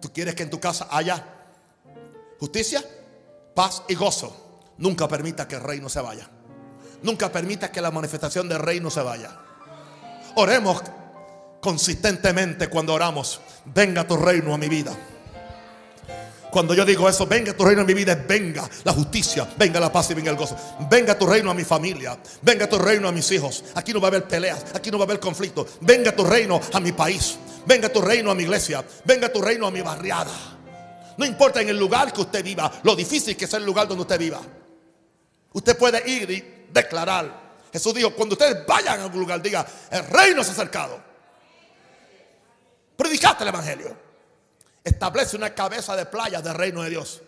¿Tú 0.00 0.12
quieres 0.12 0.34
que 0.34 0.44
en 0.44 0.50
tu 0.50 0.60
casa 0.60 0.88
haya 0.90 1.39
justicia, 2.40 2.82
paz 3.54 3.84
y 3.88 3.94
gozo. 3.94 4.64
Nunca 4.78 5.06
permita 5.06 5.46
que 5.46 5.56
el 5.56 5.62
reino 5.62 5.88
se 5.88 6.00
vaya. 6.00 6.28
Nunca 7.02 7.30
permita 7.30 7.70
que 7.70 7.80
la 7.80 7.90
manifestación 7.90 8.48
del 8.48 8.58
reino 8.58 8.90
se 8.90 9.02
vaya. 9.02 9.36
Oremos 10.36 10.82
consistentemente 11.60 12.68
cuando 12.68 12.94
oramos. 12.94 13.40
Venga 13.66 14.06
tu 14.06 14.16
reino 14.16 14.54
a 14.54 14.58
mi 14.58 14.68
vida. 14.68 14.96
Cuando 16.50 16.74
yo 16.74 16.84
digo 16.84 17.08
eso, 17.08 17.26
venga 17.26 17.52
tu 17.52 17.64
reino 17.64 17.82
a 17.82 17.84
mi 17.84 17.94
vida, 17.94 18.16
venga 18.26 18.68
la 18.82 18.92
justicia, 18.92 19.46
venga 19.56 19.78
la 19.78 19.92
paz 19.92 20.10
y 20.10 20.14
venga 20.14 20.30
el 20.30 20.36
gozo. 20.36 20.56
Venga 20.90 21.16
tu 21.16 21.26
reino 21.26 21.50
a 21.50 21.54
mi 21.54 21.62
familia, 21.62 22.18
venga 22.42 22.68
tu 22.68 22.76
reino 22.76 23.06
a 23.06 23.12
mis 23.12 23.30
hijos. 23.30 23.64
Aquí 23.74 23.92
no 23.92 24.00
va 24.00 24.08
a 24.08 24.10
haber 24.10 24.24
peleas, 24.24 24.64
aquí 24.74 24.90
no 24.90 24.98
va 24.98 25.04
a 25.04 25.06
haber 25.06 25.20
conflicto. 25.20 25.66
Venga 25.82 26.14
tu 26.16 26.24
reino 26.24 26.60
a 26.72 26.80
mi 26.80 26.90
país, 26.90 27.38
venga 27.66 27.88
tu 27.88 28.00
reino 28.00 28.32
a 28.32 28.34
mi 28.34 28.42
iglesia, 28.42 28.84
venga 29.04 29.32
tu 29.32 29.40
reino 29.40 29.68
a 29.68 29.70
mi 29.70 29.80
barriada. 29.80 30.59
No 31.20 31.26
importa 31.26 31.60
en 31.60 31.68
el 31.68 31.78
lugar 31.78 32.14
que 32.14 32.22
usted 32.22 32.42
viva, 32.42 32.80
lo 32.82 32.96
difícil 32.96 33.36
que 33.36 33.44
es 33.44 33.52
el 33.52 33.62
lugar 33.62 33.86
donde 33.86 34.00
usted 34.00 34.18
viva. 34.18 34.40
Usted 35.52 35.76
puede 35.76 36.10
ir 36.10 36.30
y 36.30 36.66
declarar. 36.72 37.58
Jesús 37.70 37.92
dijo, 37.92 38.14
cuando 38.14 38.32
ustedes 38.32 38.64
vayan 38.66 39.00
a 39.00 39.04
un 39.06 39.12
lugar, 39.12 39.42
diga, 39.42 39.66
el 39.90 40.06
reino 40.06 40.42
se 40.42 40.48
ha 40.48 40.52
acercado. 40.54 40.98
Predicaste 42.96 43.42
el 43.42 43.48
Evangelio. 43.50 43.94
Establece 44.82 45.36
una 45.36 45.54
cabeza 45.54 45.94
de 45.94 46.06
playa 46.06 46.40
del 46.40 46.54
reino 46.54 46.82
de 46.84 46.88
Dios. 46.88 47.20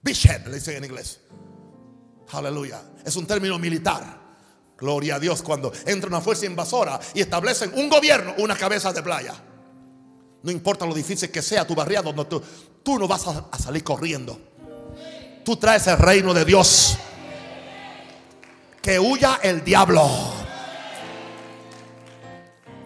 Beachhead, 0.00 0.46
le 0.46 0.54
dicen 0.54 0.76
en 0.76 0.84
inglés. 0.84 1.22
Aleluya. 2.30 2.80
Es 3.04 3.16
un 3.16 3.26
término 3.26 3.58
militar. 3.58 4.16
Gloria 4.78 5.16
a 5.16 5.18
Dios 5.18 5.42
cuando 5.42 5.72
entra 5.86 6.06
una 6.06 6.20
fuerza 6.20 6.46
invasora 6.46 7.00
y 7.14 7.20
establecen 7.20 7.72
un 7.74 7.88
gobierno, 7.88 8.32
una 8.38 8.56
cabeza 8.56 8.92
de 8.92 9.02
playa. 9.02 9.34
No 10.42 10.50
importa 10.50 10.86
lo 10.86 10.94
difícil 10.94 11.30
que 11.30 11.42
sea 11.42 11.66
tu 11.66 11.74
barriado, 11.74 12.12
donde 12.12 12.24
tú, 12.24 12.42
tú 12.82 12.98
no 12.98 13.06
vas 13.06 13.26
a, 13.26 13.46
a 13.50 13.58
salir 13.58 13.84
corriendo. 13.84 14.38
Tú 15.44 15.56
traes 15.56 15.86
el 15.86 15.98
reino 15.98 16.34
de 16.34 16.44
Dios. 16.44 16.96
Que 18.80 18.98
huya 18.98 19.38
el 19.42 19.62
diablo. 19.62 20.08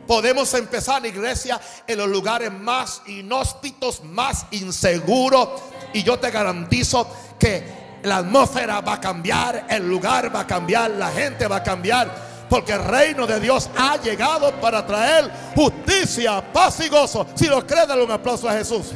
Podemos 0.06 0.54
empezar 0.54 1.02
la 1.02 1.08
iglesia 1.08 1.60
en 1.86 1.98
los 1.98 2.08
lugares 2.08 2.52
más 2.52 3.02
inhóspitos, 3.06 4.04
más 4.04 4.46
inseguros. 4.52 5.48
Y 5.92 6.02
yo 6.02 6.18
te 6.18 6.30
garantizo 6.30 7.08
que 7.38 7.86
la 8.02 8.18
atmósfera 8.18 8.80
va 8.80 8.94
a 8.94 9.00
cambiar, 9.00 9.66
el 9.68 9.88
lugar 9.88 10.34
va 10.34 10.40
a 10.40 10.46
cambiar, 10.46 10.92
la 10.92 11.10
gente 11.10 11.46
va 11.48 11.56
a 11.56 11.62
cambiar. 11.62 12.25
Porque 12.48 12.72
el 12.72 12.84
reino 12.84 13.26
de 13.26 13.40
Dios 13.40 13.68
ha 13.76 13.96
llegado 13.96 14.52
para 14.60 14.86
traer 14.86 15.30
justicia, 15.54 16.40
paz 16.52 16.80
y 16.80 16.88
gozo. 16.88 17.26
Si 17.34 17.46
lo 17.46 17.66
crees, 17.66 17.88
dale 17.88 18.04
un 18.04 18.10
aplauso 18.10 18.48
a 18.48 18.52
Jesús. 18.52 18.92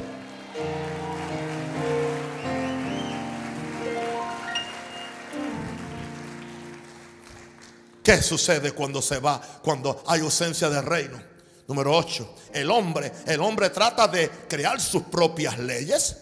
¿Qué 8.03 8.23
sucede 8.23 8.73
cuando 8.73 9.03
se 9.03 9.19
va, 9.19 9.41
cuando 9.63 10.03
hay 10.07 10.21
ausencia 10.21 10.71
de 10.71 10.81
reino? 10.81 11.21
Número 11.69 11.97
8, 11.97 12.35
el 12.55 12.71
hombre, 12.71 13.13
el 13.27 13.41
hombre 13.41 13.71
trata 13.71 14.09
de 14.09 14.29
crear 14.49 14.81
sus 14.81 15.05
propias 15.05 15.59
leyes. 15.59 16.17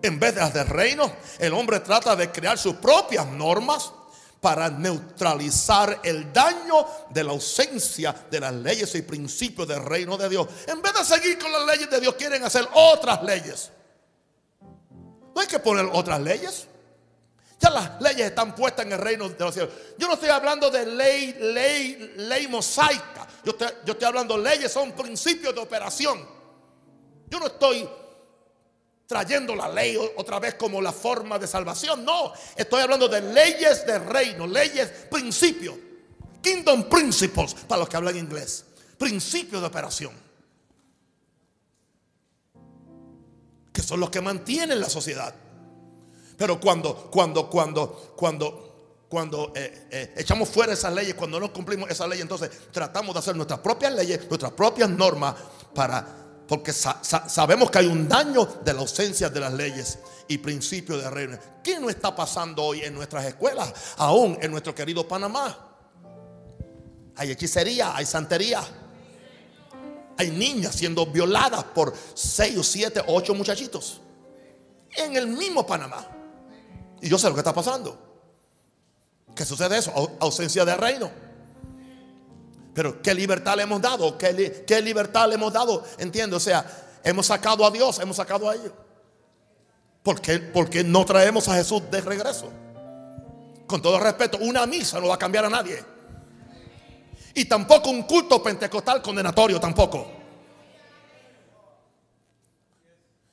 En 0.00 0.18
vez 0.18 0.34
de 0.34 0.40
las 0.40 0.54
del 0.54 0.66
reino, 0.66 1.12
el 1.38 1.52
hombre 1.52 1.80
trata 1.80 2.16
de 2.16 2.30
crear 2.30 2.56
sus 2.56 2.76
propias 2.76 3.26
normas 3.26 3.92
para 4.40 4.70
neutralizar 4.70 6.00
el 6.04 6.32
daño 6.32 6.86
de 7.10 7.24
la 7.24 7.32
ausencia 7.32 8.14
de 8.30 8.40
las 8.40 8.52
leyes 8.52 8.94
y 8.94 9.02
principios 9.02 9.66
del 9.66 9.84
reino 9.84 10.16
de 10.16 10.28
Dios. 10.28 10.46
En 10.66 10.80
vez 10.80 10.92
de 10.94 11.04
seguir 11.04 11.38
con 11.38 11.50
las 11.50 11.66
leyes 11.66 11.90
de 11.90 12.00
Dios, 12.00 12.14
quieren 12.14 12.44
hacer 12.44 12.68
otras 12.72 13.22
leyes. 13.24 13.70
No 15.34 15.40
hay 15.40 15.46
que 15.46 15.58
poner 15.58 15.88
otras 15.92 16.20
leyes. 16.20 16.66
Ya 17.60 17.70
las 17.70 18.00
leyes 18.00 18.28
están 18.28 18.54
puestas 18.54 18.86
en 18.86 18.92
el 18.92 18.98
reino 18.98 19.28
de 19.28 19.44
los 19.44 19.52
cielos. 19.52 19.72
Yo 19.98 20.06
no 20.06 20.14
estoy 20.14 20.28
hablando 20.28 20.70
de 20.70 20.86
ley, 20.86 21.36
ley, 21.40 22.14
ley 22.16 22.46
mosaica. 22.46 23.26
Yo 23.44 23.50
estoy, 23.52 23.68
yo 23.84 23.92
estoy 23.94 24.06
hablando 24.06 24.38
leyes, 24.38 24.70
son 24.70 24.92
principios 24.92 25.54
de 25.54 25.60
operación. 25.60 26.24
Yo 27.28 27.40
no 27.40 27.46
estoy 27.46 27.88
trayendo 29.08 29.56
la 29.56 29.70
ley 29.70 29.98
otra 30.16 30.38
vez 30.38 30.54
como 30.54 30.82
la 30.82 30.92
forma 30.92 31.38
de 31.38 31.46
salvación. 31.46 32.04
No, 32.04 32.30
estoy 32.54 32.82
hablando 32.82 33.08
de 33.08 33.22
leyes 33.22 33.84
de 33.86 33.98
reino, 33.98 34.46
leyes, 34.46 34.86
principios. 35.10 35.74
Kingdom 36.42 36.88
principles, 36.88 37.54
para 37.54 37.80
los 37.80 37.88
que 37.88 37.96
hablan 37.96 38.16
inglés. 38.16 38.66
Principios 38.98 39.62
de 39.62 39.66
operación. 39.66 40.12
Que 43.72 43.82
son 43.82 43.98
los 43.98 44.10
que 44.10 44.20
mantienen 44.20 44.78
la 44.78 44.90
sociedad. 44.90 45.34
Pero 46.36 46.60
cuando, 46.60 47.10
cuando, 47.10 47.48
cuando, 47.48 48.14
cuando, 48.14 49.06
cuando 49.08 49.52
eh, 49.56 49.88
eh, 49.90 50.14
echamos 50.18 50.50
fuera 50.50 50.74
esas 50.74 50.92
leyes, 50.92 51.14
cuando 51.14 51.40
no 51.40 51.50
cumplimos 51.50 51.90
esas 51.90 52.08
leyes, 52.08 52.22
entonces 52.22 52.50
tratamos 52.70 53.14
de 53.14 53.20
hacer 53.20 53.34
nuestras 53.34 53.60
propias 53.60 53.94
leyes, 53.94 54.28
nuestras 54.28 54.52
propias 54.52 54.90
normas 54.90 55.34
para, 55.74 56.27
porque 56.48 56.72
sabemos 56.72 57.70
que 57.70 57.78
hay 57.78 57.86
un 57.86 58.08
daño 58.08 58.46
de 58.64 58.72
la 58.72 58.80
ausencia 58.80 59.28
de 59.28 59.38
las 59.38 59.52
leyes 59.52 59.98
y 60.28 60.38
principios 60.38 61.02
de 61.02 61.10
reino. 61.10 61.38
¿Qué 61.62 61.78
no 61.78 61.90
está 61.90 62.16
pasando 62.16 62.64
hoy 62.64 62.80
en 62.80 62.94
nuestras 62.94 63.26
escuelas? 63.26 63.70
Aún 63.98 64.38
en 64.40 64.50
nuestro 64.50 64.74
querido 64.74 65.06
Panamá. 65.06 65.56
Hay 67.16 67.30
hechicería, 67.30 67.94
hay 67.94 68.06
santería. 68.06 68.62
Hay 70.16 70.30
niñas 70.30 70.74
siendo 70.74 71.04
violadas 71.04 71.64
por 71.64 71.92
seis 72.14 72.56
o 72.56 72.62
siete 72.62 73.00
o 73.00 73.14
ocho 73.14 73.34
muchachitos. 73.34 74.00
En 74.96 75.16
el 75.16 75.26
mismo 75.26 75.66
Panamá. 75.66 76.08
Y 77.02 77.10
yo 77.10 77.18
sé 77.18 77.28
lo 77.28 77.34
que 77.34 77.40
está 77.40 77.52
pasando. 77.52 78.24
¿Qué 79.34 79.44
sucede 79.44 79.76
eso? 79.76 80.16
Ausencia 80.18 80.64
de 80.64 80.74
reino. 80.76 81.27
Pero 82.78 83.02
¿qué 83.02 83.12
libertad 83.12 83.56
le 83.56 83.64
hemos 83.64 83.82
dado? 83.82 84.16
¿Qué, 84.16 84.80
libertad 84.80 85.28
le 85.28 85.34
hemos 85.34 85.52
dado? 85.52 85.82
Entiendo, 85.98 86.36
o 86.36 86.40
sea, 86.40 86.64
hemos 87.02 87.26
sacado 87.26 87.66
a 87.66 87.72
Dios, 87.72 87.98
hemos 87.98 88.16
sacado 88.16 88.48
a 88.48 88.54
ellos. 88.54 88.70
¿Por 90.00 90.20
qué, 90.20 90.38
porque 90.38 90.84
no 90.84 91.04
traemos 91.04 91.48
a 91.48 91.56
Jesús 91.56 91.90
de 91.90 92.00
regreso? 92.00 92.48
Con 93.66 93.82
todo 93.82 93.98
respeto, 93.98 94.38
una 94.38 94.64
misa 94.64 95.00
no 95.00 95.08
va 95.08 95.16
a 95.16 95.18
cambiar 95.18 95.46
a 95.46 95.50
nadie. 95.50 95.84
Y 97.34 97.46
tampoco 97.46 97.90
un 97.90 98.04
culto 98.04 98.40
pentecostal 98.40 99.02
condenatorio, 99.02 99.58
tampoco. 99.58 100.12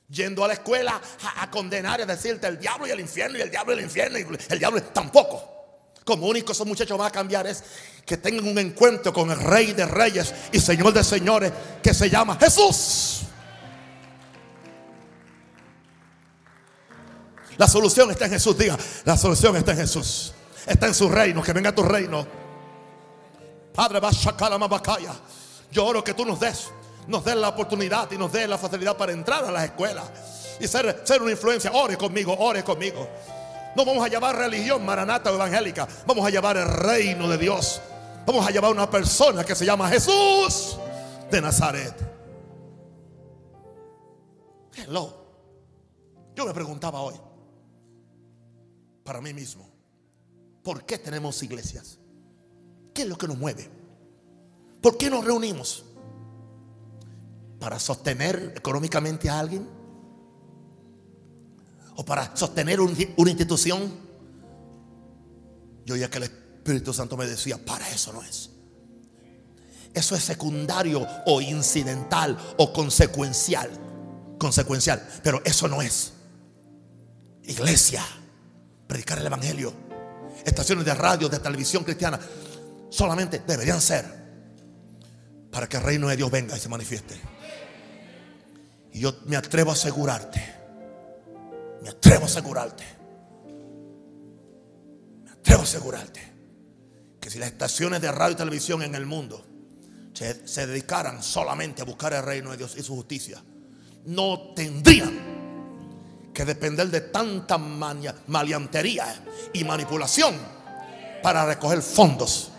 Yendo 0.08 0.44
a 0.44 0.48
la 0.48 0.54
escuela 0.54 1.00
a, 1.36 1.48
condenar 1.52 2.00
y 2.00 2.02
a 2.02 2.06
decirte 2.06 2.48
el 2.48 2.58
diablo 2.58 2.88
y 2.88 2.90
el 2.90 2.98
infierno 2.98 3.38
y 3.38 3.42
el 3.42 3.50
diablo 3.52 3.74
y 3.74 3.78
el 3.78 3.84
infierno 3.84 4.18
y 4.18 4.26
el 4.48 4.58
diablo 4.58 4.82
tampoco. 4.82 5.55
Como 6.06 6.28
único 6.28 6.52
esos 6.52 6.64
muchachos 6.64 6.96
van 6.96 7.08
a 7.08 7.10
cambiar 7.10 7.48
es 7.48 7.64
que 8.06 8.16
tengan 8.16 8.46
un 8.46 8.56
encuentro 8.60 9.12
con 9.12 9.28
el 9.32 9.40
Rey 9.40 9.72
de 9.72 9.84
Reyes 9.86 10.32
y 10.52 10.60
Señor 10.60 10.92
de 10.92 11.02
Señores 11.02 11.52
que 11.82 11.92
se 11.92 12.08
llama 12.08 12.38
Jesús. 12.40 13.22
La 17.56 17.66
solución 17.66 18.08
está 18.12 18.26
en 18.26 18.30
Jesús. 18.30 18.56
Diga, 18.56 18.78
la 19.04 19.16
solución 19.16 19.56
está 19.56 19.72
en 19.72 19.78
Jesús. 19.78 20.32
Está 20.64 20.86
en 20.86 20.94
su 20.94 21.08
reino. 21.08 21.42
Que 21.42 21.52
venga 21.52 21.74
tu 21.74 21.82
reino. 21.82 22.24
Padre, 23.74 23.98
va 23.98 24.10
a. 24.10 25.16
Yo 25.72 25.86
oro 25.86 26.04
que 26.04 26.14
tú 26.14 26.24
nos 26.24 26.38
des 26.38 26.68
nos 27.08 27.24
dé 27.24 27.34
la 27.34 27.48
oportunidad 27.48 28.10
y 28.10 28.18
nos 28.18 28.32
dé 28.32 28.46
la 28.46 28.58
facilidad 28.58 28.96
para 28.96 29.12
entrar 29.12 29.44
a 29.44 29.50
las 29.50 29.64
escuelas 29.64 30.04
y 30.58 30.66
ser, 30.66 31.02
ser 31.04 31.22
una 31.22 31.32
influencia. 31.32 31.70
Ore 31.72 31.96
conmigo, 31.96 32.36
ore 32.38 32.62
conmigo. 32.62 33.08
No 33.76 33.84
vamos 33.84 34.04
a 34.04 34.08
llevar 34.08 34.36
religión 34.36 34.84
maranata 34.84 35.30
o 35.30 35.34
evangélica. 35.34 35.86
Vamos 36.06 36.26
a 36.26 36.30
llevar 36.30 36.56
el 36.56 36.66
reino 36.66 37.28
de 37.28 37.38
Dios. 37.38 37.80
Vamos 38.26 38.46
a 38.46 38.50
llevar 38.50 38.72
una 38.72 38.90
persona 38.90 39.44
que 39.44 39.54
se 39.54 39.66
llama 39.66 39.88
Jesús 39.88 40.78
de 41.30 41.40
Nazaret. 41.40 41.94
Hello. 44.74 45.24
Yo 46.34 46.46
me 46.46 46.52
preguntaba 46.52 47.00
hoy, 47.00 47.14
para 49.04 49.20
mí 49.20 49.32
mismo, 49.32 49.70
¿por 50.62 50.84
qué 50.84 50.98
tenemos 50.98 51.42
iglesias? 51.42 51.98
¿Qué 52.92 53.02
es 53.02 53.08
lo 53.08 53.16
que 53.16 53.26
nos 53.28 53.38
mueve? 53.38 53.70
¿Por 54.82 54.98
qué 54.98 55.08
nos 55.08 55.24
reunimos? 55.24 55.86
para 57.58 57.78
sostener 57.78 58.54
económicamente 58.56 59.30
a 59.30 59.40
alguien 59.40 59.68
o 61.96 62.04
para 62.04 62.36
sostener 62.36 62.80
una 62.80 63.30
institución. 63.30 63.92
Yo 65.84 65.94
oía 65.94 66.10
que 66.10 66.18
el 66.18 66.24
Espíritu 66.24 66.92
Santo 66.92 67.16
me 67.16 67.26
decía, 67.26 67.62
para 67.64 67.88
eso 67.90 68.12
no 68.12 68.22
es. 68.22 68.50
Eso 69.94 70.14
es 70.14 70.22
secundario 70.22 71.06
o 71.24 71.40
incidental 71.40 72.36
o 72.58 72.72
consecuencial. 72.72 73.70
Consecuencial, 74.38 75.08
pero 75.22 75.40
eso 75.44 75.68
no 75.68 75.80
es. 75.80 76.12
Iglesia, 77.44 78.04
predicar 78.86 79.18
el 79.18 79.26
Evangelio, 79.26 79.72
estaciones 80.44 80.84
de 80.84 80.94
radio, 80.94 81.28
de 81.28 81.38
televisión 81.38 81.84
cristiana, 81.84 82.20
solamente 82.90 83.42
deberían 83.46 83.80
ser 83.80 84.04
para 85.50 85.68
que 85.68 85.78
el 85.78 85.82
reino 85.82 86.08
de 86.08 86.16
Dios 86.16 86.30
venga 86.30 86.56
y 86.56 86.60
se 86.60 86.68
manifieste. 86.68 87.18
Y 88.92 89.00
yo 89.00 89.16
me 89.24 89.36
atrevo 89.36 89.70
a 89.70 89.74
asegurarte, 89.74 90.55
me 91.86 91.90
atrevo 91.90 92.24
a 92.24 92.26
asegurarte, 92.26 92.84
me 95.22 95.30
atrevo 95.30 95.60
a 95.60 95.62
asegurarte 95.62 96.20
que 97.20 97.30
si 97.30 97.38
las 97.38 97.52
estaciones 97.52 98.00
de 98.00 98.10
radio 98.10 98.32
y 98.32 98.36
televisión 98.36 98.82
en 98.82 98.96
el 98.96 99.06
mundo 99.06 99.46
se, 100.12 100.66
dedicaran 100.66 101.22
solamente 101.22 101.82
a 101.82 101.84
buscar 101.84 102.12
el 102.12 102.24
reino 102.24 102.50
de 102.50 102.56
Dios 102.56 102.74
y 102.76 102.82
su 102.82 102.96
justicia, 102.96 103.40
no 104.06 104.52
tendrían 104.56 106.32
que 106.34 106.44
depender 106.44 106.88
de 106.90 107.02
tanta 107.02 107.56
maleantería 107.56 109.22
y 109.52 109.62
manipulación 109.62 110.34
para 111.22 111.46
recoger 111.46 111.82
fondos 111.82 112.50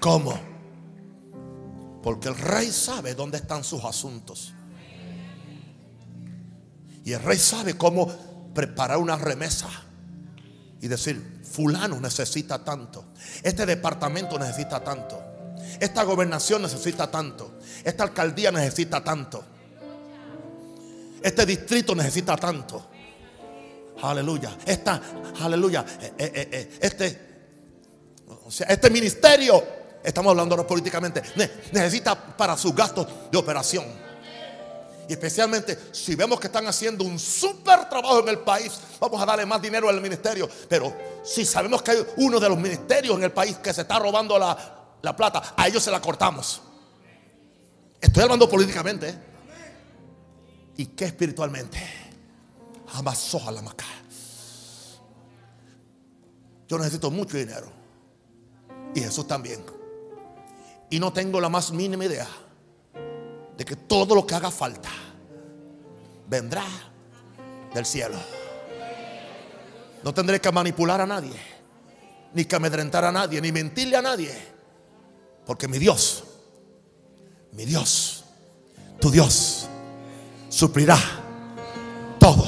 ¿Cómo? 0.00 0.38
Porque 2.02 2.28
el 2.28 2.36
rey 2.36 2.72
sabe 2.72 3.14
dónde 3.14 3.36
están 3.36 3.62
sus 3.62 3.84
asuntos. 3.84 4.54
Y 7.04 7.12
el 7.12 7.22
rey 7.22 7.38
sabe 7.38 7.76
cómo 7.76 8.08
preparar 8.54 8.98
una 8.98 9.16
remesa 9.16 9.68
y 10.80 10.88
decir, 10.88 11.40
fulano 11.44 12.00
necesita 12.00 12.64
tanto, 12.64 13.04
este 13.42 13.66
departamento 13.66 14.38
necesita 14.38 14.82
tanto, 14.82 15.22
esta 15.78 16.02
gobernación 16.04 16.62
necesita 16.62 17.10
tanto, 17.10 17.58
esta 17.84 18.04
alcaldía 18.04 18.50
necesita 18.50 19.04
tanto, 19.04 19.44
este 21.22 21.44
distrito 21.44 21.94
necesita 21.94 22.36
tanto. 22.36 22.86
Aleluya. 24.02 24.56
Esta, 24.64 25.02
aleluya. 25.40 25.84
Eh, 26.00 26.14
eh, 26.16 26.48
eh, 26.50 26.78
este, 26.80 27.20
o 28.46 28.50
sea, 28.50 28.68
este 28.68 28.88
ministerio 28.88 29.79
Estamos 30.02 30.30
hablando 30.30 30.66
políticamente. 30.66 31.22
Necesita 31.72 32.14
para 32.14 32.56
sus 32.56 32.74
gastos 32.74 33.06
de 33.30 33.38
operación. 33.38 33.84
Y 35.08 35.12
especialmente 35.12 35.76
si 35.90 36.14
vemos 36.14 36.38
que 36.38 36.46
están 36.46 36.66
haciendo 36.68 37.02
un 37.02 37.18
súper 37.18 37.88
trabajo 37.88 38.20
en 38.20 38.28
el 38.28 38.38
país, 38.38 38.78
vamos 39.00 39.20
a 39.20 39.26
darle 39.26 39.44
más 39.44 39.60
dinero 39.60 39.88
al 39.88 40.00
ministerio. 40.00 40.48
Pero 40.68 40.96
si 41.24 41.44
sabemos 41.44 41.82
que 41.82 41.90
hay 41.90 42.06
uno 42.18 42.38
de 42.38 42.48
los 42.48 42.56
ministerios 42.56 43.16
en 43.16 43.24
el 43.24 43.32
país 43.32 43.56
que 43.58 43.74
se 43.74 43.82
está 43.82 43.98
robando 43.98 44.38
la, 44.38 44.56
la 45.02 45.16
plata, 45.16 45.54
a 45.56 45.66
ellos 45.66 45.82
se 45.82 45.90
la 45.90 46.00
cortamos. 46.00 46.62
Estoy 48.00 48.22
hablando 48.22 48.48
políticamente. 48.48 49.08
¿eh? 49.08 49.14
¿Y 50.76 50.86
qué 50.86 51.06
espiritualmente? 51.06 51.78
Jamás 52.86 53.34
la 53.52 53.62
maca. 53.62 53.84
Yo 56.68 56.78
necesito 56.78 57.10
mucho 57.10 57.36
dinero. 57.36 57.66
Y 58.94 59.00
Jesús 59.00 59.26
también. 59.26 59.79
Y 60.90 60.98
no 60.98 61.12
tengo 61.12 61.40
la 61.40 61.48
más 61.48 61.70
mínima 61.70 62.04
idea 62.04 62.26
de 63.56 63.64
que 63.64 63.76
todo 63.76 64.14
lo 64.14 64.26
que 64.26 64.34
haga 64.34 64.50
falta 64.50 64.90
vendrá 66.28 66.64
del 67.72 67.86
cielo. 67.86 68.18
No 70.02 70.12
tendré 70.12 70.40
que 70.40 70.50
manipular 70.50 71.00
a 71.00 71.06
nadie, 71.06 71.36
ni 72.34 72.44
que 72.44 72.56
amedrentar 72.56 73.04
a 73.04 73.12
nadie, 73.12 73.40
ni 73.40 73.52
mentirle 73.52 73.96
a 73.96 74.02
nadie. 74.02 74.32
Porque 75.46 75.68
mi 75.68 75.78
Dios, 75.78 76.24
mi 77.52 77.64
Dios, 77.64 78.24
tu 79.00 79.10
Dios, 79.10 79.68
suplirá 80.48 80.98
todo. 82.18 82.46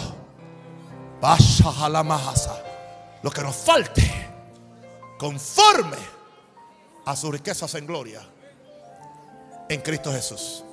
Vaya 1.20 1.84
a 1.84 1.88
la. 1.88 2.02
Lo 3.22 3.30
que 3.30 3.42
nos 3.42 3.54
falte, 3.54 4.02
conforme 5.16 6.21
a 7.04 7.16
sus 7.16 7.32
riquezas 7.32 7.74
en 7.74 7.86
gloria, 7.86 8.22
en 9.68 9.80
Cristo 9.80 10.12
Jesús. 10.12 10.64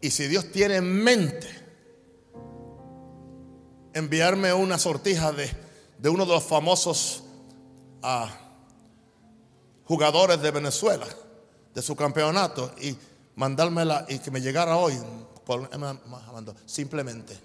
Y 0.00 0.10
si 0.10 0.28
Dios 0.28 0.52
tiene 0.52 0.76
en 0.76 1.02
mente 1.02 1.48
enviarme 3.94 4.52
una 4.52 4.76
sortija 4.78 5.32
de, 5.32 5.50
de 5.98 6.08
uno 6.10 6.26
de 6.26 6.32
los 6.34 6.44
famosos 6.44 7.24
ah, 8.02 8.43
jugadores 9.84 10.40
de 10.40 10.50
Venezuela, 10.50 11.06
de 11.74 11.82
su 11.82 11.96
campeonato, 11.96 12.72
y 12.80 12.96
mandármela 13.36 14.06
y 14.08 14.18
que 14.18 14.30
me 14.30 14.40
llegara 14.40 14.76
hoy, 14.76 14.94
simplemente. 16.66 17.38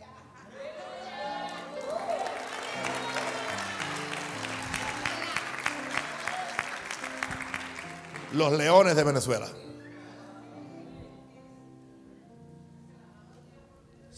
Los 8.31 8.53
leones 8.53 8.95
de 8.95 9.03
Venezuela. 9.03 9.47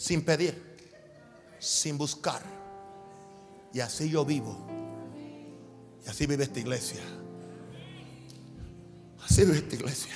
sin 0.02 0.26
pedir, 0.26 0.60
sin 1.60 1.96
buscar. 1.96 2.42
Y 3.72 3.82
así 3.82 4.10
yo 4.10 4.26
vivo. 4.26 4.58
Y 6.04 6.10
así 6.10 6.26
vive 6.26 6.44
esta 6.44 6.60
iglesia. 6.60 7.00
Así 9.26 9.46
vive 9.46 9.60
esta 9.60 9.76
iglesia. 9.76 10.16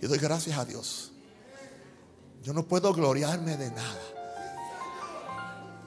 Y 0.00 0.06
doy 0.06 0.18
gracias 0.18 0.58
a 0.58 0.64
Dios. 0.64 1.12
Yo 2.42 2.52
no 2.52 2.66
puedo 2.66 2.92
gloriarme 2.92 3.56
de 3.56 3.70
nada. 3.70 4.00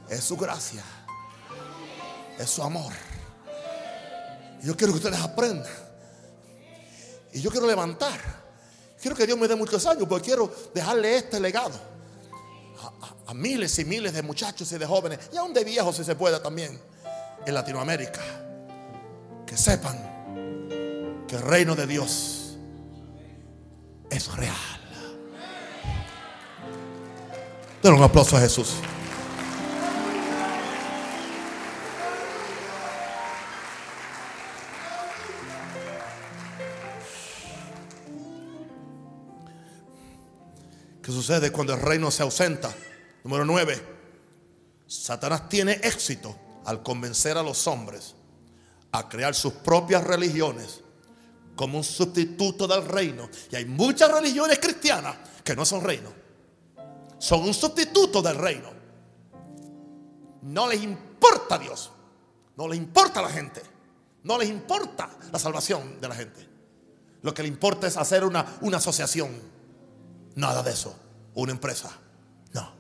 Es 0.09 0.23
su 0.23 0.37
gracia. 0.37 0.83
Es 2.37 2.49
su 2.49 2.61
amor. 2.61 2.93
Yo 4.61 4.77
quiero 4.77 4.93
que 4.93 4.97
ustedes 4.97 5.19
aprendan. 5.19 5.71
Y 7.33 7.41
yo 7.41 7.49
quiero 7.49 7.65
levantar. 7.65 8.19
Quiero 9.01 9.17
que 9.17 9.25
Dios 9.25 9.37
me 9.37 9.47
dé 9.47 9.55
muchos 9.55 9.85
años 9.85 10.05
porque 10.07 10.27
quiero 10.27 10.53
dejarle 10.73 11.17
este 11.17 11.39
legado 11.39 11.93
a, 13.27 13.33
miles 13.33 13.77
y 13.79 13.85
miles 13.85 14.13
de 14.13 14.21
muchachos 14.21 14.71
y 14.71 14.77
de 14.77 14.85
jóvenes, 14.85 15.19
y 15.31 15.37
aún 15.37 15.53
de 15.53 15.63
viejos 15.63 15.95
si 15.95 16.03
se 16.03 16.15
pueda 16.15 16.41
también, 16.41 16.79
en 17.45 17.53
Latinoamérica, 17.53 18.21
que 19.45 19.57
sepan 19.57 20.12
el 21.33 21.41
reino 21.41 21.75
de 21.75 21.87
Dios 21.87 22.57
es 24.09 24.35
real. 24.35 24.55
Den 27.81 27.93
un 27.93 28.03
aplauso 28.03 28.37
a 28.37 28.39
Jesús. 28.39 28.75
¿Qué 41.01 41.11
sucede 41.11 41.51
cuando 41.51 41.73
el 41.73 41.81
reino 41.81 42.11
se 42.11 42.23
ausenta? 42.23 42.73
Número 43.23 43.43
9. 43.43 43.81
Satanás 44.87 45.49
tiene 45.49 45.73
éxito 45.83 46.35
al 46.65 46.83
convencer 46.83 47.37
a 47.37 47.43
los 47.43 47.67
hombres 47.67 48.15
a 48.91 49.09
crear 49.09 49.33
sus 49.33 49.53
propias 49.53 50.03
religiones 50.03 50.82
como 51.55 51.77
un 51.77 51.83
sustituto 51.83 52.67
del 52.67 52.85
reino. 52.85 53.29
Y 53.51 53.55
hay 53.55 53.65
muchas 53.65 54.11
religiones 54.11 54.59
cristianas 54.59 55.15
que 55.43 55.55
no 55.55 55.65
son 55.65 55.83
reino. 55.83 56.11
Son 57.17 57.41
un 57.41 57.53
sustituto 57.53 58.21
del 58.21 58.37
reino. 58.37 58.69
No 60.41 60.67
les 60.67 60.83
importa 60.83 61.57
Dios. 61.57 61.91
No 62.57 62.67
les 62.67 62.77
importa 62.77 63.21
la 63.21 63.29
gente. 63.29 63.61
No 64.23 64.37
les 64.37 64.49
importa 64.49 65.09
la 65.31 65.39
salvación 65.39 65.99
de 65.99 66.07
la 66.07 66.15
gente. 66.15 66.49
Lo 67.21 67.33
que 67.33 67.43
le 67.43 67.49
importa 67.49 67.87
es 67.87 67.97
hacer 67.97 68.23
una, 68.23 68.57
una 68.61 68.77
asociación 68.77 69.53
Nada 70.35 70.63
de 70.63 70.71
eso. 70.71 70.95
Una 71.35 71.51
empresa. 71.51 71.91
No. 72.53 72.71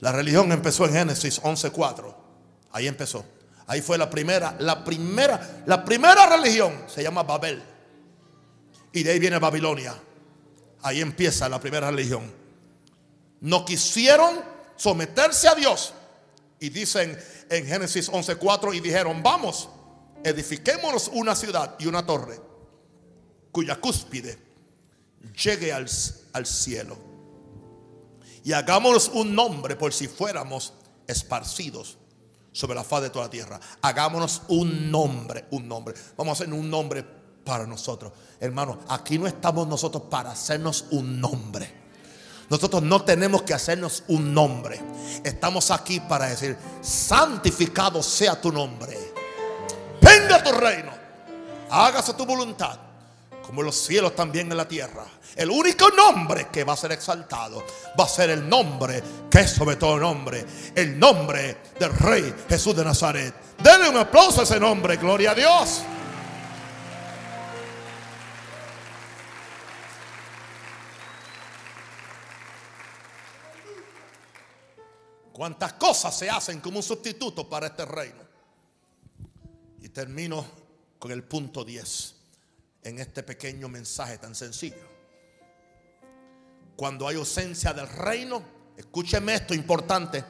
La 0.00 0.12
religión 0.12 0.52
empezó 0.52 0.84
en 0.86 0.92
Génesis 0.92 1.40
11:4. 1.42 2.14
Ahí 2.72 2.86
empezó. 2.86 3.24
Ahí 3.66 3.82
fue 3.82 3.98
la 3.98 4.08
primera, 4.08 4.56
la 4.60 4.84
primera, 4.84 5.62
la 5.66 5.84
primera 5.84 6.26
religión 6.36 6.84
se 6.86 7.02
llama 7.02 7.22
Babel. 7.22 7.62
Y 8.92 9.02
de 9.02 9.12
ahí 9.12 9.18
viene 9.18 9.38
Babilonia. 9.38 9.94
Ahí 10.82 11.00
empieza 11.00 11.48
la 11.48 11.60
primera 11.60 11.90
religión. 11.90 12.32
No 13.40 13.64
quisieron 13.64 14.40
someterse 14.76 15.48
a 15.48 15.54
Dios. 15.54 15.94
Y 16.60 16.70
dicen 16.70 17.18
en 17.50 17.66
Génesis 17.66 18.08
11:4 18.08 18.72
y 18.72 18.80
dijeron, 18.80 19.22
"Vamos, 19.22 19.68
edifiquémonos 20.22 21.08
una 21.12 21.34
ciudad 21.34 21.76
y 21.78 21.86
una 21.86 22.04
torre 22.06 22.40
cuya 23.52 23.76
cúspide 23.76 24.38
llegue 25.42 25.72
al, 25.72 25.88
cielo. 25.88 26.98
Y 28.44 28.52
hagámonos 28.52 29.08
un 29.08 29.34
nombre 29.34 29.76
por 29.76 29.92
si 29.92 30.08
fuéramos 30.08 30.72
esparcidos 31.06 31.96
sobre 32.56 32.74
la 32.74 32.84
faz 32.84 33.02
de 33.02 33.10
toda 33.10 33.26
la 33.26 33.30
tierra. 33.30 33.60
Hagámonos 33.82 34.40
un 34.48 34.90
nombre, 34.90 35.44
un 35.50 35.68
nombre. 35.68 35.94
Vamos 36.16 36.30
a 36.40 36.42
hacer 36.42 36.54
un 36.54 36.70
nombre 36.70 37.04
para 37.44 37.66
nosotros. 37.66 38.12
Hermanos, 38.40 38.78
aquí 38.88 39.18
no 39.18 39.26
estamos 39.26 39.68
nosotros 39.68 40.04
para 40.10 40.30
hacernos 40.30 40.86
un 40.92 41.20
nombre. 41.20 41.84
Nosotros 42.48 42.82
no 42.82 43.02
tenemos 43.02 43.42
que 43.42 43.52
hacernos 43.52 44.04
un 44.08 44.32
nombre. 44.32 44.80
Estamos 45.22 45.70
aquí 45.70 46.00
para 46.00 46.28
decir, 46.28 46.56
santificado 46.80 48.02
sea 48.02 48.40
tu 48.40 48.50
nombre. 48.50 48.96
Venga 50.00 50.42
tu 50.42 50.52
reino. 50.52 50.92
Hágase 51.68 52.14
tu 52.14 52.24
voluntad 52.24 52.85
como 53.46 53.62
los 53.62 53.76
cielos 53.76 54.14
también 54.16 54.50
en 54.50 54.56
la 54.56 54.66
tierra. 54.66 55.06
El 55.36 55.50
único 55.50 55.88
nombre 55.90 56.48
que 56.48 56.64
va 56.64 56.72
a 56.72 56.76
ser 56.76 56.92
exaltado 56.92 57.64
va 57.98 58.04
a 58.04 58.08
ser 58.08 58.30
el 58.30 58.48
nombre 58.48 59.02
que 59.30 59.40
es 59.40 59.52
sobre 59.52 59.76
todo 59.76 59.98
nombre, 59.98 60.44
el 60.74 60.98
nombre 60.98 61.58
del 61.78 61.96
Rey 61.96 62.34
Jesús 62.48 62.74
de 62.74 62.84
Nazaret. 62.84 63.34
Denle 63.62 63.88
un 63.88 63.96
aplauso 63.98 64.40
a 64.40 64.44
ese 64.44 64.58
nombre, 64.58 64.96
gloria 64.96 65.30
a 65.30 65.34
Dios. 65.34 65.82
Cuántas 75.32 75.74
cosas 75.74 76.18
se 76.18 76.28
hacen 76.28 76.60
como 76.60 76.78
un 76.78 76.82
sustituto 76.82 77.48
para 77.48 77.68
este 77.68 77.84
reino. 77.84 78.24
Y 79.82 79.90
termino 79.90 80.44
con 80.98 81.12
el 81.12 81.22
punto 81.22 81.62
10 81.62 82.15
en 82.86 83.00
este 83.00 83.24
pequeño 83.24 83.68
mensaje 83.68 84.16
tan 84.16 84.36
sencillo. 84.36 84.88
Cuando 86.76 87.08
hay 87.08 87.16
ausencia 87.16 87.72
del 87.72 87.88
reino, 87.88 88.42
escúcheme 88.76 89.34
esto 89.34 89.54
importante, 89.54 90.24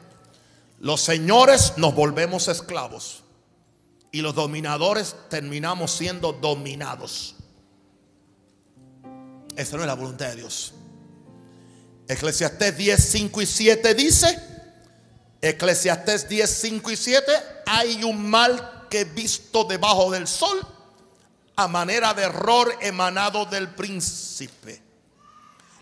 los 0.79 1.03
señores 1.03 1.75
nos 1.77 1.95
volvemos 1.95 2.49
esclavos 2.49 3.25
y 4.11 4.23
los 4.23 4.35
dominadores 4.35 5.15
terminamos 5.29 5.91
siendo 5.91 6.33
dominados. 6.33 7.35
Esa 9.55 9.77
no 9.77 9.83
es 9.83 9.87
la 9.87 9.95
voluntad 9.95 10.29
de 10.29 10.37
Dios. 10.37 10.73
Eclesiastés 12.09 12.75
10, 12.75 13.05
5 13.05 13.43
y 13.43 13.47
7 13.47 13.95
dice, 13.95 14.39
Eclesiastés 15.43 16.27
10, 16.27 16.51
5 16.51 16.91
y 16.91 16.97
7, 16.97 17.33
hay 17.67 18.03
un 18.03 18.31
mal 18.31 18.87
que 18.89 19.05
visto 19.05 19.65
debajo 19.65 20.11
del 20.11 20.27
sol 20.27 20.76
a 21.57 21.69
manera 21.69 22.13
de 22.13 22.25
error 22.25 22.77
emanado 22.81 23.47
del 23.47 23.69
príncipe. 23.75 24.83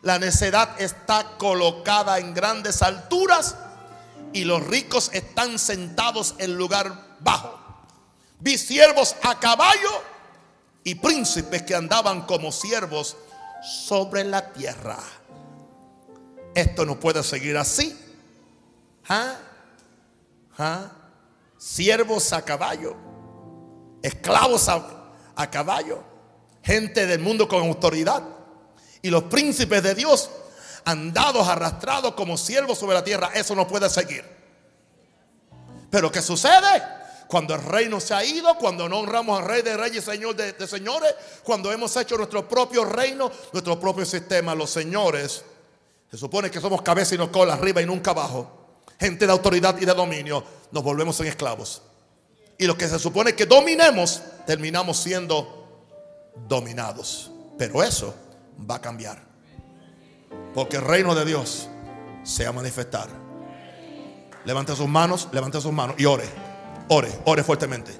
La 0.02 0.18
necedad 0.18 0.80
está 0.80 1.36
colocada 1.36 2.18
en 2.18 2.32
grandes 2.32 2.80
alturas 2.82 3.56
y 4.32 4.44
los 4.44 4.64
ricos 4.66 5.10
están 5.12 5.58
sentados 5.58 6.34
en 6.38 6.56
lugar 6.56 7.16
bajo. 7.20 7.58
Vi 8.38 8.56
siervos 8.56 9.16
a 9.22 9.40
caballo 9.40 10.02
y 10.84 10.94
príncipes 10.96 11.62
que 11.62 11.74
andaban 11.74 12.26
como 12.26 12.52
siervos 12.52 13.16
sobre 13.64 14.24
la 14.24 14.52
tierra. 14.52 14.98
Esto 16.54 16.84
no 16.84 17.00
puede 17.00 17.22
seguir 17.24 17.56
así. 17.56 17.98
¿Ah? 19.08 19.34
¿Ah? 20.58 20.90
Siervos 21.56 22.32
a 22.32 22.42
caballo, 22.42 22.94
esclavos 24.02 24.68
a, 24.68 25.03
a 25.36 25.50
caballo, 25.50 26.02
gente 26.62 27.06
del 27.06 27.20
mundo 27.20 27.48
con 27.48 27.62
autoridad. 27.62 28.22
Y 29.02 29.10
los 29.10 29.24
príncipes 29.24 29.82
de 29.82 29.94
Dios 29.94 30.30
andados, 30.84 31.48
arrastrados 31.48 32.14
como 32.14 32.36
siervos 32.36 32.78
sobre 32.78 32.94
la 32.94 33.04
tierra. 33.04 33.30
Eso 33.34 33.54
no 33.54 33.66
puede 33.66 33.88
seguir. 33.88 34.24
Pero 35.90 36.10
¿qué 36.10 36.22
sucede? 36.22 36.82
Cuando 37.28 37.54
el 37.54 37.62
reino 37.62 38.00
se 38.00 38.14
ha 38.14 38.24
ido, 38.24 38.56
cuando 38.56 38.88
no 38.88 39.00
honramos 39.00 39.40
al 39.40 39.46
rey 39.46 39.62
de 39.62 39.76
reyes 39.76 40.04
señor 40.04 40.36
de, 40.36 40.52
de 40.52 40.66
señores, 40.66 41.14
cuando 41.42 41.72
hemos 41.72 41.96
hecho 41.96 42.16
nuestro 42.16 42.46
propio 42.48 42.84
reino, 42.84 43.30
nuestro 43.52 43.80
propio 43.80 44.04
sistema, 44.04 44.54
los 44.54 44.70
señores, 44.70 45.44
se 46.10 46.18
supone 46.18 46.50
que 46.50 46.60
somos 46.60 46.82
cabeza 46.82 47.14
y 47.14 47.18
no 47.18 47.32
cola, 47.32 47.54
arriba 47.54 47.80
y 47.80 47.86
nunca 47.86 48.10
abajo, 48.10 48.82
gente 49.00 49.26
de 49.26 49.32
autoridad 49.32 49.76
y 49.80 49.84
de 49.84 49.94
dominio, 49.94 50.44
nos 50.70 50.82
volvemos 50.82 51.18
en 51.20 51.26
esclavos. 51.26 51.82
Y 52.58 52.66
lo 52.66 52.76
que 52.76 52.88
se 52.88 52.98
supone 52.98 53.34
que 53.34 53.46
dominemos, 53.46 54.22
terminamos 54.46 54.98
siendo 54.98 55.64
dominados. 56.48 57.30
Pero 57.58 57.82
eso 57.82 58.14
va 58.68 58.76
a 58.76 58.80
cambiar. 58.80 59.22
Porque 60.54 60.76
el 60.76 60.82
reino 60.82 61.14
de 61.14 61.24
Dios 61.24 61.68
se 62.22 62.44
va 62.44 62.50
a 62.50 62.52
manifestar. 62.52 63.08
Levante 64.44 64.74
sus 64.76 64.88
manos, 64.88 65.28
levante 65.32 65.60
sus 65.60 65.72
manos 65.72 65.96
y 65.98 66.04
ore. 66.04 66.24
Ore, 66.88 67.10
ore 67.24 67.42
fuertemente. 67.42 67.92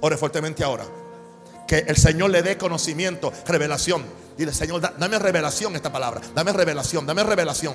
Ore 0.00 0.16
fuertemente 0.16 0.62
ahora. 0.64 0.84
Que 1.66 1.78
el 1.78 1.96
Señor 1.96 2.30
le 2.30 2.42
dé 2.42 2.58
conocimiento, 2.58 3.32
revelación. 3.46 4.04
Dile, 4.36 4.52
Señor, 4.52 4.80
dame 4.98 5.18
revelación 5.18 5.76
esta 5.76 5.92
palabra. 5.92 6.20
Dame 6.34 6.52
revelación, 6.52 7.06
dame 7.06 7.22
revelación. 7.22 7.74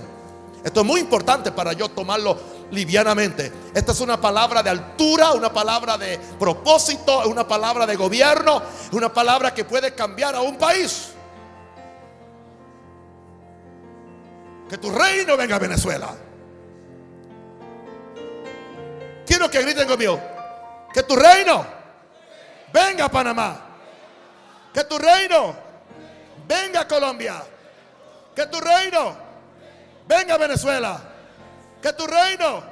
Esto 0.65 0.79
es 0.79 0.85
muy 0.87 0.99
importante 0.99 1.51
para 1.51 1.73
yo 1.73 1.89
tomarlo 1.89 2.35
livianamente. 2.71 3.51
Esta 3.71 3.91
es 3.91 3.99
una 3.99 4.19
palabra 4.19 4.63
de 4.63 4.71
altura, 4.71 5.33
una 5.33 5.53
palabra 5.53 5.95
de 5.95 6.17
propósito, 6.39 7.29
una 7.29 7.47
palabra 7.47 7.85
de 7.85 7.95
gobierno, 7.95 8.63
una 8.91 9.13
palabra 9.13 9.53
que 9.53 9.63
puede 9.63 9.93
cambiar 9.93 10.33
a 10.33 10.41
un 10.41 10.57
país. 10.57 11.09
Que 14.67 14.79
tu 14.79 14.89
reino 14.89 15.37
venga 15.37 15.57
a 15.57 15.59
Venezuela. 15.59 16.15
Quiero 19.23 19.51
que 19.51 19.61
griten 19.61 19.87
conmigo. 19.87 20.19
Que 20.91 21.03
tu 21.03 21.15
reino 21.15 21.63
venga 22.73 23.05
a 23.05 23.11
Panamá. 23.11 23.61
Que 24.73 24.83
tu 24.83 24.97
reino 24.97 25.55
venga 26.47 26.81
a 26.81 26.87
Colombia. 26.87 27.43
Que 28.35 28.47
tu 28.47 28.59
reino 28.59 29.24
venga 30.07 30.37
Venezuela. 30.37 31.01
Que 31.81 31.93
tu 31.93 32.05
reino 32.07 32.63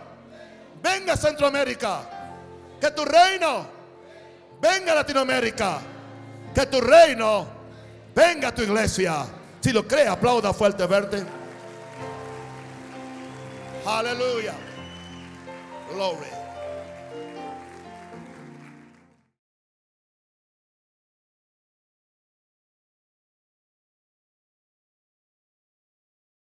venga 0.82 1.16
Centroamérica. 1.16 2.02
Que 2.80 2.92
tu 2.92 3.06
reino 3.06 3.68
venga 4.62 4.96
Latinoamérica. 4.96 5.80
Que 6.54 6.66
tu 6.66 6.82
reino 6.82 7.48
venga 8.16 8.52
tu 8.54 8.64
iglesia. 8.64 9.26
Si 9.62 9.72
lo 9.72 9.88
cree, 9.88 10.08
aplauda 10.08 10.54
fuerte 10.54 10.86
verte. 10.86 11.24
Aleluya. 13.86 14.54
Glory. 15.94 16.33